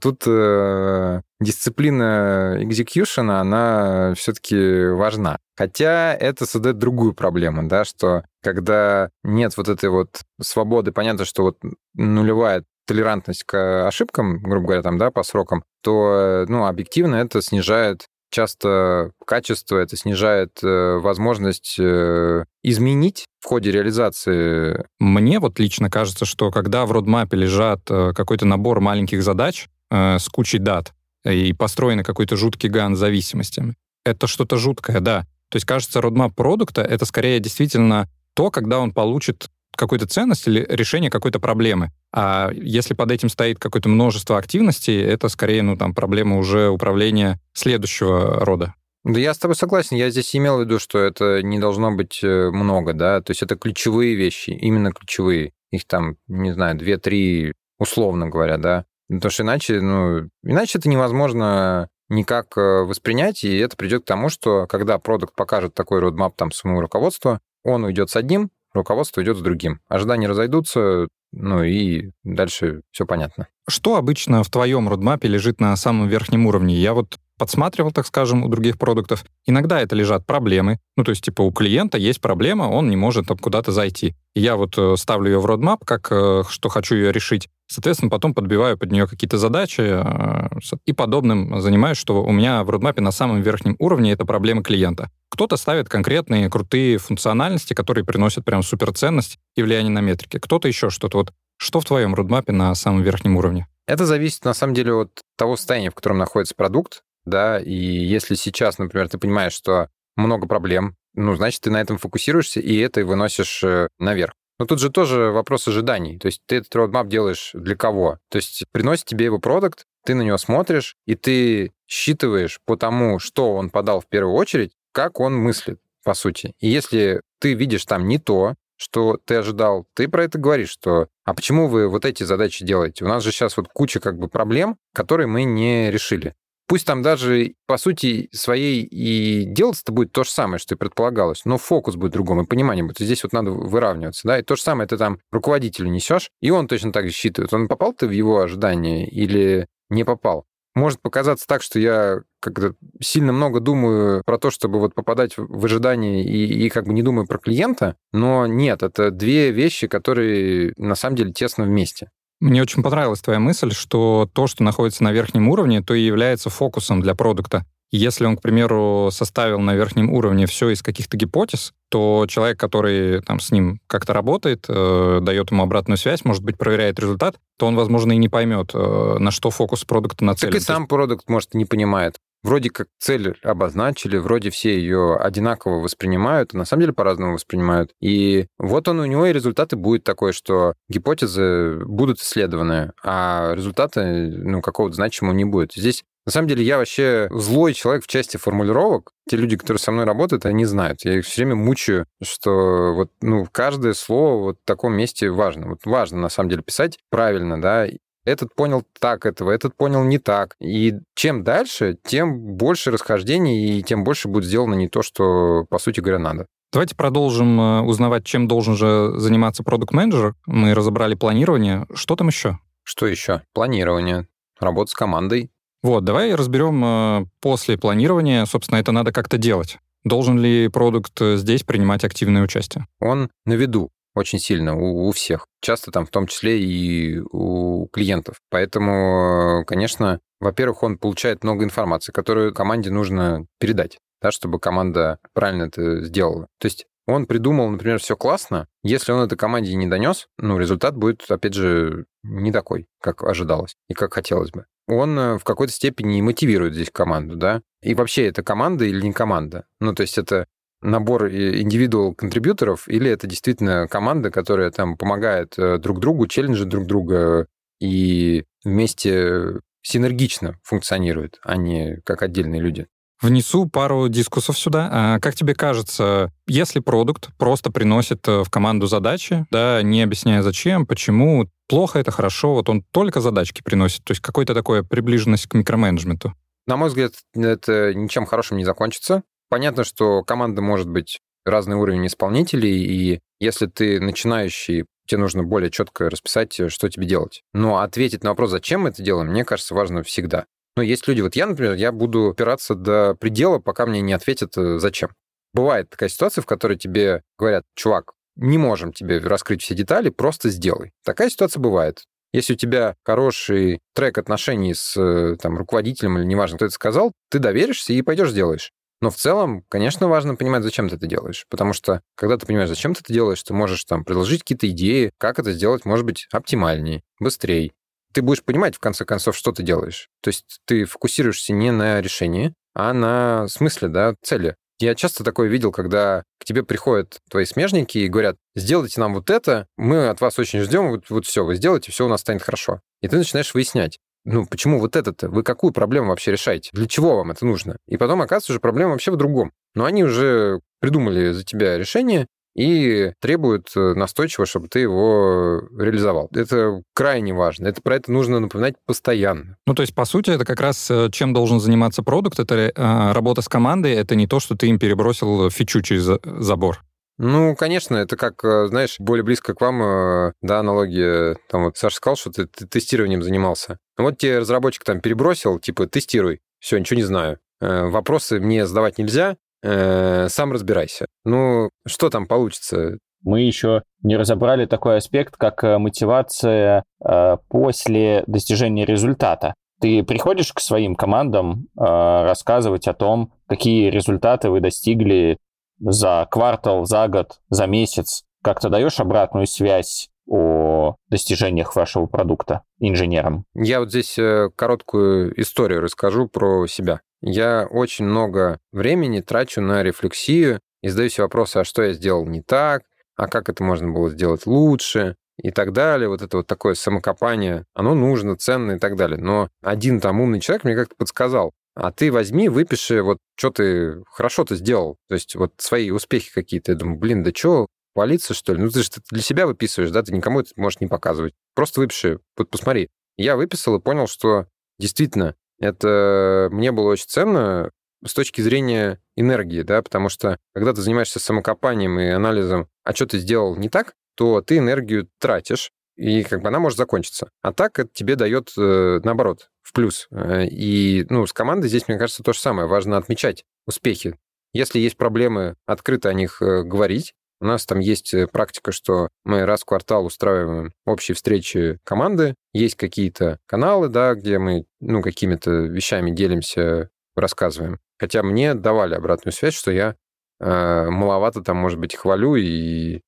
тут 0.00 0.24
э, 0.26 1.20
дисциплина 1.40 2.56
экзекьюшена, 2.58 3.40
она 3.40 4.14
все-таки 4.16 4.86
важна. 4.86 5.38
Хотя 5.56 6.14
это 6.14 6.46
создает 6.46 6.78
другую 6.78 7.14
проблему, 7.14 7.68
да, 7.68 7.84
что 7.84 8.24
когда 8.42 9.10
нет 9.22 9.56
вот 9.56 9.68
этой 9.68 9.90
вот 9.90 10.22
свободы, 10.40 10.90
понятно, 10.90 11.24
что 11.24 11.42
вот 11.42 11.58
нулевая 11.94 12.64
толерантность 12.86 13.44
к 13.44 13.86
ошибкам, 13.86 14.40
грубо 14.42 14.66
говоря, 14.66 14.82
там, 14.82 14.98
да, 14.98 15.10
по 15.10 15.22
срокам, 15.22 15.62
то, 15.82 16.44
ну, 16.48 16.66
объективно 16.66 17.16
это 17.16 17.40
снижает 17.40 18.06
часто 18.32 19.12
качество, 19.24 19.76
это 19.76 19.96
снижает 19.96 20.58
э, 20.62 20.98
возможность 20.98 21.76
э, 21.78 22.44
изменить 22.62 23.26
в 23.40 23.46
ходе 23.46 23.70
реализации. 23.70 24.84
Мне 24.98 25.38
вот 25.38 25.58
лично 25.60 25.90
кажется, 25.90 26.24
что 26.24 26.50
когда 26.50 26.86
в 26.86 26.92
родмапе 26.92 27.36
лежат 27.36 27.80
э, 27.90 28.12
какой-то 28.14 28.46
набор 28.46 28.80
маленьких 28.80 29.22
задач 29.22 29.68
э, 29.90 30.18
с 30.18 30.28
кучей 30.28 30.58
дат, 30.58 30.92
и 31.24 31.52
построен 31.52 32.02
какой-то 32.02 32.36
жуткий 32.36 32.68
ган 32.68 32.96
зависимостями, 32.96 33.76
это 34.04 34.26
что-то 34.26 34.56
жуткое, 34.56 35.00
да. 35.00 35.20
То 35.50 35.56
есть, 35.56 35.66
кажется, 35.66 36.00
родмап 36.00 36.34
продукта— 36.34 36.80
это 36.82 37.04
скорее 37.04 37.38
действительно 37.38 38.08
то, 38.34 38.50
когда 38.50 38.80
он 38.80 38.92
получит 38.92 39.48
какую-то 39.76 40.06
ценность 40.06 40.48
или 40.48 40.66
решение 40.68 41.10
какой-то 41.10 41.38
проблемы. 41.38 41.92
А 42.14 42.50
если 42.52 42.94
под 42.94 43.10
этим 43.10 43.28
стоит 43.28 43.58
какое-то 43.58 43.88
множество 43.88 44.36
активностей, 44.36 45.00
это 45.00 45.28
скорее, 45.28 45.62
ну, 45.62 45.76
там, 45.76 45.94
проблема 45.94 46.36
уже 46.38 46.68
управления 46.68 47.40
следующего 47.54 48.44
рода. 48.44 48.74
Да 49.04 49.18
я 49.18 49.34
с 49.34 49.38
тобой 49.38 49.56
согласен. 49.56 49.96
Я 49.96 50.10
здесь 50.10 50.34
имел 50.36 50.58
в 50.58 50.60
виду, 50.60 50.78
что 50.78 50.98
это 50.98 51.42
не 51.42 51.58
должно 51.58 51.90
быть 51.90 52.20
э, 52.22 52.50
много, 52.50 52.92
да, 52.92 53.20
то 53.20 53.32
есть 53.32 53.42
это 53.42 53.56
ключевые 53.56 54.14
вещи, 54.14 54.50
именно 54.50 54.92
ключевые. 54.92 55.52
Их 55.70 55.86
там, 55.86 56.16
не 56.28 56.52
знаю, 56.52 56.76
две-три, 56.76 57.54
условно 57.78 58.28
говоря, 58.28 58.58
да. 58.58 58.84
Потому 59.08 59.30
что 59.30 59.42
иначе, 59.42 59.80
ну, 59.80 60.28
иначе 60.44 60.78
это 60.78 60.88
невозможно 60.88 61.88
никак 62.08 62.56
э, 62.56 62.84
воспринять, 62.84 63.42
и 63.42 63.56
это 63.56 63.76
придет 63.76 64.02
к 64.02 64.06
тому, 64.06 64.28
что 64.28 64.66
когда 64.66 64.98
продукт 64.98 65.34
покажет 65.34 65.74
такой 65.74 65.98
родмап 65.98 66.36
там 66.36 66.52
своему 66.52 66.80
руководству, 66.80 67.40
он 67.64 67.84
уйдет 67.84 68.10
с 68.10 68.16
одним, 68.16 68.50
руководство 68.72 69.22
идет 69.22 69.38
с 69.38 69.40
другим. 69.40 69.80
Ожидания 69.88 70.28
разойдутся, 70.28 71.08
ну 71.32 71.62
и 71.62 72.10
дальше 72.24 72.82
все 72.90 73.06
понятно. 73.06 73.48
Что 73.68 73.96
обычно 73.96 74.42
в 74.42 74.50
твоем 74.50 74.88
родмапе 74.88 75.28
лежит 75.28 75.60
на 75.60 75.74
самом 75.76 76.08
верхнем 76.08 76.46
уровне? 76.46 76.74
Я 76.74 76.94
вот 76.94 77.18
подсматривал, 77.38 77.90
так 77.90 78.06
скажем, 78.06 78.44
у 78.44 78.48
других 78.48 78.78
продуктов. 78.78 79.24
Иногда 79.46 79.80
это 79.80 79.96
лежат 79.96 80.26
проблемы. 80.26 80.78
Ну, 80.96 81.04
то 81.04 81.10
есть, 81.10 81.24
типа, 81.24 81.42
у 81.42 81.50
клиента 81.50 81.98
есть 81.98 82.20
проблема, 82.20 82.64
он 82.64 82.88
не 82.88 82.96
может 82.96 83.26
там 83.26 83.38
куда-то 83.38 83.72
зайти. 83.72 84.14
Я 84.34 84.56
вот 84.56 84.78
э, 84.78 84.94
ставлю 84.96 85.30
ее 85.30 85.40
в 85.40 85.46
родмап, 85.46 85.84
как 85.84 86.08
э, 86.12 86.42
что 86.48 86.68
хочу 86.68 86.94
ее 86.94 87.10
решить. 87.10 87.48
Соответственно, 87.72 88.10
потом 88.10 88.34
подбиваю 88.34 88.76
под 88.76 88.92
нее 88.92 89.06
какие-то 89.06 89.38
задачи 89.38 89.80
э, 89.80 90.76
и 90.84 90.92
подобным 90.92 91.58
занимаюсь, 91.58 91.96
что 91.96 92.22
у 92.22 92.30
меня 92.30 92.62
в 92.64 92.70
родмапе 92.70 93.00
на 93.00 93.12
самом 93.12 93.40
верхнем 93.40 93.76
уровне 93.78 94.12
это 94.12 94.26
проблемы 94.26 94.62
клиента. 94.62 95.10
Кто-то 95.30 95.56
ставит 95.56 95.88
конкретные 95.88 96.50
крутые 96.50 96.98
функциональности, 96.98 97.72
которые 97.72 98.04
приносят 98.04 98.44
прям 98.44 98.62
суперценность 98.62 99.38
и 99.56 99.62
влияние 99.62 99.90
на 99.90 100.00
метрики. 100.00 100.38
Кто-то 100.38 100.68
еще 100.68 100.90
что-то. 100.90 101.16
Вот 101.16 101.32
что 101.56 101.80
в 101.80 101.86
твоем 101.86 102.14
родмапе 102.14 102.52
на 102.52 102.74
самом 102.74 103.02
верхнем 103.02 103.38
уровне? 103.38 103.66
Это 103.86 104.04
зависит, 104.04 104.44
на 104.44 104.52
самом 104.52 104.74
деле, 104.74 104.92
от 104.92 105.22
того 105.38 105.56
состояния, 105.56 105.90
в 105.90 105.94
котором 105.94 106.18
находится 106.18 106.54
продукт, 106.54 107.02
да, 107.24 107.58
и 107.58 107.72
если 107.72 108.34
сейчас, 108.34 108.76
например, 108.76 109.08
ты 109.08 109.16
понимаешь, 109.16 109.54
что 109.54 109.88
много 110.14 110.46
проблем, 110.46 110.94
ну, 111.14 111.34
значит, 111.36 111.62
ты 111.62 111.70
на 111.70 111.80
этом 111.80 111.96
фокусируешься, 111.96 112.60
и 112.60 112.76
это 112.76 113.04
выносишь 113.04 113.64
э, 113.64 113.88
наверх. 113.98 114.34
Но 114.58 114.66
тут 114.66 114.78
же 114.78 114.90
тоже 114.90 115.30
вопрос 115.30 115.66
ожиданий. 115.68 116.18
То 116.18 116.26
есть 116.26 116.42
ты 116.46 116.56
этот 116.56 116.74
roadmap 116.74 117.08
делаешь 117.08 117.50
для 117.54 117.76
кого? 117.76 118.18
То 118.28 118.36
есть 118.36 118.64
приносит 118.72 119.06
тебе 119.06 119.24
его 119.24 119.38
продукт, 119.38 119.86
ты 120.04 120.14
на 120.14 120.22
него 120.22 120.38
смотришь, 120.38 120.96
и 121.06 121.14
ты 121.14 121.72
считываешь 121.86 122.60
по 122.64 122.76
тому, 122.76 123.18
что 123.18 123.54
он 123.54 123.70
подал 123.70 124.00
в 124.00 124.06
первую 124.06 124.34
очередь, 124.34 124.72
как 124.92 125.20
он 125.20 125.34
мыслит, 125.34 125.80
по 126.04 126.14
сути. 126.14 126.54
И 126.60 126.68
если 126.68 127.22
ты 127.40 127.54
видишь 127.54 127.84
там 127.84 128.08
не 128.08 128.18
то, 128.18 128.54
что 128.76 129.18
ты 129.24 129.36
ожидал, 129.36 129.86
ты 129.94 130.08
про 130.08 130.24
это 130.24 130.38
говоришь, 130.38 130.70
что 130.70 131.08
а 131.24 131.34
почему 131.34 131.68
вы 131.68 131.88
вот 131.88 132.04
эти 132.04 132.24
задачи 132.24 132.64
делаете? 132.64 133.04
У 133.04 133.08
нас 133.08 133.22
же 133.22 133.30
сейчас 133.30 133.56
вот 133.56 133.68
куча 133.68 134.00
как 134.00 134.18
бы 134.18 134.28
проблем, 134.28 134.76
которые 134.92 135.28
мы 135.28 135.44
не 135.44 135.90
решили. 135.90 136.34
Пусть 136.72 136.86
там 136.86 137.02
даже, 137.02 137.52
по 137.66 137.76
сути, 137.76 138.30
своей 138.32 138.82
и 138.82 139.44
делаться-то 139.44 139.92
будет 139.92 140.10
то 140.10 140.24
же 140.24 140.30
самое, 140.30 140.58
что 140.58 140.74
и 140.74 140.78
предполагалось, 140.78 141.44
но 141.44 141.58
фокус 141.58 141.96
будет 141.96 142.12
другом, 142.12 142.40
и 142.40 142.46
понимание 142.46 142.82
будет. 142.82 142.98
Здесь 142.98 143.24
вот 143.24 143.34
надо 143.34 143.50
выравниваться, 143.50 144.26
да, 144.26 144.38
и 144.38 144.42
то 144.42 144.56
же 144.56 144.62
самое 144.62 144.88
ты 144.88 144.96
там 144.96 145.18
руководителю 145.30 145.90
несешь, 145.90 146.30
и 146.40 146.48
он 146.50 146.68
точно 146.68 146.90
так 146.90 147.08
же 147.08 147.12
считывает. 147.12 147.52
Он 147.52 147.68
попал 147.68 147.92
ты 147.92 148.06
в 148.06 148.10
его 148.10 148.40
ожидания 148.40 149.06
или 149.06 149.66
не 149.90 150.04
попал? 150.04 150.46
Может 150.74 151.02
показаться 151.02 151.46
так, 151.46 151.60
что 151.60 151.78
я 151.78 152.20
как-то 152.40 152.72
сильно 153.02 153.34
много 153.34 153.60
думаю 153.60 154.22
про 154.24 154.38
то, 154.38 154.50
чтобы 154.50 154.78
вот 154.78 154.94
попадать 154.94 155.34
в 155.36 155.62
ожидание 155.66 156.24
и, 156.24 156.64
и 156.64 156.70
как 156.70 156.86
бы 156.86 156.94
не 156.94 157.02
думаю 157.02 157.26
про 157.26 157.36
клиента, 157.36 157.96
но 158.14 158.46
нет, 158.46 158.82
это 158.82 159.10
две 159.10 159.50
вещи, 159.50 159.88
которые 159.88 160.72
на 160.78 160.94
самом 160.94 161.16
деле 161.16 161.34
тесно 161.34 161.64
вместе. 161.64 162.08
Мне 162.42 162.60
очень 162.60 162.82
понравилась 162.82 163.20
твоя 163.20 163.38
мысль, 163.38 163.70
что 163.70 164.28
то, 164.32 164.48
что 164.48 164.64
находится 164.64 165.04
на 165.04 165.12
верхнем 165.12 165.48
уровне, 165.48 165.80
то 165.80 165.94
и 165.94 166.02
является 166.02 166.50
фокусом 166.50 167.00
для 167.00 167.14
продукта. 167.14 167.64
Если 167.92 168.24
он, 168.24 168.36
к 168.36 168.42
примеру, 168.42 169.10
составил 169.12 169.60
на 169.60 169.76
верхнем 169.76 170.10
уровне 170.10 170.46
все 170.46 170.70
из 170.70 170.82
каких-то 170.82 171.16
гипотез, 171.16 171.72
то 171.88 172.26
человек, 172.28 172.58
который 172.58 173.22
там 173.22 173.38
с 173.38 173.52
ним 173.52 173.78
как-то 173.86 174.12
работает, 174.12 174.64
э, 174.68 175.20
дает 175.22 175.52
ему 175.52 175.62
обратную 175.62 175.98
связь, 175.98 176.24
может 176.24 176.42
быть, 176.42 176.58
проверяет 176.58 176.98
результат, 176.98 177.36
то 177.58 177.66
он, 177.66 177.76
возможно, 177.76 178.10
и 178.10 178.16
не 178.16 178.28
поймет, 178.28 178.72
э, 178.74 179.16
на 179.20 179.30
что 179.30 179.50
фокус 179.50 179.84
продукта 179.84 180.24
нацелен. 180.24 180.52
Так 180.52 180.60
и 180.60 180.64
сам 180.64 180.88
продукт, 180.88 181.28
может, 181.28 181.54
не 181.54 181.64
понимает 181.64 182.16
вроде 182.42 182.70
как 182.70 182.88
цель 182.98 183.36
обозначили, 183.42 184.16
вроде 184.16 184.50
все 184.50 184.76
ее 184.76 185.16
одинаково 185.16 185.80
воспринимают, 185.80 186.54
а 186.54 186.58
на 186.58 186.64
самом 186.64 186.82
деле 186.82 186.92
по-разному 186.92 187.34
воспринимают. 187.34 187.92
И 188.00 188.46
вот 188.58 188.88
он 188.88 189.00
у 189.00 189.04
него 189.04 189.26
и 189.26 189.32
результаты 189.32 189.76
будет 189.76 190.04
такой, 190.04 190.32
что 190.32 190.74
гипотезы 190.88 191.84
будут 191.84 192.20
исследованы, 192.20 192.92
а 193.02 193.52
результаты 193.54 194.30
ну, 194.30 194.60
какого-то 194.60 194.96
значимого 194.96 195.34
не 195.34 195.44
будет. 195.44 195.72
Здесь 195.74 196.04
на 196.24 196.30
самом 196.30 196.48
деле 196.48 196.62
я 196.62 196.78
вообще 196.78 197.28
злой 197.32 197.74
человек 197.74 198.04
в 198.04 198.06
части 198.06 198.36
формулировок. 198.36 199.12
Те 199.28 199.36
люди, 199.36 199.56
которые 199.56 199.80
со 199.80 199.90
мной 199.90 200.04
работают, 200.04 200.46
они 200.46 200.64
знают. 200.64 201.04
Я 201.04 201.18
их 201.18 201.24
все 201.24 201.42
время 201.42 201.56
мучаю, 201.56 202.06
что 202.22 202.92
вот, 202.94 203.10
ну, 203.20 203.46
каждое 203.50 203.92
слово 203.92 204.42
вот 204.42 204.58
в 204.62 204.66
таком 204.66 204.94
месте 204.94 205.30
важно. 205.30 205.70
Вот 205.70 205.80
важно, 205.84 206.18
на 206.20 206.28
самом 206.28 206.50
деле, 206.50 206.62
писать 206.62 206.98
правильно, 207.10 207.60
да, 207.60 207.88
этот 208.24 208.54
понял 208.54 208.84
так 209.00 209.26
этого, 209.26 209.50
этот 209.50 209.76
понял 209.76 210.04
не 210.04 210.18
так. 210.18 210.56
И 210.60 210.94
чем 211.14 211.44
дальше, 211.44 211.96
тем 212.04 212.56
больше 212.56 212.90
расхождений, 212.90 213.78
и 213.78 213.82
тем 213.82 214.04
больше 214.04 214.28
будет 214.28 214.44
сделано 214.44 214.74
не 214.74 214.88
то, 214.88 215.02
что, 215.02 215.64
по 215.68 215.78
сути 215.78 216.00
говоря, 216.00 216.18
надо. 216.18 216.46
Давайте 216.72 216.96
продолжим 216.96 217.60
э, 217.60 217.80
узнавать, 217.82 218.24
чем 218.24 218.48
должен 218.48 218.76
же 218.76 219.12
заниматься 219.16 219.62
продукт-менеджер. 219.62 220.34
Мы 220.46 220.72
разобрали 220.72 221.14
планирование. 221.14 221.86
Что 221.92 222.16
там 222.16 222.28
еще? 222.28 222.58
Что 222.82 223.06
еще? 223.06 223.42
Планирование, 223.52 224.26
работа 224.58 224.90
с 224.90 224.94
командой. 224.94 225.50
Вот, 225.82 226.04
давай 226.04 226.34
разберем 226.34 226.82
э, 226.84 227.26
после 227.40 227.76
планирования, 227.76 228.46
собственно, 228.46 228.78
это 228.78 228.92
надо 228.92 229.12
как-то 229.12 229.36
делать. 229.36 229.78
Должен 230.04 230.38
ли 230.38 230.68
продукт 230.68 231.20
э, 231.20 231.36
здесь 231.36 231.62
принимать 231.62 232.04
активное 232.04 232.42
участие? 232.42 232.86
Он 233.00 233.30
на 233.44 233.52
виду 233.52 233.90
очень 234.14 234.38
сильно 234.38 234.76
у, 234.76 235.08
у 235.08 235.12
всех. 235.12 235.46
Часто 235.60 235.90
там 235.90 236.06
в 236.06 236.10
том 236.10 236.26
числе 236.26 236.60
и 236.60 237.18
у 237.18 237.86
клиентов. 237.88 238.36
Поэтому, 238.50 239.64
конечно, 239.66 240.20
во-первых, 240.40 240.82
он 240.82 240.98
получает 240.98 241.44
много 241.44 241.64
информации, 241.64 242.12
которую 242.12 242.54
команде 242.54 242.90
нужно 242.90 243.46
передать, 243.58 243.98
да, 244.20 244.30
чтобы 244.30 244.58
команда 244.58 245.18
правильно 245.34 245.64
это 245.64 246.02
сделала. 246.02 246.48
То 246.58 246.66
есть 246.66 246.86
он 247.06 247.26
придумал, 247.26 247.68
например, 247.68 247.98
все 247.98 248.16
классно, 248.16 248.68
если 248.84 249.12
он 249.12 249.24
это 249.24 249.36
команде 249.36 249.74
не 249.74 249.86
донес, 249.86 250.28
ну, 250.38 250.58
результат 250.58 250.96
будет, 250.96 251.28
опять 251.28 251.54
же, 251.54 252.06
не 252.22 252.52
такой, 252.52 252.86
как 253.00 253.24
ожидалось 253.24 253.74
и 253.88 253.94
как 253.94 254.14
хотелось 254.14 254.50
бы. 254.50 254.66
Он 254.88 255.18
э, 255.18 255.38
в 255.38 255.44
какой-то 255.44 255.72
степени 255.72 256.20
мотивирует 256.20 256.74
здесь 256.74 256.90
команду, 256.90 257.36
да, 257.36 257.62
и 257.82 257.94
вообще 257.94 258.26
это 258.26 258.42
команда 258.42 258.84
или 258.84 259.00
не 259.00 259.12
команда. 259.12 259.66
Ну, 259.80 259.94
то 259.94 260.02
есть 260.02 260.18
это 260.18 260.46
набор 260.82 261.28
индивидуал 261.28 262.14
контрибьюторов, 262.14 262.88
или 262.88 263.10
это 263.10 263.26
действительно 263.26 263.88
команда, 263.88 264.30
которая 264.30 264.70
там 264.70 264.96
помогает 264.96 265.54
э, 265.58 265.78
друг 265.78 266.00
другу, 266.00 266.26
челленджит 266.26 266.68
друг 266.68 266.86
друга 266.86 267.46
и 267.80 268.44
вместе 268.64 269.60
синергично 269.82 270.58
функционирует, 270.62 271.40
а 271.42 271.56
не 271.56 271.96
как 272.04 272.22
отдельные 272.22 272.60
люди. 272.60 272.86
Внесу 273.20 273.68
пару 273.68 274.08
дискуссов 274.08 274.58
сюда. 274.58 274.88
А 274.92 275.20
как 275.20 275.36
тебе 275.36 275.54
кажется, 275.54 276.32
если 276.48 276.80
продукт 276.80 277.28
просто 277.38 277.70
приносит 277.70 278.26
э, 278.26 278.42
в 278.42 278.50
команду 278.50 278.86
задачи, 278.88 279.46
да, 279.50 279.80
не 279.82 280.02
объясняя 280.02 280.42
зачем, 280.42 280.86
почему, 280.86 281.48
плохо 281.68 282.00
это, 282.00 282.10
хорошо, 282.10 282.54
вот 282.54 282.68
он 282.68 282.84
только 282.90 283.20
задачки 283.20 283.62
приносит, 283.62 284.02
то 284.04 284.10
есть 284.10 284.20
какой-то 284.20 284.54
такой 284.54 284.84
приближенность 284.84 285.46
к 285.46 285.54
микроменеджменту? 285.54 286.34
На 286.66 286.76
мой 286.76 286.88
взгляд, 286.88 287.12
это 287.34 287.94
ничем 287.94 288.26
хорошим 288.26 288.56
не 288.56 288.64
закончится. 288.64 289.22
Понятно, 289.52 289.84
что 289.84 290.22
команда 290.22 290.62
может 290.62 290.88
быть 290.88 291.18
разный 291.44 291.76
уровень 291.76 292.06
исполнителей, 292.06 292.86
и 292.86 293.20
если 293.38 293.66
ты 293.66 294.00
начинающий, 294.00 294.86
тебе 295.06 295.20
нужно 295.20 295.42
более 295.42 295.70
четко 295.70 296.08
расписать, 296.08 296.58
что 296.72 296.88
тебе 296.88 297.04
делать. 297.04 297.42
Но 297.52 297.80
ответить 297.80 298.24
на 298.24 298.30
вопрос, 298.30 298.50
зачем 298.50 298.80
мы 298.80 298.88
это 298.88 299.02
делаем, 299.02 299.28
мне 299.28 299.44
кажется, 299.44 299.74
важно 299.74 300.02
всегда. 300.04 300.46
Но 300.74 300.82
есть 300.82 301.06
люди, 301.06 301.20
вот 301.20 301.36
я, 301.36 301.44
например, 301.44 301.74
я 301.74 301.92
буду 301.92 302.30
опираться 302.30 302.74
до 302.74 303.14
предела, 303.14 303.58
пока 303.58 303.84
мне 303.84 304.00
не 304.00 304.14
ответят, 304.14 304.56
э, 304.56 304.78
зачем. 304.78 305.10
Бывает 305.52 305.90
такая 305.90 306.08
ситуация, 306.08 306.40
в 306.40 306.46
которой 306.46 306.78
тебе 306.78 307.20
говорят, 307.38 307.64
чувак, 307.76 308.12
не 308.36 308.56
можем 308.56 308.94
тебе 308.94 309.18
раскрыть 309.18 309.60
все 309.60 309.74
детали, 309.74 310.08
просто 310.08 310.48
сделай. 310.48 310.92
Такая 311.04 311.28
ситуация 311.28 311.60
бывает. 311.60 312.04
Если 312.32 312.54
у 312.54 312.56
тебя 312.56 312.94
хороший 313.04 313.80
трек 313.94 314.16
отношений 314.16 314.72
с 314.72 314.96
э, 314.96 315.36
там, 315.36 315.58
руководителем 315.58 316.16
или 316.16 316.24
неважно, 316.24 316.56
кто 316.56 316.64
это 316.64 316.74
сказал, 316.74 317.12
ты 317.30 317.38
доверишься 317.38 317.92
и 317.92 318.00
пойдешь 318.00 318.30
сделаешь. 318.30 318.72
Но 319.02 319.10
в 319.10 319.16
целом, 319.16 319.64
конечно, 319.68 320.06
важно 320.06 320.36
понимать, 320.36 320.62
зачем 320.62 320.88
ты 320.88 320.94
это 320.94 321.08
делаешь. 321.08 321.44
Потому 321.50 321.72
что, 321.72 322.02
когда 322.14 322.38
ты 322.38 322.46
понимаешь, 322.46 322.68
зачем 322.68 322.94
ты 322.94 323.00
это 323.00 323.12
делаешь, 323.12 323.42
ты 323.42 323.52
можешь 323.52 323.84
там 323.84 324.04
предложить 324.04 324.42
какие-то 324.42 324.68
идеи, 324.68 325.10
как 325.18 325.40
это 325.40 325.52
сделать, 325.52 325.84
может 325.84 326.06
быть, 326.06 326.28
оптимальнее, 326.30 327.02
быстрее. 327.18 327.72
Ты 328.14 328.22
будешь 328.22 328.44
понимать, 328.44 328.76
в 328.76 328.78
конце 328.78 329.04
концов, 329.04 329.36
что 329.36 329.50
ты 329.50 329.64
делаешь. 329.64 330.08
То 330.22 330.28
есть 330.28 330.60
ты 330.66 330.84
фокусируешься 330.84 331.52
не 331.52 331.72
на 331.72 332.00
решении, 332.00 332.54
а 332.74 332.92
на 332.92 333.48
смысле, 333.48 333.88
да, 333.88 334.14
цели. 334.22 334.54
Я 334.78 334.94
часто 334.94 335.24
такое 335.24 335.48
видел, 335.48 335.72
когда 335.72 336.22
к 336.38 336.44
тебе 336.44 336.62
приходят 336.62 337.18
твои 337.28 337.44
смежники 337.44 337.98
и 337.98 338.08
говорят, 338.08 338.36
сделайте 338.54 339.00
нам 339.00 339.14
вот 339.14 339.30
это, 339.30 339.66
мы 339.76 340.08
от 340.08 340.20
вас 340.20 340.38
очень 340.38 340.60
ждем, 340.60 340.90
вот, 340.90 341.10
вот 341.10 341.26
все, 341.26 341.44
вы 341.44 341.56
сделаете, 341.56 341.90
все 341.90 342.06
у 342.06 342.08
нас 342.08 342.20
станет 342.20 342.42
хорошо. 342.42 342.80
И 343.00 343.08
ты 343.08 343.16
начинаешь 343.16 343.52
выяснять, 343.52 343.98
ну, 344.24 344.46
почему 344.46 344.78
вот 344.78 344.96
это-то? 344.96 345.28
Вы 345.28 345.42
какую 345.42 345.72
проблему 345.72 346.08
вообще 346.08 346.32
решаете? 346.32 346.70
Для 346.72 346.86
чего 346.86 347.16
вам 347.16 347.30
это 347.30 347.44
нужно? 347.44 347.76
И 347.86 347.96
потом, 347.96 348.22
оказывается, 348.22 348.52
уже 348.52 348.60
проблема 348.60 348.92
вообще 348.92 349.10
в 349.10 349.16
другом. 349.16 349.52
Но 349.74 349.84
они 349.84 350.04
уже 350.04 350.60
придумали 350.80 351.32
за 351.32 351.44
тебя 351.44 351.78
решение, 351.78 352.26
и 352.54 353.12
требуют 353.20 353.68
э, 353.76 353.94
настойчиво, 353.94 354.46
чтобы 354.46 354.68
ты 354.68 354.80
его 354.80 355.62
реализовал. 355.78 356.28
Это 356.34 356.82
крайне 356.94 357.32
важно. 357.32 357.68
Это 357.68 357.80
про 357.80 357.96
это 357.96 358.12
нужно 358.12 358.40
напоминать 358.40 358.74
постоянно. 358.84 359.56
Ну, 359.66 359.74
то 359.74 359.82
есть, 359.82 359.94
по 359.94 360.04
сути, 360.04 360.30
это 360.30 360.44
как 360.44 360.60
раз 360.60 360.90
э, 360.90 361.08
чем 361.10 361.32
должен 361.32 361.60
заниматься 361.60 362.02
продукт, 362.02 362.38
это 362.38 362.54
э, 362.54 363.12
работа 363.12 363.42
с 363.42 363.48
командой, 363.48 363.92
это 363.92 364.14
не 364.14 364.26
то, 364.26 364.38
что 364.38 364.54
ты 364.54 364.66
им 364.66 364.78
перебросил 364.78 365.50
фичу 365.50 365.80
через 365.80 366.10
забор. 366.22 366.82
Ну, 367.24 367.54
конечно, 367.54 367.96
это 367.96 368.16
как, 368.16 368.40
знаешь, 368.42 368.96
более 368.98 369.22
близко 369.22 369.54
к 369.54 369.60
вам, 369.60 370.32
да, 370.42 370.58
аналогия. 370.58 371.36
Там 371.48 371.64
вот 371.64 371.76
Саша 371.76 371.96
сказал, 371.96 372.16
что 372.16 372.30
ты, 372.30 372.46
ты 372.46 372.66
тестированием 372.66 373.22
занимался. 373.22 373.78
Ну, 373.96 374.04
вот 374.04 374.18
тебе 374.18 374.40
разработчик 374.40 374.82
там 374.82 375.00
перебросил, 375.00 375.60
типа, 375.60 375.86
тестируй. 375.86 376.40
Все, 376.58 376.78
ничего 376.78 376.96
не 376.96 377.04
знаю. 377.04 377.38
Вопросы 377.60 378.40
мне 378.40 378.66
задавать 378.66 378.98
нельзя, 378.98 379.36
э, 379.62 380.26
сам 380.28 380.52
разбирайся. 380.52 381.06
Ну, 381.24 381.70
что 381.86 382.10
там 382.10 382.26
получится? 382.26 382.98
Мы 383.24 383.42
еще 383.42 383.82
не 384.02 384.16
разобрали 384.16 384.66
такой 384.66 384.96
аспект, 384.96 385.36
как 385.36 385.62
э, 385.62 385.78
мотивация 385.78 386.82
э, 387.04 387.36
после 387.48 388.24
достижения 388.26 388.84
результата. 388.84 389.54
Ты 389.80 390.02
приходишь 390.02 390.52
к 390.52 390.60
своим 390.60 390.96
командам 390.96 391.68
э, 391.76 391.82
рассказывать 391.84 392.88
о 392.88 392.94
том, 392.94 393.32
какие 393.46 393.90
результаты 393.90 394.50
вы 394.50 394.60
достигли 394.60 395.38
за 395.82 396.26
квартал, 396.30 396.84
за 396.86 397.08
год, 397.08 397.40
за 397.50 397.66
месяц. 397.66 398.24
Как 398.42 398.60
то 398.60 398.68
даешь 398.68 399.00
обратную 399.00 399.46
связь 399.46 400.08
о 400.26 400.96
достижениях 401.08 401.76
вашего 401.76 402.06
продукта 402.06 402.62
инженерам? 402.78 403.44
Я 403.54 403.80
вот 403.80 403.90
здесь 403.90 404.18
э, 404.18 404.50
короткую 404.54 405.38
историю 405.40 405.80
расскажу 405.80 406.28
про 406.28 406.66
себя. 406.66 407.00
Я 407.20 407.66
очень 407.70 408.04
много 408.04 408.58
времени 408.72 409.20
трачу 409.20 409.60
на 409.60 409.82
рефлексию 409.82 410.60
и 410.82 410.88
задаю 410.88 411.08
себе 411.08 411.24
вопросы, 411.24 411.58
а 411.58 411.64
что 411.64 411.82
я 411.82 411.92
сделал 411.92 412.26
не 412.26 412.42
так, 412.42 412.82
а 413.16 413.28
как 413.28 413.48
это 413.48 413.62
можно 413.62 413.90
было 413.90 414.10
сделать 414.10 414.46
лучше 414.46 415.16
и 415.36 415.50
так 415.50 415.72
далее. 415.72 416.08
Вот 416.08 416.22
это 416.22 416.38
вот 416.38 416.46
такое 416.46 416.74
самокопание, 416.74 417.64
оно 417.74 417.94
нужно, 417.94 418.36
ценно 418.36 418.72
и 418.72 418.78
так 418.78 418.96
далее. 418.96 419.18
Но 419.18 419.48
один 419.62 420.00
там 420.00 420.20
умный 420.20 420.40
человек 420.40 420.64
мне 420.64 420.74
как-то 420.74 420.94
подсказал, 420.96 421.52
а 421.74 421.90
ты 421.92 422.12
возьми, 422.12 422.48
выпиши, 422.48 423.02
вот 423.02 423.18
что 423.36 423.50
ты 423.50 424.02
хорошо-то 424.06 424.56
сделал. 424.56 424.98
То 425.08 425.14
есть 425.14 425.34
вот 425.34 425.54
свои 425.58 425.90
успехи 425.90 426.32
какие-то. 426.32 426.72
Я 426.72 426.78
думаю, 426.78 426.98
блин, 426.98 427.22
да 427.22 427.32
что, 427.34 427.66
хвалиться, 427.94 428.34
что 428.34 428.54
ли? 428.54 428.62
Ну, 428.62 428.70
ты 428.70 428.82
же 428.82 428.90
для 429.10 429.22
себя 429.22 429.46
выписываешь, 429.46 429.90
да, 429.90 430.02
ты 430.02 430.12
никому 430.12 430.40
это 430.40 430.50
можешь 430.56 430.80
не 430.80 430.86
показывать. 430.86 431.34
Просто 431.54 431.80
выпиши, 431.80 432.20
вот 432.36 432.50
посмотри. 432.50 432.90
Я 433.16 433.36
выписал 433.36 433.76
и 433.76 433.80
понял, 433.80 434.06
что 434.06 434.46
действительно 434.78 435.34
это 435.60 436.48
мне 436.50 436.72
было 436.72 436.90
очень 436.90 437.08
ценно 437.08 437.70
с 438.04 438.14
точки 438.14 438.40
зрения 438.40 439.00
энергии, 439.16 439.62
да, 439.62 439.82
потому 439.82 440.08
что 440.08 440.38
когда 440.54 440.72
ты 440.72 440.80
занимаешься 440.80 441.20
самокопанием 441.20 442.00
и 442.00 442.08
анализом, 442.08 442.68
а 442.84 442.94
что 442.94 443.06
ты 443.06 443.18
сделал 443.18 443.54
не 443.56 443.68
так, 443.68 443.94
то 444.16 444.40
ты 444.40 444.58
энергию 444.58 445.08
тратишь, 445.20 445.70
и 445.96 446.22
как 446.22 446.42
бы 446.42 446.48
она 446.48 446.58
может 446.58 446.78
закончиться. 446.78 447.30
А 447.42 447.52
так 447.52 447.78
это 447.78 447.90
тебе 447.92 448.16
дает, 448.16 448.52
э, 448.58 449.00
наоборот, 449.04 449.50
в 449.62 449.72
плюс. 449.72 450.08
Э, 450.10 450.46
и, 450.46 451.06
ну, 451.10 451.26
с 451.26 451.32
командой 451.32 451.68
здесь, 451.68 451.88
мне 451.88 451.98
кажется, 451.98 452.22
то 452.22 452.32
же 452.32 452.40
самое. 452.40 452.68
Важно 452.68 452.96
отмечать 452.96 453.44
успехи. 453.66 454.18
Если 454.52 454.78
есть 454.78 454.96
проблемы, 454.96 455.56
открыто 455.66 456.08
о 456.08 456.14
них 456.14 456.40
э, 456.42 456.62
говорить, 456.62 457.14
у 457.40 457.44
нас 457.44 457.66
там 457.66 457.80
есть 457.80 458.14
практика, 458.30 458.70
что 458.70 459.08
мы 459.24 459.44
раз 459.44 459.62
в 459.62 459.64
квартал 459.64 460.06
устраиваем 460.06 460.72
общие 460.86 461.16
встречи 461.16 461.78
команды, 461.82 462.36
есть 462.52 462.76
какие-то 462.76 463.40
каналы, 463.46 463.88
да, 463.88 464.14
где 464.14 464.38
мы, 464.38 464.64
ну, 464.80 465.02
какими-то 465.02 465.50
вещами 465.50 466.12
делимся, 466.12 466.90
рассказываем. 467.16 467.80
Хотя 467.98 468.22
мне 468.22 468.54
давали 468.54 468.94
обратную 468.94 469.32
связь, 469.32 469.54
что 469.54 469.70
я 469.70 469.96
э, 470.40 470.86
маловато 470.88 471.42
там, 471.42 471.56
может 471.56 471.78
быть, 471.78 471.96
хвалю 471.96 472.36
и... 472.36 473.00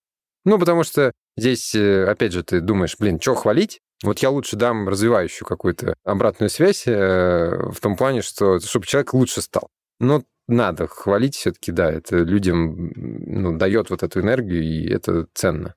Ну, 0.44 0.58
потому 0.58 0.82
что 0.82 1.12
здесь, 1.36 1.74
э, 1.74 2.04
опять 2.04 2.32
же, 2.32 2.42
ты 2.42 2.60
думаешь, 2.60 2.96
блин, 2.98 3.20
что 3.20 3.34
хвалить? 3.34 3.80
Вот 4.02 4.18
я 4.18 4.30
лучше 4.30 4.56
дам 4.56 4.88
развивающую 4.88 5.46
какую-то 5.46 5.94
обратную 6.04 6.50
связь 6.50 6.86
э, 6.86 7.70
в 7.70 7.80
том 7.80 7.96
плане, 7.96 8.22
что 8.22 8.58
чтобы 8.60 8.86
человек 8.86 9.14
лучше 9.14 9.40
стал. 9.40 9.70
Но 10.00 10.22
надо 10.46 10.86
хвалить 10.86 11.36
все-таки, 11.36 11.72
да, 11.72 11.90
это 11.90 12.16
людям 12.18 12.92
ну, 12.94 13.56
дает 13.56 13.90
вот 13.90 14.02
эту 14.02 14.20
энергию, 14.20 14.62
и 14.62 14.88
это 14.88 15.26
ценно. 15.32 15.74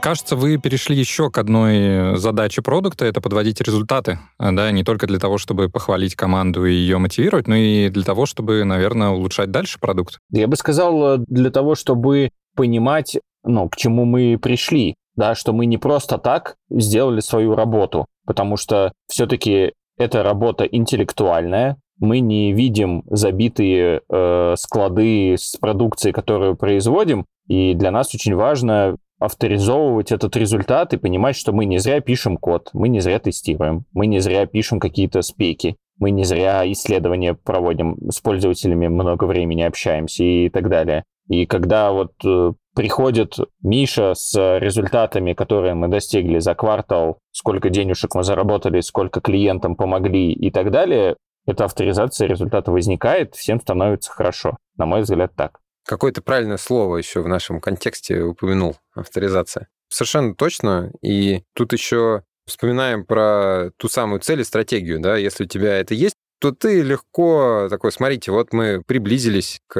Кажется, 0.00 0.36
вы 0.36 0.58
перешли 0.58 0.96
еще 0.96 1.30
к 1.30 1.38
одной 1.38 2.16
задаче 2.16 2.62
продукта, 2.62 3.04
это 3.04 3.20
подводить 3.20 3.60
результаты, 3.60 4.18
да, 4.38 4.70
не 4.70 4.84
только 4.84 5.06
для 5.06 5.18
того, 5.18 5.38
чтобы 5.38 5.68
похвалить 5.68 6.14
команду 6.14 6.64
и 6.64 6.72
ее 6.72 6.98
мотивировать, 6.98 7.48
но 7.48 7.56
и 7.56 7.88
для 7.88 8.04
того, 8.04 8.26
чтобы, 8.26 8.64
наверное, 8.64 9.10
улучшать 9.10 9.50
дальше 9.50 9.78
продукт. 9.80 10.18
Я 10.30 10.46
бы 10.46 10.56
сказал, 10.56 11.16
э, 11.16 11.24
для 11.26 11.50
того, 11.50 11.74
чтобы 11.74 12.30
понимать, 12.54 13.18
ну, 13.44 13.68
к 13.68 13.76
чему 13.76 14.04
мы 14.04 14.38
пришли 14.38 14.94
да, 15.18 15.34
что 15.34 15.52
мы 15.52 15.66
не 15.66 15.78
просто 15.78 16.16
так 16.16 16.54
сделали 16.70 17.18
свою 17.18 17.56
работу, 17.56 18.06
потому 18.24 18.56
что 18.56 18.92
все-таки 19.08 19.72
эта 19.98 20.22
работа 20.22 20.64
интеллектуальная, 20.64 21.76
мы 21.98 22.20
не 22.20 22.52
видим 22.52 23.02
забитые 23.10 24.00
э, 24.08 24.54
склады 24.56 25.34
с 25.36 25.56
продукцией, 25.56 26.12
которую 26.12 26.54
производим, 26.54 27.26
и 27.48 27.74
для 27.74 27.90
нас 27.90 28.14
очень 28.14 28.36
важно 28.36 28.96
авторизовывать 29.18 30.12
этот 30.12 30.36
результат 30.36 30.94
и 30.94 30.98
понимать, 30.98 31.36
что 31.36 31.52
мы 31.52 31.64
не 31.64 31.78
зря 31.78 32.00
пишем 32.00 32.36
код, 32.36 32.70
мы 32.72 32.88
не 32.88 33.00
зря 33.00 33.18
тестируем, 33.18 33.84
мы 33.92 34.06
не 34.06 34.20
зря 34.20 34.46
пишем 34.46 34.80
какие-то 34.80 35.22
спеки, 35.22 35.76
мы 35.98 36.10
не 36.10 36.24
зря 36.24 36.70
исследования 36.70 37.34
проводим, 37.34 37.96
с 38.10 38.20
пользователями 38.20 38.88
много 38.88 39.24
времени 39.24 39.62
общаемся 39.62 40.22
и 40.24 40.48
так 40.48 40.68
далее. 40.68 41.04
И 41.28 41.44
когда 41.44 41.92
вот 41.92 42.12
э, 42.24 42.52
приходит 42.74 43.36
Миша 43.62 44.14
с 44.14 44.58
результатами, 44.58 45.34
которые 45.34 45.74
мы 45.74 45.88
достигли 45.88 46.38
за 46.38 46.54
квартал, 46.54 47.18
сколько 47.32 47.68
денежек 47.70 48.14
мы 48.14 48.22
заработали, 48.22 48.80
сколько 48.80 49.20
клиентам 49.20 49.76
помогли 49.76 50.32
и 50.32 50.50
так 50.50 50.70
далее, 50.70 51.16
эта 51.46 51.64
авторизация 51.64 52.28
результата 52.28 52.70
возникает, 52.70 53.34
всем 53.34 53.60
становится 53.60 54.10
хорошо. 54.10 54.58
На 54.76 54.86
мой 54.86 55.02
взгляд, 55.02 55.32
так. 55.34 55.60
Какое-то 55.88 56.20
правильное 56.20 56.58
слово 56.58 56.98
еще 56.98 57.22
в 57.22 57.28
нашем 57.28 57.62
контексте 57.62 58.20
упомянул, 58.20 58.76
авторизация. 58.94 59.68
Совершенно 59.88 60.34
точно. 60.34 60.92
И 61.00 61.44
тут 61.54 61.72
еще 61.72 62.24
вспоминаем 62.46 63.06
про 63.06 63.70
ту 63.78 63.88
самую 63.88 64.20
цель 64.20 64.42
и 64.42 64.44
стратегию, 64.44 65.00
да, 65.00 65.16
если 65.16 65.44
у 65.44 65.46
тебя 65.46 65.78
это 65.78 65.94
есть, 65.94 66.14
то 66.40 66.52
ты 66.52 66.82
легко 66.82 67.68
такой, 67.70 67.90
смотрите, 67.90 68.32
вот 68.32 68.52
мы 68.52 68.82
приблизились 68.86 69.60
к 69.66 69.78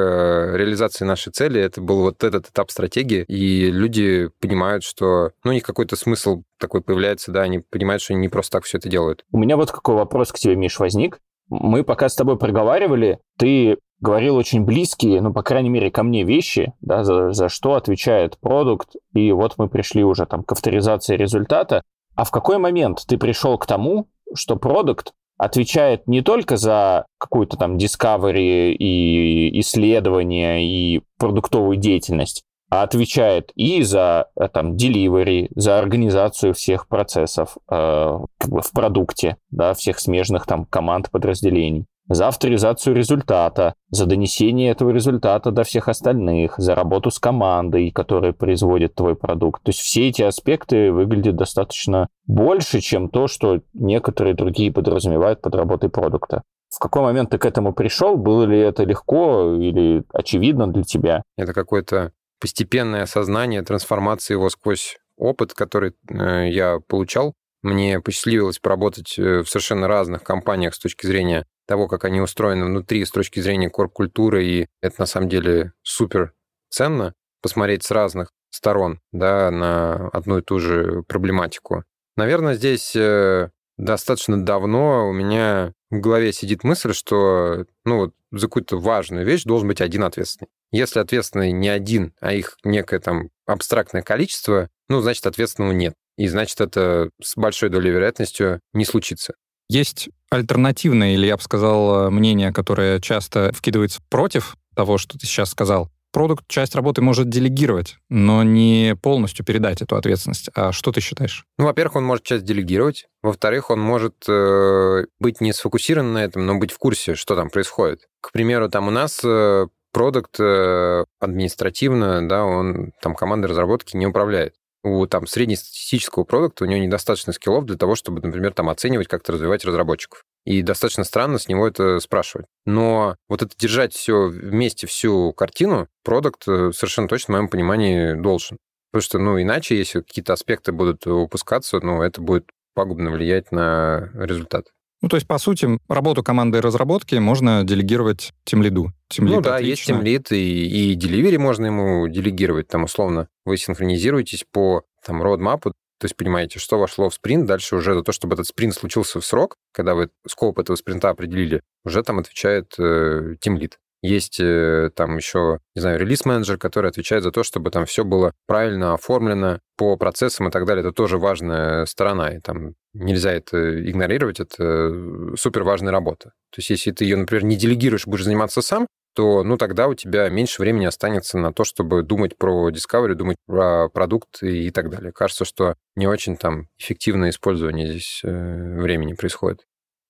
реализации 0.55 1.05
нашей 1.05 1.31
цели, 1.31 1.61
это 1.61 1.83
был 1.83 2.01
вот 2.01 2.25
этот 2.25 2.49
этап 2.49 2.71
стратегии, 2.71 3.25
и 3.29 3.71
люди 3.71 4.31
понимают, 4.41 4.85
что, 4.85 5.33
ну, 5.45 5.51
у 5.51 5.55
них 5.55 5.63
какой-то 5.63 5.95
смысл 5.95 6.43
такой 6.59 6.81
появляется, 6.81 7.33
да, 7.33 7.43
они 7.43 7.59
понимают, 7.61 8.03
что 8.03 8.15
они 8.15 8.23
не 8.23 8.29
просто 8.29 8.53
так 8.53 8.65
все 8.65 8.79
это 8.79 8.89
делают. 8.89 9.25
У 9.31 9.39
меня 9.39 9.57
вот 9.57 9.71
какой 9.71 9.95
вопрос 9.95 10.33
к 10.33 10.39
тебе, 10.39 10.57
Миш, 10.57 10.79
возник. 10.79 11.19
Мы 11.49 11.85
пока 11.85 12.09
с 12.09 12.17
тобой 12.17 12.39
проговаривали, 12.39 13.21
ты 13.39 13.79
говорил 14.01 14.37
очень 14.37 14.65
близкие, 14.65 15.21
ну, 15.21 15.33
по 15.33 15.43
крайней 15.43 15.71
мере, 15.71 15.91
ко 15.91 16.03
мне 16.03 16.25
вещи, 16.25 16.73
да, 16.81 17.05
за, 17.05 17.33
за 17.33 17.49
что 17.49 17.75
отвечает 17.75 18.39
продукт, 18.39 18.91
и 19.13 19.33
вот 19.33 19.55
мы 19.59 19.69
пришли 19.69 20.05
уже 20.05 20.27
там 20.27 20.43
к 20.45 20.53
авторизации 20.53 21.17
результата. 21.17 21.83
А 22.15 22.25
в 22.25 22.31
какой 22.31 22.59
момент 22.59 23.05
ты 23.07 23.17
пришел 23.19 23.59
к 23.59 23.67
тому, 23.67 24.09
что 24.35 24.57
продукт 24.57 25.13
отвечает 25.37 26.07
не 26.09 26.21
только 26.21 26.57
за 26.57 27.07
какую-то 27.19 27.57
там 27.57 27.77
discovery 27.77 28.73
и 28.73 29.61
исследование 29.61 30.65
и 30.65 31.03
продуктовую 31.19 31.77
деятельность, 31.77 32.43
а 32.71 32.83
отвечает 32.83 33.53
и 33.55 33.83
за 33.83 34.27
э, 34.37 34.49
там 34.49 34.75
delivery, 34.75 35.49
за 35.55 35.79
организацию 35.79 36.55
всех 36.55 36.89
процессов 36.89 37.57
э, 37.71 38.19
как 38.39 38.51
бы 38.51 38.61
в 38.63 38.71
продукте, 38.73 39.37
да, 39.51 39.75
всех 39.75 40.01
смежных 40.01 40.45
там 40.45 40.65
команд 40.67 41.11
подразделений 41.11 41.87
за 42.09 42.29
авторизацию 42.29 42.97
результата, 42.97 43.75
за 43.91 44.07
донесение 44.07 44.71
этого 44.71 44.91
результата 44.91 45.51
до 45.51 45.63
всех 45.65 45.89
остальных, 45.89 46.55
за 46.57 46.75
работу 46.75 47.11
с 47.11 47.19
командой, 47.19 47.91
которая 47.91 48.33
производит 48.33 48.95
твой 48.95 49.15
продукт. 49.15 49.63
То 49.63 49.71
есть 49.71 49.81
все 49.81 50.09
эти 50.09 50.23
аспекты 50.23 50.91
выглядят 50.91 51.37
достаточно 51.37 52.09
больше, 52.27 52.81
чем 52.81 53.09
то, 53.09 53.27
что 53.27 53.61
некоторые 53.75 54.35
другие 54.35 54.73
подразумевают 54.73 55.43
под 55.43 55.55
работой 55.55 55.91
продукта. 55.91 56.43
В 56.71 56.79
какой 56.79 57.03
момент 57.03 57.31
ты 57.31 57.39
к 57.39 57.47
этому 57.47 57.73
пришел? 57.73 58.17
Было 58.17 58.45
ли 58.45 58.59
это 58.59 58.85
легко 58.85 59.55
или 59.55 60.05
очевидно 60.13 60.71
для 60.71 60.83
тебя? 60.83 61.23
Это 61.37 61.53
какое-то 61.53 62.13
постепенное 62.41 63.03
осознание 63.03 63.63
трансформации 63.63 64.35
его 64.35 64.49
сквозь 64.51 64.99
опыт, 65.17 65.55
который 65.55 65.95
э, 66.11 66.49
я 66.51 66.79
получал. 66.87 67.35
Мне 67.63 68.01
посчастливилось 68.01 68.59
поработать 68.59 69.19
э, 69.19 69.43
в 69.43 69.49
совершенно 69.49 69.89
разных 69.89 70.23
компаниях 70.23 70.75
с 70.75 70.79
точки 70.79 71.07
зрения 71.07 71.45
того, 71.69 71.87
как 71.87 72.05
они 72.05 72.21
устроены 72.21 72.65
внутри, 72.65 73.05
с 73.05 73.11
точки 73.11 73.41
зрения 73.41 73.69
корп-культуры, 73.69 74.45
и 74.45 74.67
это 74.81 74.97
на 74.99 75.07
самом 75.07 75.29
деле 75.29 75.73
супер 75.83 76.33
ценно 76.71 77.13
посмотреть 77.43 77.85
с 77.85 77.91
разных 77.91 78.31
сторон 78.51 79.01
да, 79.13 79.51
на 79.51 80.09
одну 80.09 80.39
и 80.39 80.43
ту 80.43 80.59
же 80.59 81.03
проблематику. 81.07 81.85
Наверное, 82.17 82.55
здесь 82.55 82.97
э, 82.97 83.51
достаточно 83.77 84.43
давно 84.43 85.09
у 85.09 85.13
меня 85.13 85.75
в 85.91 86.01
голове 86.01 86.33
сидит 86.33 86.65
мысль, 86.65 86.95
что 86.95 87.67
ну, 87.85 87.99
вот 87.99 88.15
за 88.33 88.47
какую-то 88.47 88.79
важную 88.79 89.25
вещь 89.27 89.45
должен 89.45 89.69
быть 89.69 89.83
один 89.83 90.05
ответственный. 90.05 90.49
Если 90.73 91.01
ответственный 91.01 91.53
не 91.53 91.69
один, 91.69 92.15
а 92.21 92.33
их 92.33 92.57
некое 92.65 92.99
там 92.99 93.29
абстрактное 93.47 94.03
количество, 94.03 94.69
ну, 94.89 95.01
значит, 95.01 95.27
ответственного 95.27 95.73
нет. 95.73 95.95
И 96.17 96.29
значит, 96.29 96.61
это 96.61 97.11
с 97.23 97.37
большой 97.37 97.69
долей 97.69 97.91
вероятностью 97.91 98.61
не 98.73 98.85
случится. 98.85 99.35
Есть 99.69 100.09
альтернативное, 100.31 101.15
или 101.15 101.27
я 101.27 101.37
бы 101.37 101.43
сказал, 101.43 102.11
мнение, 102.11 102.53
которое 102.53 103.01
часто 103.01 103.53
вкидывается 103.55 104.01
против 104.09 104.57
того, 104.75 104.99
что 104.99 105.19
ты 105.19 105.27
сейчас 105.27 105.51
сказал 105.51 105.91
продукт 106.13 106.45
часть 106.49 106.75
работы 106.75 107.01
может 107.01 107.29
делегировать, 107.29 107.97
но 108.09 108.43
не 108.43 108.97
полностью 109.01 109.45
передать 109.45 109.83
эту 109.83 109.97
ответственность. 109.97 110.51
А 110.55 110.73
что 110.73 110.93
ты 110.93 111.01
считаешь? 111.01 111.45
Ну, 111.59 111.67
во-первых, 111.67 111.97
он 111.97 112.05
может 112.05 112.25
часть 112.25 112.45
делегировать. 112.45 113.07
Во-вторых, 113.23 113.71
он 113.71 113.81
может 113.81 114.25
э, 114.29 115.05
быть 115.21 115.41
не 115.41 115.53
сфокусирован 115.53 116.13
на 116.13 116.25
этом, 116.25 116.47
но 116.47 116.57
быть 116.57 116.73
в 116.73 116.79
курсе, 116.79 117.15
что 117.15 117.37
там 117.37 117.51
происходит. 117.51 118.09
К 118.21 118.33
примеру, 118.33 118.69
там 118.69 118.89
у 118.89 118.91
нас 118.91 119.21
э, 119.25 119.67
продукт 119.93 120.41
э, 120.41 121.05
административно, 121.21 122.27
да, 122.29 122.45
он 122.45 122.93
там 123.01 123.15
командой 123.15 123.47
разработки 123.47 123.97
не 123.97 124.07
управляет. 124.07 124.55
У 124.89 125.07
там 125.07 125.27
среднестатистического 125.27 126.25
продукта 126.25 126.65
у 126.65 126.67
него 126.67 126.81
недостаточно 126.81 127.33
скиллов 127.33 127.67
для 127.67 127.77
того, 127.77 127.95
чтобы, 127.95 128.21
например, 128.23 128.53
там 128.55 128.69
оценивать, 128.69 129.09
как-то 129.09 129.33
развивать 129.33 129.65
разработчиков. 129.65 130.25
И 130.45 130.63
достаточно 130.63 131.05
странно 131.05 131.39
с 131.39 131.49
него 131.49 131.69
это 131.69 132.01
спрашивать. 132.01 132.47
Но 132.65 133.17
вот 133.29 133.43
это 133.43 133.55
держать 133.59 133.93
все 133.93 134.29
вместе, 134.29 134.87
всю 134.87 135.33
картину, 135.35 135.89
продукт 136.05 136.49
э, 136.49 136.73
совершенно 136.73 137.09
точно, 137.09 137.33
в 137.33 137.37
моем 137.37 137.49
понимании, 137.49 138.15
должен. 138.15 138.57
Потому 138.91 139.03
что, 139.03 139.19
ну, 139.19 139.41
иначе, 139.43 139.77
если 139.77 140.01
какие-то 140.01 140.33
аспекты 140.33 140.73
будут 140.73 141.07
упускаться, 141.07 141.81
ну, 141.81 142.03
это 142.03 142.23
будет 142.23 142.49
пагубно 142.75 143.11
влиять 143.11 143.53
на 143.53 144.11
результат. 144.15 144.67
Ну, 145.01 145.09
то 145.09 145.17
есть, 145.17 145.29
по 145.29 145.39
сути, 145.39 145.79
работу 145.89 146.23
команды 146.23 146.61
разработки 146.61 147.15
можно 147.17 147.63
делегировать 147.65 148.33
тем 148.45 148.63
лиду. 148.63 148.93
ну 149.19 149.41
да, 149.41 149.57
отлично. 149.57 149.71
есть 149.71 149.85
тем 149.85 150.03
лид, 150.03 150.33
и, 150.33 150.93
и 150.93 150.97
delivery 150.97 151.39
можно 151.39 151.67
ему 151.67 152.09
делегировать. 152.09 152.69
Там, 152.69 152.85
условно, 152.85 153.29
вы 153.45 153.57
синхронизируетесь 153.57 154.45
по 154.51 154.83
там, 155.05 155.23
roadmap, 155.23 155.73
то 155.99 156.05
есть 156.05 156.17
понимаете, 156.17 156.61
что 156.61 156.79
вошло 156.79 157.11
в 157.11 157.15
спринт, 157.15 157.47
дальше 157.47 157.75
уже 157.75 157.95
за 157.95 158.03
то, 158.03 158.13
чтобы 158.13 158.35
этот 158.35 158.47
спринт 158.47 158.75
случился 158.75 159.21
в 159.21 159.27
срок, 159.27 159.57
когда 159.73 159.95
вы 159.95 160.11
скоп 160.29 160.59
этого 160.59 160.77
спринта 160.77 161.11
определили, 161.11 161.63
уже 161.85 162.03
там 162.03 162.21
отвечает 162.21 162.75
э, 162.79 163.35
лид. 163.45 163.79
Есть 164.01 164.39
э, 164.39 164.91
там 164.95 165.17
еще, 165.17 165.59
не 165.75 165.81
знаю, 165.81 165.99
релиз-менеджер, 165.99 166.57
который 166.57 166.89
отвечает 166.89 167.25
за 167.25 167.33
то, 167.33 167.43
чтобы 167.43 167.73
там 167.73 167.85
все 167.85 168.05
было 168.05 168.33
правильно 168.47 168.95
оформлено 168.95 169.59
по 169.77 169.97
процессам 169.97 170.47
и 170.47 170.51
так 170.53 170.67
далее. 170.67 170.85
Это 170.85 170.93
тоже 170.93 171.19
важная 171.19 171.85
сторона, 171.85 172.37
и 172.37 172.39
там 172.39 172.75
нельзя 172.99 173.33
это 173.33 173.89
игнорировать, 173.89 174.41
это 174.41 174.63
э, 174.63 175.35
супер 175.37 175.63
важная 175.63 175.93
работа. 175.93 176.33
То 176.51 176.59
есть 176.59 176.71
если 176.71 176.91
ты 176.91 177.05
ее, 177.05 177.17
например, 177.17 177.45
не 177.45 177.57
делегируешь, 177.57 178.07
будешь 178.07 178.25
заниматься 178.25 178.63
сам, 178.63 178.87
то 179.15 179.43
ну, 179.43 179.57
тогда 179.57 179.89
у 179.89 179.95
тебя 179.95 180.29
меньше 180.29 180.63
времени 180.63 180.85
останется 180.85 181.39
на 181.39 181.53
то, 181.53 181.65
чтобы 181.65 182.03
думать 182.03 182.37
про 182.39 182.71
Discovery, 182.71 183.15
думать 183.15 183.37
про 183.47 183.89
продукт 183.89 184.43
и, 184.43 184.71
так 184.71 184.91
далее. 184.91 185.13
Кажется, 185.13 185.45
что 185.45 185.75
не 185.97 186.07
очень 186.07 186.37
там 186.37 186.69
эффективное 186.79 187.31
использование 187.31 187.89
здесь 187.89 188.21
э, 188.23 188.81
времени 188.81 189.15
происходит. 189.15 189.65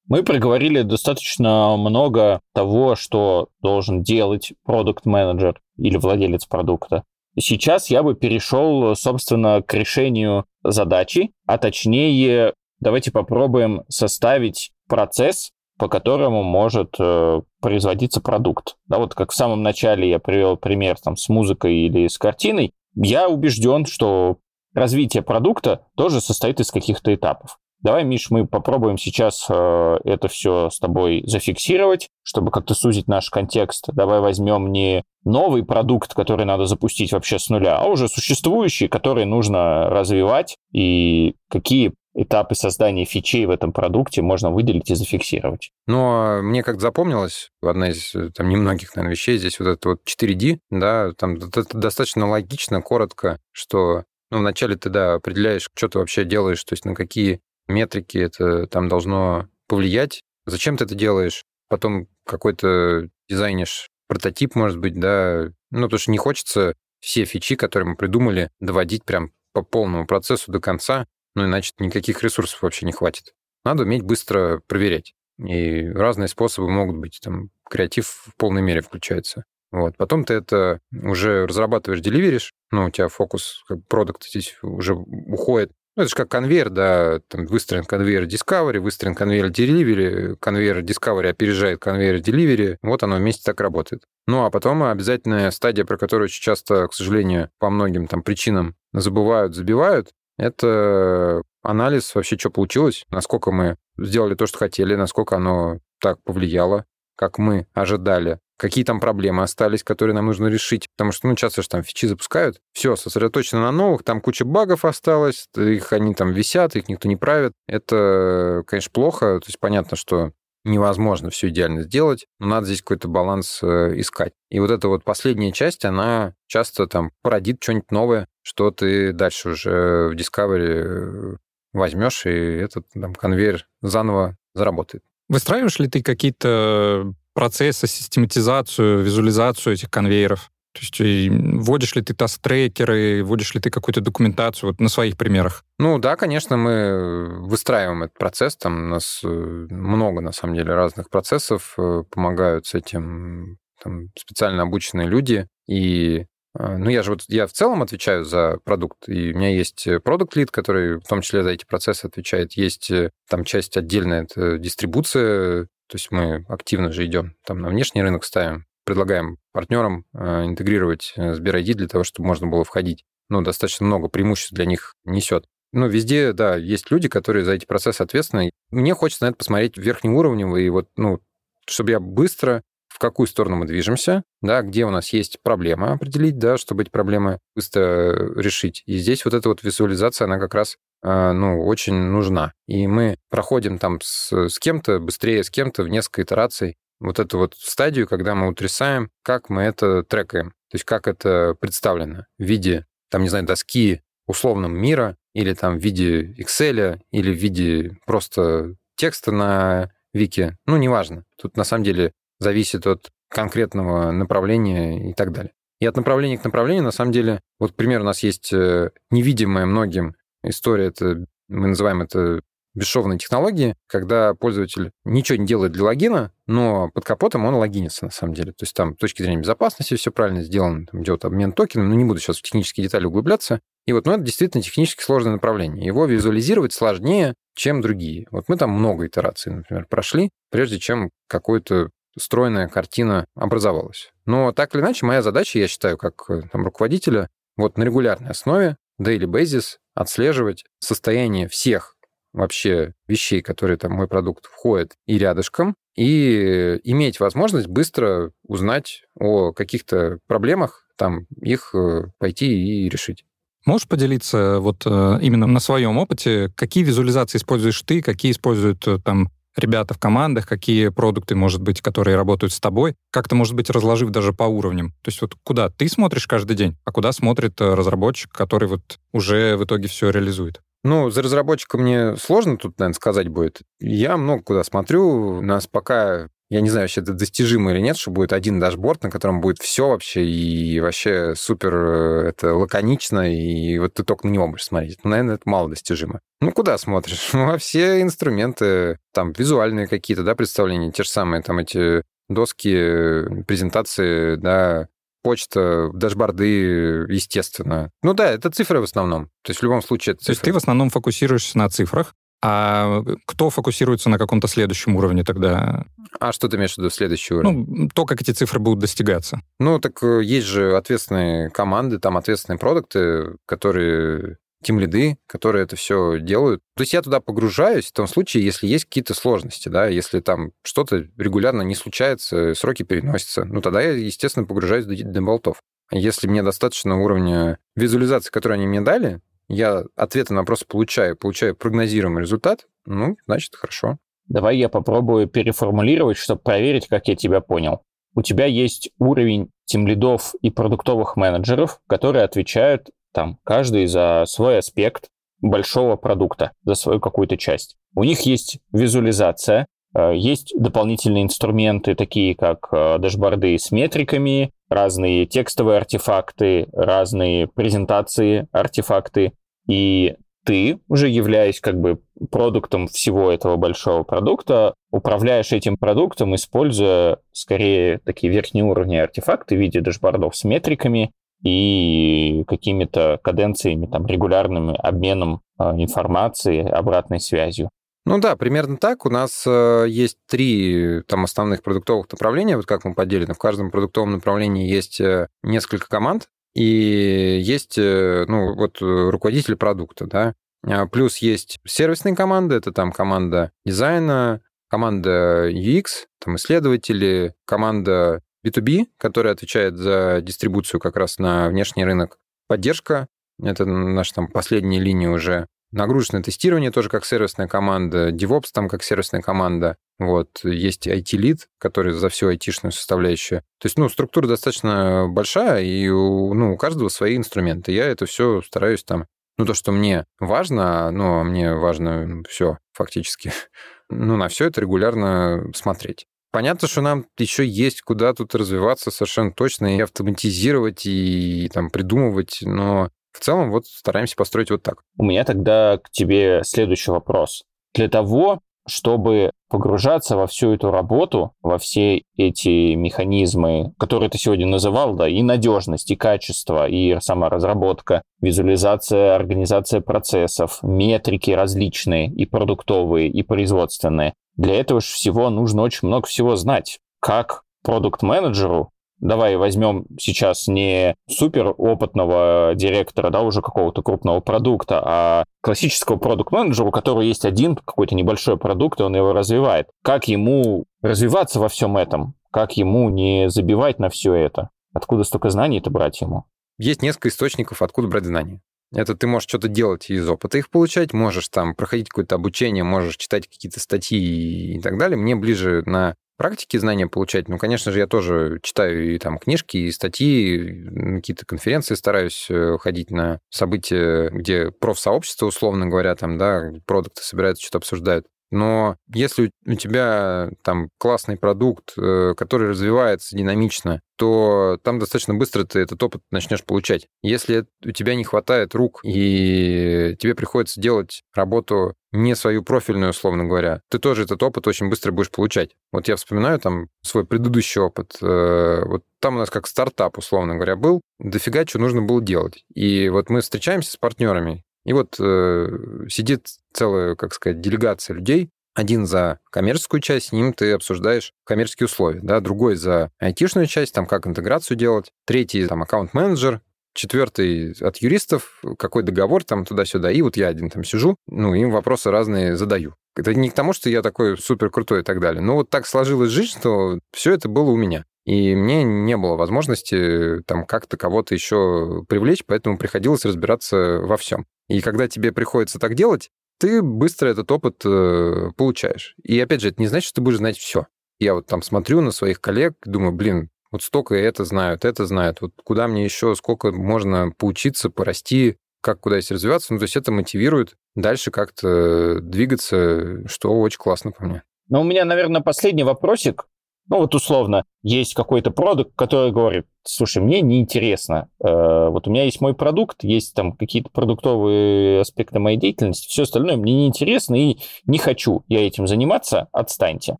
Мы 0.09 0.22
проговорили 0.22 0.82
достаточно 0.82 1.76
много 1.76 2.41
того, 2.55 2.97
что 2.97 3.49
должен 3.61 4.03
делать 4.03 4.53
продукт-менеджер 4.64 5.61
или 5.76 5.97
владелец 5.97 6.47
продукта. 6.47 7.05
Сейчас 7.39 7.89
я 7.91 8.03
бы 8.03 8.14
перешел, 8.14 8.97
собственно, 8.97 9.62
к 9.62 9.72
решению 9.74 10.47
задачи, 10.62 11.30
а 11.47 11.59
точнее, 11.59 12.53
давайте 12.81 13.11
попробуем 13.11 13.83
составить 13.89 14.72
процесс, 14.89 15.51
по 15.79 15.89
которому 15.89 16.43
может 16.43 16.97
э, 16.99 17.41
производиться 17.61 18.20
продукт. 18.20 18.76
Да, 18.87 18.99
вот 18.99 19.14
как 19.14 19.31
в 19.31 19.37
самом 19.37 19.62
начале 19.62 20.11
я 20.11 20.18
привел 20.18 20.57
пример 20.57 20.97
там, 21.01 21.16
с 21.16 21.29
музыкой 21.29 21.76
или 21.76 22.09
с 22.09 22.18
картиной, 22.18 22.72
я 22.95 23.29
убежден, 23.29 23.87
что 23.87 24.39
развитие 24.74 25.22
продукта 25.22 25.87
тоже 25.97 26.20
состоит 26.20 26.61
из 26.61 26.70
каких-то 26.70 27.14
этапов. 27.14 27.59
Давай, 27.81 28.03
Миш, 28.03 28.31
мы 28.31 28.45
попробуем 28.45 28.99
сейчас 28.99 29.47
э, 29.49 29.99
это 30.05 30.26
все 30.26 30.68
с 30.68 30.81
тобой 30.81 31.22
зафиксировать, 31.24 32.09
чтобы 32.24 32.51
как-то 32.51 32.74
сузить 32.74 33.07
наш 33.07 33.31
контекст. 33.31 33.85
Давай 33.93 34.18
возьмем 34.18 34.72
не 34.72 35.05
новый 35.24 35.64
продукт, 35.64 36.12
который 36.12 36.45
надо 36.45 36.66
запустить 36.66 37.12
вообще 37.12 37.39
с 37.39 37.49
нуля, 37.51 37.79
а 37.79 37.87
уже 37.87 38.09
существующий, 38.09 38.89
который 38.89 39.26
нужно 39.26 39.89
развивать, 39.91 40.57
и 40.72 41.37
какие 41.49 41.93
этапы 42.14 42.54
создания 42.54 43.04
фичей 43.04 43.46
в 43.46 43.50
этом 43.50 43.72
продукте 43.72 44.22
можно 44.22 44.50
выделить 44.50 44.90
и 44.90 44.94
зафиксировать. 44.94 45.70
Но 45.86 46.40
мне 46.42 46.62
как 46.62 46.80
запомнилось, 46.80 47.50
одна 47.62 47.90
из 47.90 48.14
э, 48.14 48.30
там 48.30 48.48
немногих, 48.48 48.96
наверное, 48.96 49.14
вещей 49.14 49.38
здесь 49.38 49.59
вот 49.61 49.68
это 49.68 49.88
вот 49.90 50.00
4D, 50.04 50.59
да, 50.70 51.12
там 51.16 51.34
это 51.34 51.64
достаточно 51.78 52.28
логично, 52.28 52.82
коротко, 52.82 53.38
что 53.52 54.04
ну, 54.30 54.38
вначале 54.38 54.76
ты, 54.76 54.90
да, 54.90 55.14
определяешь, 55.14 55.68
что 55.74 55.88
ты 55.88 55.98
вообще 55.98 56.24
делаешь, 56.24 56.62
то 56.64 56.74
есть 56.74 56.84
на 56.84 56.94
какие 56.94 57.40
метрики 57.66 58.18
это 58.18 58.66
там 58.66 58.88
должно 58.88 59.48
повлиять, 59.68 60.22
зачем 60.46 60.76
ты 60.76 60.84
это 60.84 60.94
делаешь, 60.94 61.44
потом 61.68 62.09
какой-то 62.26 63.09
дизайнишь 63.28 63.88
прототип, 64.09 64.54
может 64.54 64.78
быть, 64.78 64.98
да, 64.98 65.50
ну, 65.70 65.82
потому 65.82 65.98
что 65.98 66.11
не 66.11 66.18
хочется 66.18 66.74
все 67.00 67.24
фичи, 67.24 67.54
которые 67.56 67.90
мы 67.90 67.96
придумали, 67.96 68.50
доводить 68.61 69.04
прям 69.04 69.32
по 69.52 69.62
полному 69.62 70.06
процессу 70.06 70.50
до 70.50 70.61
конца, 70.61 71.06
ну, 71.39 71.47
иначе 71.47 71.72
никаких 71.78 72.22
ресурсов 72.22 72.62
вообще 72.62 72.86
не 72.86 72.93
хватит. 72.93 73.34
Надо 73.64 73.84
уметь 73.84 74.03
быстро 74.03 74.61
проверять. 74.66 75.14
И 75.39 75.86
разные 75.89 76.28
способы 76.28 76.68
могут 76.68 76.97
быть. 76.97 77.20
Там 77.22 77.51
креатив 77.68 78.07
в 78.26 78.36
полной 78.36 78.62
мере 78.62 78.80
включается. 78.80 79.45
Вот. 79.70 79.97
Потом 79.97 80.24
ты 80.24 80.34
это 80.34 80.80
уже 80.93 81.47
разрабатываешь, 81.47 82.01
деливеришь, 82.01 82.53
ну, 82.70 82.86
у 82.86 82.91
тебя 82.91 83.09
фокус, 83.09 83.62
как 83.68 83.86
продукт 83.86 84.24
здесь 84.24 84.57
уже 84.62 84.95
уходит. 84.95 85.72
Ну, 85.97 86.03
это 86.03 86.11
же 86.11 86.14
как 86.16 86.28
конвейер, 86.28 86.70
да, 86.70 87.20
там 87.28 87.47
выстроен 87.47 87.84
конвейер 87.84 88.24
Discovery, 88.24 88.78
выстроен 88.78 89.16
конвейер 89.16 89.47
Delivery, 89.47 90.36
конвейер 90.36 90.78
Discovery 90.78 91.28
опережает 91.28 91.80
конвейер 91.80 92.16
Delivery, 92.20 92.76
вот 92.82 93.03
оно 93.03 93.16
вместе 93.16 93.43
так 93.45 93.61
работает. 93.61 94.05
Ну, 94.28 94.45
а 94.45 94.51
потом 94.51 94.84
обязательная 94.84 95.51
стадия, 95.51 95.84
про 95.84 95.99
которую 95.99 96.26
очень 96.26 96.41
часто, 96.41 96.86
к 96.86 96.95
сожалению, 96.95 97.51
по 97.59 97.68
многим 97.68 98.07
там 98.07 98.22
причинам 98.22 98.76
забывают, 98.93 99.57
забивают, 99.57 100.12
это 100.39 101.43
анализ 101.62 102.14
вообще, 102.14 102.39
что 102.39 102.51
получилось, 102.51 103.05
насколько 103.11 103.51
мы 103.53 103.76
сделали 103.99 104.34
то, 104.34 104.47
что 104.47 104.59
хотели, 104.59 104.95
насколько 104.95 105.36
оно 105.36 105.78
так 106.01 106.22
повлияло, 106.22 106.86
как 107.16 107.39
мы 107.39 107.66
ожидали, 107.74 108.39
какие 108.57 108.84
там 108.84 109.01
проблемы 109.01 109.43
остались, 109.43 109.82
которые 109.82 110.14
нам 110.14 110.26
нужно 110.26 110.47
решить. 110.47 110.89
Потому 110.97 111.12
что, 111.12 111.26
ну, 111.26 111.34
часто 111.34 111.62
же 111.62 111.68
там 111.68 111.82
фичи 111.82 112.07
запускают, 112.07 112.61
все, 112.72 112.95
сосредоточено 112.97 113.61
на 113.62 113.72
новых, 113.72 114.05
там 114.05 114.20
куча 114.20 114.45
багов 114.45 114.84
осталось, 114.84 115.49
их 115.57 115.93
они 115.93 116.14
там 116.14 116.32
висят, 116.32 116.76
их 116.76 116.89
никто 116.89 117.09
не 117.09 117.16
правит. 117.16 117.53
Это, 117.66 118.62
конечно, 118.66 118.91
плохо. 118.93 119.41
То 119.41 119.47
есть 119.49 119.59
понятно, 119.59 119.97
что 119.97 120.32
невозможно 120.64 121.30
все 121.30 121.48
идеально 121.48 121.82
сделать, 121.82 122.26
но 122.38 122.46
надо 122.46 122.66
здесь 122.66 122.82
какой-то 122.82 123.09
баланс 123.09 123.61
э, 123.62 123.92
искать. 123.96 124.32
И 124.50 124.61
вот 124.61 124.70
эта 124.70 124.88
вот 124.88 125.04
последняя 125.04 125.52
часть, 125.52 125.84
она 125.84 126.34
часто 126.46 126.86
там 126.86 127.11
породит 127.22 127.62
что-нибудь 127.62 127.90
новое, 127.90 128.28
что 128.42 128.70
ты 128.70 129.12
дальше 129.12 129.50
уже 129.50 130.09
в 130.09 130.12
Discovery 130.14 131.34
э, 131.34 131.36
возьмешь, 131.72 132.26
и 132.26 132.30
этот 132.30 132.86
там 132.92 133.14
конвейер 133.14 133.66
заново 133.82 134.36
заработает. 134.54 135.02
Выстраиваешь 135.28 135.78
ли 135.78 135.88
ты 135.88 136.02
какие-то 136.02 137.12
процессы, 137.34 137.86
систематизацию, 137.86 139.02
визуализацию 139.02 139.74
этих 139.74 139.90
конвейеров? 139.90 140.50
То 140.73 140.81
есть 140.81 141.31
вводишь 141.31 141.95
ли 141.97 142.03
ты 142.03 142.14
тест-трекеры, 142.14 143.25
вводишь 143.25 143.55
ли 143.55 143.61
ты 143.61 143.71
какую-то 143.71 144.01
документацию 144.01 144.71
вот 144.71 144.81
на 144.81 144.89
своих 144.89 145.16
примерах? 145.16 145.64
Ну 145.79 145.99
да, 145.99 146.16
конечно, 146.16 146.57
мы 146.57 147.41
выстраиваем 147.47 148.05
этот 148.05 148.19
процесс. 148.19 148.57
Там 148.57 148.85
у 148.85 148.89
нас 148.89 149.21
э, 149.25 149.29
много, 149.29 150.21
на 150.21 150.33
самом 150.33 150.55
деле, 150.55 150.75
разных 150.75 151.11
процессов 151.11 151.75
э, 151.79 152.05
помогают 152.11 152.66
с 152.66 152.75
этим 152.75 153.59
там, 153.83 154.09
специально 154.16 154.62
обученные 154.62 155.09
люди. 155.09 155.49
И 155.66 156.27
э, 156.59 156.77
ну, 156.77 156.91
я 156.91 157.03
же 157.03 157.12
вот, 157.12 157.23
я 157.29 157.47
в 157.47 157.53
целом 157.53 157.83
отвечаю 157.83 158.25
за 158.25 158.59
продукт, 158.64 159.09
и 159.09 159.33
у 159.33 159.37
меня 159.37 159.49
есть 159.49 159.89
продукт 160.05 160.37
лид, 160.37 160.51
который 160.51 160.99
в 160.99 161.05
том 161.09 161.23
числе 161.23 161.43
за 161.43 161.51
эти 161.51 161.64
процессы 161.64 162.05
отвечает. 162.05 162.53
Есть 162.53 162.93
там 163.29 163.45
часть 163.45 163.77
отдельная, 163.77 164.25
это 164.25 164.59
дистрибуция, 164.59 165.64
то 165.64 165.95
есть 165.95 166.11
мы 166.11 166.45
активно 166.49 166.93
же 166.93 167.07
идем, 167.07 167.35
там 167.47 167.61
на 167.61 167.69
внешний 167.71 168.03
рынок 168.03 168.25
ставим 168.25 168.68
предлагаем 168.89 169.36
партнерам 169.53 170.07
э, 170.14 170.47
интегрировать 170.47 171.12
э, 171.16 171.34
Сбер 171.34 171.57
ID 171.57 171.74
для 171.74 171.89
того, 171.89 172.05
чтобы 172.05 172.26
можно 172.26 172.47
было 172.47 172.64
входить. 172.64 173.05
ну, 173.28 173.43
достаточно 173.43 173.84
много 173.84 174.09
преимуществ 174.09 174.55
для 174.55 174.64
них 174.64 174.95
несет. 175.05 175.45
Ну, 175.72 175.86
везде, 175.89 176.32
да, 176.32 176.57
есть 176.57 176.91
люди, 176.91 177.11
которые 177.11 177.45
за 177.45 177.53
эти 177.53 177.66
процессы 177.66 178.01
ответственны. 178.01 178.51
Мне 178.70 178.95
хочется 178.95 179.26
на 179.26 179.28
это 179.28 179.36
посмотреть 179.36 179.76
верхнеуровнево, 179.76 180.57
и 180.57 180.70
вот, 180.70 180.89
ну, 180.97 181.20
чтобы 181.66 181.91
я 181.91 182.01
быстро 182.01 182.62
в 182.89 182.99
какую 182.99 183.26
сторону 183.26 183.57
мы 183.57 183.66
движемся, 183.66 184.22
да, 184.41 184.62
где 184.62 184.86
у 184.86 184.91
нас 184.91 185.12
есть 185.12 185.36
проблема 185.43 185.93
определить, 185.93 186.39
да, 186.39 186.57
чтобы 186.57 186.84
эти 186.84 186.89
проблемы 186.89 187.39
быстро 187.55 188.41
решить. 188.41 188.82
И 188.86 188.97
здесь 188.97 189.26
вот 189.26 189.34
эта 189.34 189.51
вот 189.51 189.62
визуализация, 189.62 190.24
она 190.24 190.39
как 190.39 190.55
раз 190.55 190.78
ну, 191.03 191.64
очень 191.64 191.95
нужна. 191.95 192.55
И 192.66 192.86
мы 192.86 193.18
проходим 193.28 193.78
там 193.78 194.01
с, 194.03 194.32
с 194.32 194.59
кем-то 194.59 194.99
быстрее, 194.99 195.45
с 195.45 195.51
кем-то 195.51 195.82
в 195.82 195.89
несколько 195.89 196.22
итераций 196.22 196.76
вот 197.01 197.18
эту 197.18 197.38
вот 197.38 197.55
стадию, 197.57 198.09
когда 198.09 198.34
мы 198.34 198.49
утрясаем, 198.49 199.11
как 199.22 199.51
мы 199.51 199.62
это 199.62 200.03
трекаем, 200.03 200.51
то 200.70 200.74
есть 200.74 200.84
как 200.84 201.07
это 201.07 201.55
представлено 201.59 202.26
в 202.38 202.42
виде, 202.42 202.86
там, 203.11 203.22
не 203.22 203.28
знаю, 203.28 203.46
доски 203.46 204.03
условном 204.26 204.76
мира, 204.76 205.16
или 205.34 205.55
там 205.55 205.78
в 205.78 205.82
виде 205.82 206.32
Excel, 206.32 207.01
или 207.11 207.32
в 207.32 207.36
виде 207.36 207.96
просто 208.07 208.74
текста 208.96 209.32
на 209.32 209.90
вики, 210.12 210.57
ну, 210.66 210.76
неважно. 210.76 211.24
Тут 211.40 211.57
на 211.57 211.64
самом 211.64 211.84
деле 211.84 212.12
зависит 212.40 212.86
от 212.86 213.11
конкретного 213.28 214.11
направления 214.11 215.11
и 215.11 215.14
так 215.14 215.32
далее. 215.32 215.53
И 215.80 215.86
от 215.86 215.96
направления 215.96 216.38
к 216.38 216.44
направлению, 216.44 216.84
на 216.84 216.90
самом 216.90 217.12
деле, 217.12 217.40
вот, 217.59 217.76
пример, 217.76 218.01
у 218.01 218.05
нас 218.05 218.22
есть 218.22 218.53
э, 218.53 218.90
невидимая 219.11 219.64
многим 219.64 220.16
история, 220.42 220.86
это 220.86 221.24
мы 221.49 221.68
называем 221.68 222.03
это 222.03 222.40
бесшовные 222.79 223.18
технологии, 223.18 223.74
когда 223.87 224.35
пользователь 224.35 224.93
ничего 225.05 225.37
не 225.37 225.47
делает 225.47 225.72
для 225.72 225.85
логина, 225.85 226.33
но 226.47 226.91
под 226.91 227.05
капотом 227.05 227.45
он 227.45 227.55
логинится 227.55 228.07
на 228.07 228.11
самом 228.11 228.35
деле. 228.35 228.53
То 228.53 228.62
есть 228.62 228.74
там 228.74 228.95
с 228.95 229.01
точки 229.01 229.22
зрения 229.22 229.43
безопасности 229.43 229.95
все 229.95 230.11
правильно 230.11 230.43
сделано, 230.43 230.87
там 230.87 231.03
идет 231.03 231.24
обмен 231.24 231.53
токеном, 231.53 231.89
но 231.89 231.95
не 231.95 232.05
буду 232.05 232.20
сейчас 232.20 232.39
в 232.39 232.43
технические 232.43 232.85
детали 232.85 233.05
углубляться. 233.05 233.61
И 233.87 233.93
вот, 233.93 234.07
ну, 234.07 234.12
это 234.12 234.22
действительно 234.22 234.62
технически 234.62 235.03
сложное 235.03 235.33
направление. 235.33 235.85
Его 235.85 236.07
визуализировать 236.07 236.72
сложнее, 236.72 237.35
чем 237.55 237.81
другие. 237.81 238.26
Вот 238.31 238.45
мы 238.49 238.57
там 238.57 238.70
много 238.70 239.07
итераций, 239.07 239.53
например, 239.53 239.87
прошли, 239.89 240.31
прежде 240.51 240.79
чем 240.79 241.11
какую-то 241.26 241.91
стройная 242.18 242.68
картина 242.68 243.26
образовалась. 243.35 244.11
Но 244.26 244.53
так 244.53 244.74
или 244.74 244.83
иначе, 244.83 245.07
моя 245.07 245.22
задача, 245.22 245.59
я 245.59 245.68
считаю, 245.68 245.97
как 245.97 246.24
э, 246.29 246.43
там, 246.53 246.64
руководителя, 246.64 247.29
вот 247.57 247.79
на 247.79 247.85
регулярной 247.85 248.31
основе, 248.31 248.76
daily 249.01 249.24
basis, 249.24 249.76
отслеживать 249.95 250.64
состояние 250.81 251.49
всех 251.49 251.97
вообще 252.39 252.95
вещей, 253.07 253.43
которые 253.43 253.76
там 253.76 253.93
мой 253.93 254.09
продукт 254.09 254.47
входит 254.47 254.95
и 255.07 255.18
рядышком, 255.18 255.74
и 255.97 256.80
иметь 256.84 257.20
возможность 257.20 257.66
быстро 257.66 258.32
узнать 258.47 259.03
о 259.18 259.53
каких-то 259.53 260.18
проблемах, 260.26 260.86
там 260.97 261.26
их 261.41 261.74
э, 261.74 262.05
пойти 262.18 262.84
и 262.84 262.89
решить. 262.89 263.24
Можешь 263.66 263.89
поделиться 263.89 264.61
вот 264.61 264.82
э, 264.86 265.18
именно 265.20 265.47
на 265.47 265.61
своем 265.61 265.99
опыте, 265.99 266.53
какие 266.57 266.84
визуализации 266.84 267.39
используешь 267.39 267.82
ты, 267.82 268.01
какие 268.01 268.32
используют 268.32 268.86
там 269.05 269.30
ребята 269.59 269.95
в 269.95 269.99
командах, 269.99 270.47
какие 270.47 270.89
продукты, 270.89 271.34
может 271.34 271.61
быть, 271.61 271.80
которые 271.80 272.16
работают 272.16 272.53
с 272.53 272.61
тобой, 272.61 272.95
как-то, 273.11 273.34
может 273.34 273.55
быть, 273.55 273.70
разложив 273.70 274.11
даже 274.11 274.32
по 274.32 274.45
уровням. 274.45 274.93
То 275.03 275.09
есть 275.09 275.20
вот 275.20 275.34
куда 275.43 275.68
ты 275.68 275.89
смотришь 275.89 276.26
каждый 276.26 276.57
день, 276.57 276.76
а 276.84 276.93
куда 276.93 277.12
смотрит 277.12 277.61
э, 277.61 277.74
разработчик, 277.74 278.32
который 278.32 278.68
вот 278.68 278.99
уже 279.12 279.57
в 279.57 279.64
итоге 279.64 279.89
все 279.89 280.11
реализует? 280.11 280.61
Ну, 280.85 281.11
за 281.11 281.22
разработчиком 281.22 281.83
мне 281.83 282.16
сложно 282.16 282.57
тут, 282.57 282.79
наверное, 282.79 282.95
сказать 282.95 283.29
будет. 283.29 283.62
Я 283.81 284.16
много 284.16 284.43
куда 284.43 284.64
смотрю. 284.64 285.39
У 285.39 285.43
нас 285.43 285.66
пока 285.66 286.29
я 286.51 286.62
не 286.62 286.70
знаю, 286.70 286.85
вообще 286.85 287.03
это 287.03 287.12
достижимо 287.12 287.72
или 287.72 287.81
нет, 287.81 287.99
что 287.99 288.11
будет 288.11 288.33
один 288.33 288.59
дашборд, 288.59 289.03
на 289.03 289.11
котором 289.11 289.43
будет 289.43 289.59
все 289.59 289.89
вообще, 289.89 290.24
и 290.24 290.81
вообще 290.81 291.35
супер 291.37 291.74
э, 291.74 292.29
это 292.29 292.55
лаконично, 292.55 293.31
и 293.31 293.79
вот 293.79 293.95
ты 293.95 294.03
только 294.03 294.26
на 294.26 294.31
него 294.31 294.49
будешь 294.49 294.64
смотреть. 294.64 294.99
Ну, 295.05 295.11
наверное, 295.11 295.35
это 295.35 295.43
мало 295.45 295.68
достижимо. 295.68 296.20
Ну, 296.41 296.51
куда 296.53 296.79
смотришь? 296.79 297.31
Ну, 297.35 297.47
во 297.53 297.59
все 297.59 298.01
инструменты, 298.01 298.99
там, 299.12 299.33
визуальные 299.33 299.89
какие-то, 299.89 300.22
да, 300.22 300.35
представления, 300.35 300.91
те 300.91 301.03
же 301.03 301.11
самые, 301.11 301.43
там, 301.43 301.59
эти 301.59 302.03
доски, 302.31 303.45
презентации, 303.45 304.37
да, 304.37 304.89
почта, 305.29 305.91
дашборды, 305.93 307.05
естественно. 307.11 307.91
Ну 308.03 308.14
да, 308.14 308.31
это 308.31 308.49
цифры 308.49 308.81
в 308.81 308.85
основном. 308.85 309.26
То 309.43 309.51
есть 309.51 309.61
в 309.61 309.62
любом 309.62 309.83
случае 309.83 310.14
это 310.14 310.20
цифры. 310.20 310.26
То 310.26 310.33
есть 310.33 310.41
ты 310.41 310.53
в 310.55 310.57
основном 310.57 310.89
фокусируешься 310.89 311.59
на 311.59 311.68
цифрах, 311.68 312.14
а 312.43 313.03
кто 313.26 313.51
фокусируется 313.51 314.09
на 314.09 314.16
каком-то 314.16 314.49
следующем 314.49 314.97
уровне 314.97 315.24
тогда? 315.24 315.85
А 316.18 316.33
что 316.33 316.49
ты 316.49 316.57
имеешь 316.57 316.76
в 316.76 316.79
виду 316.79 316.89
следующий 316.89 317.35
уровень? 317.35 317.66
Ну, 317.68 317.89
то, 317.93 318.07
как 318.07 318.22
эти 318.22 318.31
цифры 318.31 318.59
будут 318.59 318.79
достигаться. 318.79 319.43
Ну, 319.61 319.79
так 319.81 320.03
э, 320.03 320.22
есть 320.24 320.47
же 320.47 320.74
ответственные 320.74 321.51
команды, 321.51 321.99
там 321.99 322.16
ответственные 322.16 322.59
продукты, 322.59 323.37
которые 323.45 324.39
тем 324.62 324.78
лиды, 324.78 325.18
которые 325.26 325.64
это 325.64 325.76
все 325.76 326.18
делают. 326.18 326.61
То 326.76 326.82
есть 326.82 326.92
я 326.92 327.02
туда 327.02 327.20
погружаюсь 327.20 327.86
в 327.86 327.92
том 327.92 328.06
случае, 328.06 328.44
если 328.44 328.66
есть 328.66 328.86
какие-то 328.86 329.14
сложности, 329.14 329.68
да, 329.68 329.86
если 329.86 330.20
там 330.20 330.52
что-то 330.62 331.06
регулярно 331.16 331.62
не 331.62 331.74
случается, 331.74 332.54
сроки 332.54 332.82
переносятся, 332.82 333.44
ну 333.44 333.61
тогда 333.61 333.80
я, 333.80 333.92
естественно, 333.92 334.46
погружаюсь 334.46 334.86
до, 334.86 334.96
до 334.96 335.22
болтов. 335.22 335.62
Если 335.90 336.28
мне 336.28 336.42
достаточно 336.42 337.00
уровня 337.00 337.59
визуализации, 337.74 338.30
которую 338.30 338.56
они 338.56 338.66
мне 338.66 338.80
дали, 338.80 339.20
я 339.48 339.84
ответы 339.96 340.34
на 340.34 340.40
вопросы 340.40 340.66
получаю, 340.66 341.16
получаю 341.16 341.56
прогнозируемый 341.56 342.22
результат, 342.22 342.66
ну, 342.84 343.16
значит, 343.26 343.54
хорошо. 343.54 343.98
Давай 344.26 344.59
я 344.59 344.68
попробую 344.68 345.26
переформулировать, 345.26 346.18
чтобы 346.18 346.42
проверить, 346.42 346.86
как 346.86 347.09
я 347.09 347.16
тебя 347.16 347.40
понял. 347.40 347.82
У 348.14 348.22
тебя 348.22 348.44
есть 348.44 348.90
уровень 348.98 349.50
тимлидов 349.64 350.34
и 350.42 350.50
продуктовых 350.50 351.16
менеджеров, 351.16 351.80
которые 351.86 352.24
отвечают 352.24 352.90
там 353.19 353.39
каждый 353.43 353.87
за 353.87 354.23
свой 354.29 354.59
аспект 354.59 355.09
большого 355.41 355.97
продукта, 355.97 356.53
за 356.62 356.77
свою 356.77 357.01
какую-то 357.01 357.37
часть. 357.37 357.75
У 357.97 358.05
них 358.05 358.21
есть 358.21 358.61
визуализация, 358.73 359.66
э, 359.93 360.12
есть 360.14 360.55
дополнительные 360.57 361.25
инструменты, 361.25 361.97
такие 361.97 362.37
как 362.37 362.69
э, 362.71 362.99
дашборды 363.01 363.59
с 363.59 363.73
метриками, 363.73 364.53
разные 364.69 365.27
текстовые 365.27 365.79
артефакты, 365.79 366.69
разные 366.73 367.49
презентации 367.49 368.47
артефакты. 368.53 369.33
И 369.69 370.14
ты, 370.45 370.79
уже 370.87 371.09
являясь 371.09 371.59
как 371.59 371.81
бы 371.81 371.99
продуктом 372.31 372.87
всего 372.87 373.33
этого 373.33 373.57
большого 373.57 374.05
продукта, 374.05 374.75
управляешь 374.93 375.51
этим 375.51 375.77
продуктом, 375.77 376.37
используя 376.37 377.19
скорее 377.33 377.99
такие 377.99 378.33
верхние 378.33 378.62
уровни 378.62 378.95
артефакты 378.95 379.57
в 379.57 379.59
виде 379.59 379.81
дашбордов 379.81 380.37
с 380.37 380.45
метриками 380.45 381.11
и 381.43 382.45
какими-то 382.47 383.20
каденциями, 383.22 383.86
там, 383.86 384.07
регулярным 384.07 384.74
обменом 384.78 385.43
э, 385.59 385.64
информации, 385.76 386.68
обратной 386.68 387.20
связью. 387.20 387.70
Ну 388.09 388.18
да, 388.18 388.36
примерно 388.36 388.78
так. 388.78 389.05
У 389.05 389.11
нас 389.11 389.45
э, 389.47 389.84
есть 389.86 390.16
три 390.26 391.03
там 391.07 391.24
основных 391.24 391.62
продуктовых 391.62 392.11
направления, 392.11 392.57
вот 392.57 392.64
как 392.64 392.86
мы 392.86 392.95
поделены. 392.95 393.34
В 393.34 393.39
каждом 393.39 393.70
продуктовом 393.70 394.12
направлении 394.12 394.66
есть 394.66 394.99
э, 394.99 395.28
несколько 395.43 395.89
команд, 395.89 396.28
и 396.55 397.39
есть, 397.43 397.76
э, 397.76 398.24
ну, 398.26 398.55
вот 398.55 398.78
руководитель 398.80 399.57
продукта, 399.57 400.07
да. 400.07 400.34
А 400.66 400.86
плюс 400.86 401.18
есть 401.18 401.61
сервисные 401.66 402.16
команды, 402.16 402.55
это 402.55 402.72
там 402.72 402.93
команда 402.93 403.53
дизайна, 403.66 404.41
команда 404.68 405.51
UX, 405.51 406.07
там 406.18 406.36
исследователи, 406.36 407.34
команда 407.45 408.22
B2B, 408.49 408.86
которая 408.99 409.32
отвечает 409.32 409.76
за 409.76 410.20
дистрибуцию 410.22 410.80
как 410.80 410.96
раз 410.96 411.18
на 411.18 411.49
внешний 411.49 411.84
рынок, 411.84 412.18
поддержка, 412.46 413.07
это 413.42 413.64
наша 413.64 414.14
там 414.14 414.28
последняя 414.28 414.80
линия 414.80 415.11
уже 415.11 415.46
Нагрузочное 415.70 416.22
тестирование 416.22 416.70
тоже 416.70 416.88
как 416.88 417.05
сервисная 417.05 417.46
команда, 417.46 418.09
DevOps 418.09 418.46
там 418.55 418.68
как 418.68 418.82
сервисная 418.82 419.20
команда. 419.20 419.76
Вот, 419.99 420.40
есть 420.42 420.86
IT-лид, 420.86 421.49
который 421.59 421.92
за 421.92 422.09
всю 422.09 422.28
айтишную 422.28 422.72
составляющую. 422.72 423.42
То 423.59 423.66
есть, 423.66 423.76
ну, 423.76 423.88
структура 423.90 424.26
достаточно 424.26 425.07
большая, 425.09 425.62
и 425.62 425.88
у, 425.88 426.32
ну, 426.32 426.55
у 426.55 426.57
каждого 426.57 426.88
свои 426.88 427.16
инструменты. 427.16 427.72
Я 427.72 427.84
это 427.86 428.07
все 428.07 428.40
стараюсь 428.40 428.82
там 428.82 429.07
ну, 429.36 429.44
то, 429.44 429.55
что 429.55 429.70
мне 429.70 430.07
важно, 430.18 430.90
ну, 430.90 431.20
а 431.20 431.24
мне 431.24 431.55
важно 431.55 432.22
все 432.28 432.59
фактически, 432.72 433.32
ну, 433.90 434.16
на 434.16 434.28
все 434.28 434.46
это 434.46 434.62
регулярно 434.62 435.51
смотреть. 435.55 436.07
Понятно, 436.31 436.68
что 436.68 436.83
нам 436.83 437.07
еще 437.18 437.47
есть 437.47 437.81
куда 437.83 438.12
тут 438.12 438.35
развиваться 438.35 438.91
совершенно 438.91 439.33
точно 439.33 439.76
и 439.76 439.81
автоматизировать, 439.81 440.85
и 440.85 441.49
там 441.53 441.70
придумывать, 441.70 442.41
но 442.43 442.91
в 443.12 443.20
целом 443.20 443.51
вот 443.51 443.66
стараемся 443.66 444.16
построить 444.16 444.51
вот 444.51 444.62
так. 444.62 444.83
У 444.97 445.05
меня 445.05 445.24
тогда 445.24 445.79
к 445.83 445.91
тебе 445.91 446.43
следующий 446.45 446.91
вопрос. 446.91 447.45
Для 447.74 447.89
того, 447.89 448.41
чтобы 448.71 449.33
погружаться 449.49 450.16
во 450.16 450.27
всю 450.27 450.53
эту 450.53 450.71
работу, 450.71 451.33
во 451.43 451.59
все 451.59 452.03
эти 452.16 452.75
механизмы, 452.75 453.73
которые 453.79 454.11
ты 454.11 454.19
сегодня 454.19 454.47
называл, 454.47 454.95
да, 454.95 455.09
и 455.09 455.23
надежность, 455.23 455.91
и 455.91 455.97
качество, 455.97 456.69
и 456.69 456.99
сама 457.01 457.29
разработка, 457.29 458.03
визуализация, 458.21 459.14
организация 459.14 459.81
процессов, 459.81 460.59
метрики 460.62 461.31
различные, 461.31 462.09
и 462.09 462.27
продуктовые, 462.27 463.09
и 463.09 463.23
производственные. 463.23 464.14
Для 464.37 464.55
этого 464.55 464.81
же 464.81 464.89
всего 464.89 465.31
нужно 465.31 465.62
очень 465.62 465.89
много 465.89 466.07
всего 466.07 466.37
знать. 466.37 466.79
Как 467.01 467.43
продукт-менеджеру 467.64 468.71
давай 469.01 469.36
возьмем 469.36 469.86
сейчас 469.99 470.49
не 470.49 470.94
супер 471.09 471.55
опытного 471.57 472.53
директора, 472.55 473.11
да, 473.11 473.22
уже 473.22 473.42
какого-то 473.42 473.82
крупного 473.82 474.20
продукта, 474.20 474.82
а 474.84 475.24
классического 475.40 475.96
продукт-менеджера, 475.96 476.66
у 476.66 476.70
которого 476.70 477.03
есть 477.03 477.24
один 477.24 477.57
какой-то 477.57 477.94
небольшой 477.94 478.36
продукт, 478.36 478.80
и 478.80 478.82
он 478.82 478.94
его 478.96 479.12
развивает. 479.12 479.68
Как 479.82 480.09
ему 480.09 480.64
развиваться 480.82 481.40
во 481.40 481.49
всем 481.49 481.76
этом? 481.76 482.14
Как 482.30 482.57
ему 482.57 482.88
не 482.90 483.30
забивать 483.30 483.78
на 483.78 483.88
все 483.88 484.14
это? 484.14 484.51
Откуда 484.74 485.05
столько 485.05 485.30
знаний 485.30 485.59
это 485.59 485.70
брать 485.70 486.01
ему? 486.01 486.24
Есть 486.59 486.82
несколько 486.82 487.09
источников, 487.09 487.62
откуда 487.62 487.88
брать 487.88 488.05
знания. 488.05 488.40
Это 488.72 488.94
ты 488.94 489.07
можешь 489.07 489.28
что-то 489.28 489.49
делать 489.49 489.88
из 489.88 490.07
опыта 490.09 490.36
их 490.36 490.51
получать, 490.51 490.92
можешь 490.92 491.28
там 491.30 491.55
проходить 491.55 491.88
какое-то 491.88 492.16
обучение, 492.16 492.64
можешь 492.64 492.96
читать 492.96 493.26
какие-то 493.26 493.61
статьи 493.61 494.57
и 494.57 494.61
так 494.61 494.78
далее. 494.78 494.99
Мне 494.99 495.16
ближе 495.16 495.62
на 495.64 495.94
практике 496.19 496.59
знания 496.59 496.87
получать. 496.87 497.29
Ну, 497.29 497.39
конечно 497.39 497.73
же, 497.73 497.79
я 497.79 497.87
тоже 497.87 498.41
читаю 498.43 498.95
и 498.95 498.99
там 498.99 499.19
книжки, 499.19 499.57
и 499.57 499.71
статьи, 499.71 500.97
какие-то 500.97 501.25
конференции 501.25 501.75
стараюсь 501.75 502.27
э, 502.29 502.59
ходить 502.61 502.91
на 502.91 503.21
события, 503.31 504.11
где 504.11 504.51
профсообщество, 504.51 505.27
условно 505.27 505.66
говоря, 505.66 505.95
там, 505.95 506.19
да, 506.19 506.53
продукты 506.66 507.03
собираются, 507.03 507.43
что-то 507.43 507.59
обсуждают. 507.59 508.07
Но 508.31 508.76
если 508.93 509.31
у 509.47 509.55
тебя 509.55 510.31
там 510.43 510.68
классный 510.79 511.16
продукт, 511.16 511.72
э, 511.79 512.14
который 512.16 512.51
развивается 512.51 513.16
динамично, 513.16 513.81
то 513.97 514.59
там 514.62 514.79
достаточно 514.79 515.14
быстро 515.14 515.45
ты 515.45 515.61
этот 515.61 515.83
опыт 515.83 516.03
начнешь 516.11 516.45
получать. 516.45 516.87
Если 517.03 517.47
у 517.64 517.72
тебя 517.72 517.95
не 517.95 518.05
хватает 518.05 518.55
рук 518.55 518.81
и 518.85 519.97
тебе 519.99 520.14
приходится 520.14 520.61
делать 520.61 521.03
работу 521.14 521.74
не 521.91 522.14
свою 522.14 522.43
профильную, 522.43 522.91
условно 522.91 523.24
говоря, 523.24 523.62
ты 523.70 523.79
тоже 523.79 524.05
этот 524.05 524.22
опыт 524.22 524.47
очень 524.47 524.68
быстро 524.68 524.93
будешь 524.93 525.11
получать. 525.11 525.57
Вот 525.72 525.89
я 525.89 525.97
вспоминаю 525.97 526.39
там 526.39 526.68
свой 526.83 527.07
предыдущий 527.07 527.61
опыт. 527.61 527.97
Э, 528.03 528.62
вот 528.66 528.85
там 529.01 529.16
у 529.16 529.18
нас 529.18 529.31
как 529.31 529.47
стартап, 529.47 529.97
условно 529.99 530.35
говоря, 530.35 530.57
был. 530.57 530.83
Дофига 530.99 531.47
что 531.47 531.59
нужно 531.59 531.83
было 531.83 532.03
делать. 532.03 532.45
И 532.55 532.89
вот 532.91 533.11
мы 533.11 533.20
встречаемся 533.20 533.72
с 533.72 533.76
партнерами, 533.76 534.45
и 534.69 534.73
вот 534.75 534.97
э, 535.01 535.49
сидит 535.89 536.27
целая, 536.53 536.95
как 536.95 537.14
сказать, 537.14 537.41
делегация 537.41 537.95
людей, 537.95 538.29
один 538.55 538.85
за 538.85 539.19
коммерческую 539.31 539.81
часть, 539.81 540.09
с 540.09 540.12
ним 540.12 540.35
ты 540.35 540.53
обсуждаешь 540.53 541.14
коммерческие 541.25 541.69
условия, 541.69 542.01
да, 542.03 542.21
другой 542.21 542.57
за 542.57 542.91
айтишную 542.99 543.47
часть, 543.47 543.73
там, 543.73 543.87
как 543.87 544.07
интеграцию 544.07 544.59
делать, 544.59 544.93
третий, 545.07 545.47
там, 545.47 545.62
аккаунт-менеджер, 545.62 546.43
четвертый 546.75 547.53
от 547.53 547.79
юристов, 547.79 548.43
какой 548.59 548.83
договор 548.83 549.25
там 549.25 549.47
туда-сюда, 549.47 549.91
и 549.91 550.03
вот 550.03 550.19
я 550.19 550.29
один 550.29 550.51
там 550.51 550.64
сижу, 550.64 550.97
ну, 551.07 551.33
им 551.33 551.51
вопросы 551.51 551.91
разные 551.91 552.37
задаю. 552.37 552.75
Это 552.95 553.14
не 553.14 553.31
к 553.31 553.33
тому, 553.33 553.55
что 553.55 553.71
я 553.71 553.81
такой 553.81 554.19
супер 554.19 554.51
крутой 554.51 554.81
и 554.81 554.85
так 554.85 555.01
далее, 555.01 555.23
но 555.23 555.37
вот 555.37 555.49
так 555.49 555.66
сложилась 555.66 556.11
жизнь, 556.11 556.39
что 556.39 556.79
все 556.93 557.14
это 557.14 557.31
было 557.31 557.51
у 557.51 557.57
меня. 557.57 557.87
И 558.05 558.35
мне 558.35 558.64
не 558.64 558.99
было 558.99 559.16
возможности 559.16 560.23
там 560.27 560.45
как-то 560.45 560.77
кого-то 560.77 561.14
еще 561.14 561.85
привлечь, 561.89 562.25
поэтому 562.27 562.59
приходилось 562.59 563.07
разбираться 563.07 563.81
во 563.83 563.97
всем. 563.97 564.27
И 564.49 564.61
когда 564.61 564.88
тебе 564.88 565.12
приходится 565.12 565.59
так 565.59 565.74
делать, 565.74 566.11
ты 566.38 566.62
быстро 566.62 567.09
этот 567.09 567.30
опыт 567.30 567.62
э, 567.64 568.30
получаешь. 568.36 568.94
И 569.03 569.18
опять 569.20 569.40
же, 569.40 569.49
это 569.49 569.61
не 569.61 569.66
значит, 569.66 569.88
что 569.88 569.96
ты 569.96 570.01
будешь 570.03 570.18
знать 570.18 570.38
все. 570.38 570.66
Я 570.99 571.14
вот 571.14 571.26
там 571.26 571.42
смотрю 571.42 571.80
на 571.80 571.90
своих 571.90 572.20
коллег, 572.20 572.55
думаю, 572.64 572.92
блин, 572.92 573.30
вот 573.51 573.62
столько 573.62 573.94
это 573.94 574.24
знают, 574.24 574.64
это 574.64 574.86
знают, 574.86 575.20
вот 575.20 575.32
куда 575.42 575.68
мне 575.68 575.84
еще, 575.84 576.14
сколько 576.14 576.53
можно 576.53 577.12
поучиться, 577.16 577.70
порасти, 577.70 578.36
как 578.61 578.80
куда 578.80 578.96
есть 578.96 579.11
развиваться. 579.11 579.53
Ну, 579.53 579.59
то 579.59 579.64
есть 579.64 579.76
это 579.76 579.92
мотивирует 579.92 580.55
дальше 580.74 581.11
как-то 581.11 582.01
двигаться, 582.01 583.07
что 583.09 583.38
очень 583.40 583.59
классно 583.59 583.92
по 583.92 584.05
мне. 584.05 584.22
Ну, 584.49 584.61
у 584.61 584.64
меня, 584.64 584.84
наверное, 584.84 585.20
последний 585.20 585.62
вопросик. 585.64 586.26
Ну, 586.69 586.79
вот 586.79 586.95
условно, 586.95 587.45
есть 587.62 587.95
какой-то 587.95 588.31
продукт, 588.31 588.73
который 588.77 589.11
говорит, 589.11 589.47
слушай, 589.62 590.03
мне 590.03 590.21
неинтересно. 590.21 591.09
Э, 591.23 591.69
вот 591.69 591.87
у 591.87 591.91
меня 591.91 592.05
есть 592.05 592.21
мой 592.21 592.35
продукт, 592.35 592.85
есть 592.85 593.14
там 593.14 593.33
какие-то 593.33 593.71
продуктовые 593.71 594.81
аспекты 594.81 595.19
моей 595.19 595.39
деятельности, 595.39 595.89
все 595.89 596.03
остальное 596.03 596.37
мне 596.37 596.53
неинтересно 596.53 597.14
и 597.14 597.39
не 597.64 597.79
хочу 597.79 598.23
я 598.29 598.47
этим 598.47 598.66
заниматься, 598.66 599.29
отстаньте. 599.33 599.97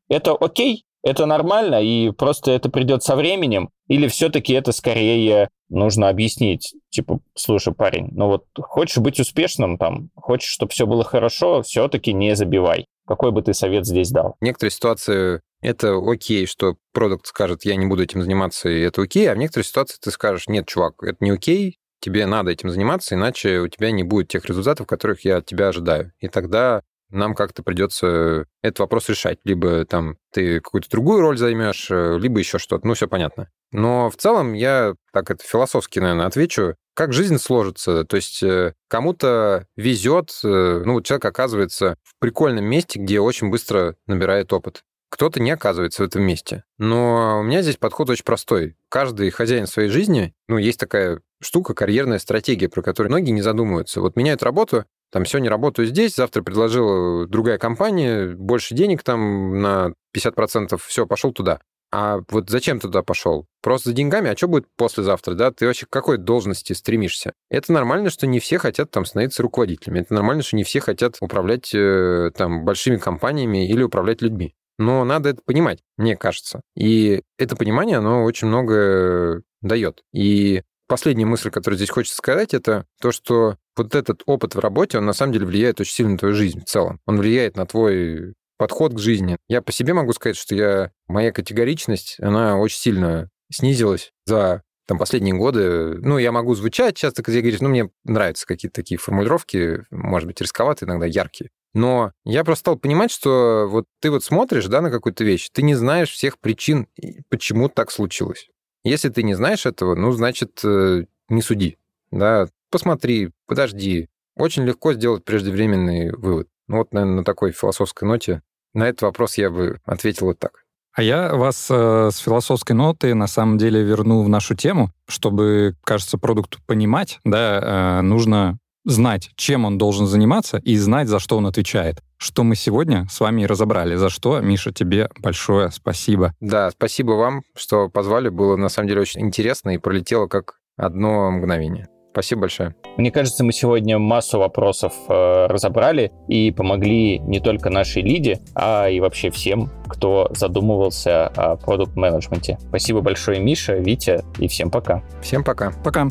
Это 0.09 0.33
окей? 0.33 0.85
Это 1.03 1.27
нормально, 1.27 1.81
и 1.83 2.11
просто 2.11 2.51
это 2.51 2.71
придет 2.71 3.03
со 3.03 3.17
временем? 3.17 3.71
Или 3.87 4.09
все-таки 4.09 4.53
это 4.53 4.73
скорее 4.73 5.49
нужно 5.69 6.09
объяснить? 6.09 6.75
Типа, 6.91 7.21
слушай, 7.35 7.73
парень, 7.73 8.09
ну 8.13 8.27
вот 8.27 8.45
хочешь 8.61 8.99
быть 8.99 9.21
успешным 9.21 9.79
там, 9.79 10.11
хочешь, 10.15 10.51
чтобы 10.51 10.73
все 10.73 10.87
было 10.87 11.05
хорошо, 11.05 11.63
все-таки 11.63 12.13
не 12.13 12.35
забивай. 12.35 12.87
Какой 13.07 13.31
бы 13.31 13.43
ты 13.43 13.55
совет 13.55 13.87
здесь 13.87 14.11
дал? 14.11 14.37
Некоторые 14.41 14.73
ситуации 14.73 15.41
это 15.61 15.97
окей, 15.97 16.47
что 16.47 16.77
продукт 16.93 17.27
скажет, 17.27 17.65
я 17.65 17.77
не 17.77 17.87
буду 17.87 18.03
этим 18.03 18.23
заниматься, 18.23 18.69
и 18.69 18.81
это 18.81 19.03
окей, 19.03 19.31
а 19.31 19.35
в 19.35 19.39
некоторых 19.39 19.67
ситуациях 19.67 20.01
ты 20.01 20.11
скажешь, 20.11 20.49
нет, 20.49 20.67
чувак, 20.67 21.03
это 21.03 21.17
не 21.21 21.31
окей, 21.31 21.79
тебе 22.01 22.27
надо 22.27 22.51
этим 22.51 22.71
заниматься, 22.71 23.15
иначе 23.15 23.61
у 23.61 23.69
тебя 23.69 23.91
не 23.91 24.03
будет 24.03 24.29
тех 24.29 24.45
результатов, 24.45 24.87
которых 24.87 25.25
я 25.25 25.39
от 25.39 25.47
тебя 25.47 25.69
ожидаю. 25.69 26.13
И 26.21 26.29
тогда 26.29 26.83
нам 27.11 27.35
как-то 27.35 27.63
придется 27.63 28.47
этот 28.63 28.81
вопрос 28.81 29.09
решать. 29.09 29.39
Либо 29.45 29.85
там 29.85 30.17
ты 30.33 30.61
какую-то 30.61 30.91
другую 30.91 31.21
роль 31.21 31.39
займешь, 31.39 31.91
э, 31.91 32.19
либо 32.19 32.39
еще 32.39 32.59
что-то. 32.59 32.87
Ну, 32.87 32.95
все 32.95 33.09
понятно. 33.09 33.51
Но 33.73 34.11
в 34.11 34.17
целом 34.17 34.53
я 34.53 34.95
так 35.13 35.31
это 35.31 35.45
философски, 35.45 35.99
наверное, 35.99 36.27
отвечу. 36.27 36.77
Как 36.95 37.13
жизнь 37.13 37.39
сложится? 37.39 38.05
То 38.05 38.17
есть 38.17 38.43
э, 38.43 38.75
кому-то 38.89 39.67
везет, 39.77 40.31
э, 40.45 40.83
ну, 40.85 41.01
человек 41.01 41.25
оказывается 41.25 41.97
в 42.03 42.19
прикольном 42.19 42.65
месте, 42.65 42.99
где 42.99 43.21
очень 43.21 43.51
быстро 43.51 43.97
набирает 44.07 44.53
опыт. 44.53 44.83
Кто-то 45.11 45.41
не 45.41 45.51
оказывается 45.51 46.03
в 46.03 46.07
этом 46.07 46.23
месте. 46.23 46.65
Но 46.77 47.41
у 47.41 47.43
меня 47.43 47.63
здесь 47.63 47.77
подход 47.77 48.11
очень 48.11 48.25
простой. 48.25 48.77
Каждый 48.91 49.31
хозяин 49.31 49.67
своей 49.67 49.89
жизни, 49.89 50.35
ну, 50.49 50.59
есть 50.59 50.79
такая 50.79 51.21
штука, 51.41 51.75
карьерная 51.75 52.19
стратегия, 52.19 52.69
про 52.69 52.83
которую 52.83 53.13
многие 53.13 53.31
не 53.31 53.43
задумываются. 53.43 54.01
Вот 54.01 54.17
меняют 54.17 54.43
работу, 54.43 54.85
там 55.11 55.25
сегодня 55.25 55.51
работаю 55.51 55.87
здесь, 55.87 56.15
завтра 56.15 56.43
предложила 56.43 57.27
другая 57.27 57.59
компания, 57.59 58.35
больше 58.35 58.75
денег 58.75 59.03
там 59.03 59.61
на 59.61 59.93
50%, 60.17 60.79
все, 60.87 61.07
пошел 61.07 61.33
туда. 61.33 61.61
А 61.91 62.19
вот 62.31 62.51
зачем 62.51 62.81
туда 62.81 63.03
пошел? 63.03 63.47
Просто 63.63 63.91
за 63.91 63.95
деньгами? 63.97 64.31
А 64.31 64.37
что 64.37 64.47
будет 64.47 64.67
послезавтра, 64.77 65.35
да? 65.35 65.51
Ты 65.51 65.67
вообще 65.67 65.87
к 65.87 65.91
какой 65.91 66.19
должности 66.19 66.75
стремишься? 66.75 67.33
Это 67.49 67.73
нормально, 67.73 68.11
что 68.11 68.27
не 68.27 68.41
все 68.41 68.59
хотят 68.59 68.91
там 68.91 69.07
становиться 69.07 69.43
руководителями. 69.43 70.01
Это 70.01 70.13
нормально, 70.13 70.43
что 70.43 70.57
не 70.57 70.65
все 70.65 70.81
хотят 70.81 71.17
управлять 71.21 71.75
э, 71.75 72.31
там 72.37 72.65
большими 72.65 72.97
компаниями 72.97 73.67
или 73.67 73.83
управлять 73.83 74.21
людьми. 74.21 74.55
Но 74.79 75.05
надо 75.05 75.31
это 75.31 75.41
понимать, 75.45 75.81
мне 75.97 76.17
кажется. 76.17 76.61
И 76.77 77.23
это 77.39 77.57
понимание, 77.57 77.99
оно 77.99 78.23
очень 78.23 78.49
много 78.49 79.43
дает. 79.63 80.03
И 80.13 80.63
последняя 80.89 81.27
мысль, 81.27 81.51
которую 81.51 81.77
здесь 81.77 81.91
хочется 81.91 82.17
сказать, 82.17 82.55
это 82.55 82.87
то, 83.01 83.13
что 83.13 83.57
вот 83.77 83.95
этот 83.95 84.23
опыт 84.27 84.55
в 84.55 84.59
работе, 84.59 84.99
он 84.99 85.07
на 85.07 85.13
самом 85.13 85.33
деле 85.33 85.47
влияет 85.47 85.81
очень 85.81 85.93
сильно 85.93 86.13
на 86.13 86.19
твою 86.19 86.35
жизнь 86.35 86.61
в 86.61 86.65
целом. 86.65 87.01
Он 87.07 87.19
влияет 87.19 87.57
на 87.57 87.67
твой 87.67 88.35
подход 88.57 88.95
к 88.95 88.99
жизни. 88.99 89.37
Я 89.49 89.63
по 89.63 89.71
себе 89.71 89.95
могу 89.95 90.13
сказать, 90.13 90.37
что 90.37 90.55
я, 90.55 90.91
моя 91.07 91.31
категоричность, 91.31 92.17
она 92.21 92.59
очень 92.59 92.79
сильно 92.79 93.31
снизилась 93.53 94.11
за 94.27 94.63
там, 94.87 94.99
последние 94.99 95.35
годы. 95.35 95.99
Ну, 96.01 96.19
я 96.19 96.33
могу 96.33 96.55
звучать 96.55 96.97
часто, 96.97 97.23
когда 97.23 97.37
я 97.37 97.43
говорю, 97.43 97.59
ну, 97.61 97.69
мне 97.69 97.91
нравятся 98.05 98.47
какие-то 98.47 98.75
такие 98.75 98.99
формулировки, 98.99 99.85
может 99.91 100.27
быть, 100.27 100.41
рисковатые, 100.41 100.89
иногда 100.89 101.07
яркие. 101.07 101.51
Но 101.75 102.13
я 102.25 102.43
просто 102.45 102.61
стал 102.61 102.79
понимать, 102.79 103.11
что 103.11 103.67
вот 103.69 103.85
ты 104.01 104.11
вот 104.11 104.25
смотришь, 104.25 104.67
да, 104.67 104.81
на 104.81 104.91
какую-то 104.91 105.23
вещь, 105.25 105.51
ты 105.53 105.63
не 105.63 105.75
знаешь 105.75 106.11
всех 106.11 106.39
причин, 106.39 106.89
почему 107.29 107.69
так 107.69 107.91
случилось. 107.91 108.49
Если 108.85 109.09
ты 109.09 109.23
не 109.23 109.35
знаешь 109.35 109.67
этого, 109.67 109.95
ну, 109.95 110.13
значит, 110.13 110.61
э, 110.65 111.05
не 111.29 111.43
суди, 111.43 111.77
да, 112.11 112.49
посмотри, 112.71 113.31
подожди. 113.47 114.09
Очень 114.37 114.65
легко 114.65 114.93
сделать 114.93 115.25
преждевременный 115.25 116.13
вывод. 116.13 116.49
Ну 116.69 116.79
вот, 116.79 116.93
наверное, 116.93 117.17
на 117.17 117.25
такой 117.25 117.53
философской 117.53 118.05
ноте 118.07 118.43
на 118.75 118.89
этот 118.89 119.03
вопрос 119.03 119.37
я 119.39 119.51
бы 119.51 119.81
ответил 119.85 120.27
вот 120.27 120.39
так. 120.39 120.65
А 120.93 121.03
я 121.03 121.35
вас 121.35 121.69
э, 121.71 122.11
с 122.13 122.19
философской 122.19 122.73
ноты 122.73 123.15
на 123.15 123.27
самом 123.27 123.59
деле 123.59 123.83
верну 123.83 124.23
в 124.23 124.29
нашу 124.29 124.55
тему, 124.55 124.91
чтобы, 125.07 125.77
кажется, 125.85 126.19
продукт 126.19 126.59
понимать, 126.67 127.21
да, 127.25 128.01
э, 128.01 128.03
нужно 128.03 128.59
знать, 128.89 129.31
чем 129.37 129.65
он 129.65 129.79
должен 129.79 130.07
заниматься 130.07 130.59
и 130.59 130.77
знать, 130.77 131.09
за 131.09 131.19
что 131.19 131.37
он 131.37 131.47
отвечает. 131.47 132.03
Что 132.17 132.43
мы 132.43 132.57
сегодня 132.57 133.07
с 133.11 133.21
вами 133.21 133.43
и 133.43 133.47
разобрали. 133.47 133.95
За 133.95 134.09
что, 134.09 134.41
Миша, 134.41 134.73
тебе 134.73 135.09
большое 135.21 135.71
спасибо. 135.71 136.35
Да, 136.41 136.71
спасибо 136.71 137.13
вам, 137.13 137.43
что 137.55 137.89
позвали. 137.89 138.29
Было 138.29 138.57
на 138.57 138.69
самом 138.69 138.89
деле 138.89 139.03
очень 139.03 139.21
интересно 139.21 139.71
и 139.71 139.79
пролетело 139.79 140.27
как 140.27 140.55
одно 140.77 141.31
мгновение. 141.31 141.87
Спасибо 142.13 142.43
большое. 142.43 142.75
Мне 142.97 143.13
кажется, 143.13 143.45
мы 143.45 143.53
сегодня 143.53 143.99
массу 143.99 144.39
вопросов 144.39 144.93
э, 145.09 145.47
разобрали 145.47 146.11
и 146.27 146.51
помогли 146.51 147.21
не 147.21 147.39
только 147.39 147.71
нашей 147.71 148.03
лиде, 148.03 148.41
а 148.55 148.89
и 148.89 148.99
вообще 148.99 149.31
всем, 149.31 149.71
кто 149.87 150.29
задумывался 150.35 151.29
о 151.29 151.57
продукт-менеджменте. 151.57 152.59
Спасибо 152.69 153.03
большое, 153.03 153.39
Миша, 153.39 153.75
Витя, 153.77 154.25
и 154.39 154.49
всем 154.49 154.71
пока. 154.71 155.05
Всем 155.23 155.45
пока. 155.45 155.73
Пока. 155.85 156.09